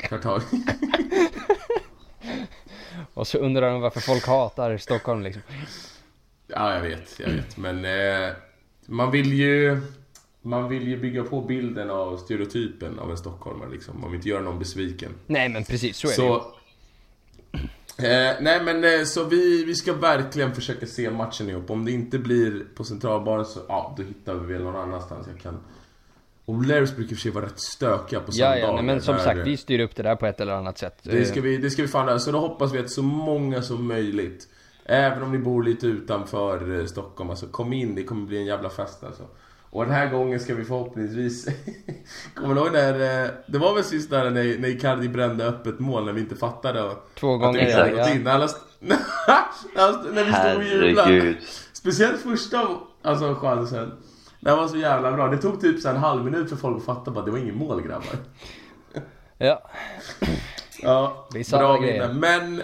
tar 0.10 0.18
tag 0.18 0.41
Och 3.14 3.28
så 3.28 3.38
undrar 3.38 3.72
de 3.72 3.82
varför 3.82 3.99
folk 3.99 4.28
hatar 4.28 4.78
Stockholm 4.78 5.22
liksom. 5.22 5.41
Ja, 6.47 6.74
jag 6.74 6.82
vet, 6.82 7.20
jag 7.20 7.30
vet. 7.30 7.57
Men 7.57 7.86
eh, 7.86 8.30
man 8.86 9.12
vill 9.12 9.34
ju 9.34 9.82
man 10.42 10.70
vill 10.70 10.88
ju 10.88 10.98
bygga 10.98 11.24
på 11.24 11.42
bilden 11.42 11.90
av 11.90 12.18
stereotypen 12.18 13.00
av 13.00 13.12
en 13.12 13.18
stockholmare 13.18 13.70
liksom. 13.70 14.02
Man 14.02 14.12
vill 14.12 14.18
inte 14.18 14.30
göra 14.30 14.42
någon 14.42 14.60
besviken. 14.60 15.12
Nej 15.28 15.50
men 15.50 15.64
precis, 15.64 15.98
så 15.98 16.08
är 16.08 16.12
så, 16.12 16.46
det 17.98 18.30
eh, 18.32 18.36
Nej 18.42 18.64
men 18.64 18.84
eh, 18.84 19.04
så 19.06 19.24
vi, 19.24 19.64
vi 19.66 19.76
ska 19.76 19.94
verkligen 19.94 20.56
försöka 20.56 20.86
se 20.86 21.10
matchen 21.12 21.50
ihop. 21.50 21.70
Om 21.70 21.86
det 21.86 21.92
inte 21.92 22.20
blir 22.20 22.66
på 22.76 22.84
Centralbaren 22.84 23.46
så, 23.46 23.60
ja, 23.68 23.94
då 23.98 24.04
hittar 24.04 24.34
vi 24.34 24.54
väl 24.54 24.64
någon 24.64 24.76
annanstans 24.76 25.28
jag 25.34 25.42
kan 25.42 25.60
Och 26.46 26.66
Lairs 26.66 26.96
brukar 26.96 27.12
i 27.12 27.16
och 27.16 27.18
för 27.18 27.22
sig 27.22 27.32
vara 27.32 27.46
rätt 27.46 27.60
stökiga 27.60 28.20
på 28.20 28.26
Ja, 28.32 28.34
söndagar. 28.34 28.68
ja, 28.68 28.76
nej, 28.76 28.84
men 28.84 29.02
som 29.02 29.18
sagt, 29.18 29.40
vi 29.48 29.58
styr 29.58 29.80
upp 29.80 29.96
det 29.96 30.04
där 30.04 30.16
på 30.16 30.26
ett 30.26 30.42
eller 30.42 30.54
annat 30.54 30.78
sätt. 30.78 31.00
Det 31.04 31.26
ska 31.26 31.42
vi, 31.42 31.58
det 31.58 31.70
ska 31.70 31.82
vi 31.82 31.88
fan 31.88 32.08
göra. 32.08 32.20
Så 32.20 32.32
då 32.32 32.40
hoppas 32.40 32.74
vi 32.74 32.80
att 32.80 32.90
så 32.90 33.04
många 33.04 33.62
som 33.62 33.88
möjligt, 33.88 34.48
även 34.86 35.24
om 35.24 35.32
ni 35.32 35.38
bor 35.38 35.64
lite 35.64 35.88
utanför 35.88 36.80
eh, 36.80 36.86
Stockholm, 36.86 37.30
alltså 37.30 37.48
kom 37.48 37.74
in. 37.74 37.96
Det 37.96 38.04
kommer 38.04 38.28
bli 38.28 38.38
en 38.38 38.46
jävla 38.46 38.70
fest 38.70 39.04
alltså. 39.04 39.24
Och 39.72 39.86
den 39.86 39.93
här 39.93 40.09
gången 40.09 40.39
ska 40.39 40.55
vi 40.55 40.63
förhoppningsvis... 40.65 41.47
kommer 42.36 42.55
du 42.55 42.61
ihåg 42.61 42.72
när... 42.72 43.24
eh, 43.26 43.30
Det 43.47 43.57
var 43.57 43.76
väl 43.76 43.84
sist 43.84 44.09
där 44.09 44.24
när, 44.30 44.57
när 44.59 44.70
Icardi 44.70 45.09
brände 45.09 45.45
öppet 45.45 45.80
mål 45.80 46.05
när 46.05 46.13
vi 46.13 46.22
inte 46.22 46.36
fattade 46.36 46.84
och, 46.84 47.09
Två 47.20 47.34
att 47.36 47.39
gånger, 47.41 47.65
det 47.65 47.74
hade 47.74 47.91
ja, 47.91 48.09
in. 48.09 48.28
Alla 48.28 48.47
när 50.13 50.24
vi 50.24 50.34
stod 50.34 50.55
och 50.57 50.63
jublade. 50.63 51.36
Speciellt 51.74 52.22
första 52.22 52.67
alltså, 53.01 53.36
chansen. 53.36 53.91
Den 54.39 54.57
var 54.57 54.67
så 54.67 54.78
jävla 54.78 55.11
bra. 55.11 55.28
Det 55.28 55.38
tog 55.38 55.61
typ 55.61 55.80
så 55.82 55.89
en 55.89 55.97
halv 55.97 56.26
minut 56.26 56.49
för 56.49 56.55
folk 56.55 56.78
att 56.78 56.86
fatta 56.86 57.11
bara 57.11 57.20
att 57.20 57.26
det 57.26 57.32
var 57.32 57.39
ingen 57.39 57.57
mål 57.57 57.82
grabbar. 57.82 58.15
Ja, 59.38 59.70
Ja, 60.82 61.28
bra 61.51 61.78
grejer. 61.78 62.07
minne. 62.07 62.20
Men, 62.20 62.61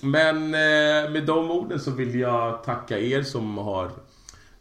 men 0.00 0.36
eh, 0.44 1.10
med 1.10 1.26
de 1.26 1.50
orden 1.50 1.80
så 1.80 1.90
vill 1.90 2.20
jag 2.20 2.64
tacka 2.64 2.98
er 2.98 3.22
som 3.22 3.58
har 3.58 3.90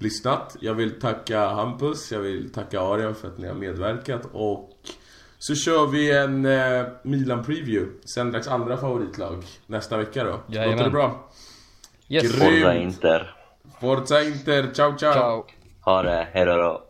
lyssnat. 0.02 0.56
Jag 0.60 0.74
vill 0.74 1.00
tacka 1.00 1.46
Hampus, 1.48 2.12
jag 2.12 2.20
vill 2.20 2.52
tacka 2.52 2.82
Arian 2.82 3.16
för 3.16 3.28
att 3.28 3.38
ni 3.38 3.48
har 3.48 3.56
medverkat 3.56 4.22
och 4.32 4.70
så 5.40 5.56
kör 5.56 5.88
vi 5.88 6.18
en 6.18 6.46
eh, 6.46 6.86
Milan-preview, 7.04 7.92
Sendraks 8.16 8.48
andra 8.48 8.78
favoritlag, 8.78 9.44
nästa 9.68 9.98
vecka 9.98 10.24
då. 10.24 10.40
Jajamän. 10.48 10.72
Låter 10.72 10.84
det 10.84 10.92
bra? 10.92 11.30
yes. 12.10 12.24
Grym. 12.24 12.40
Forza 12.40 12.76
Inter. 12.76 13.36
Forza 13.82 14.24
Inter, 14.24 14.74
ciao 14.74 14.98
ciao! 14.98 15.14
Ciao. 15.14 15.46
Ha 15.82 16.04
det, 16.04 16.28
hejdå 16.34 16.56
då. 16.56 16.89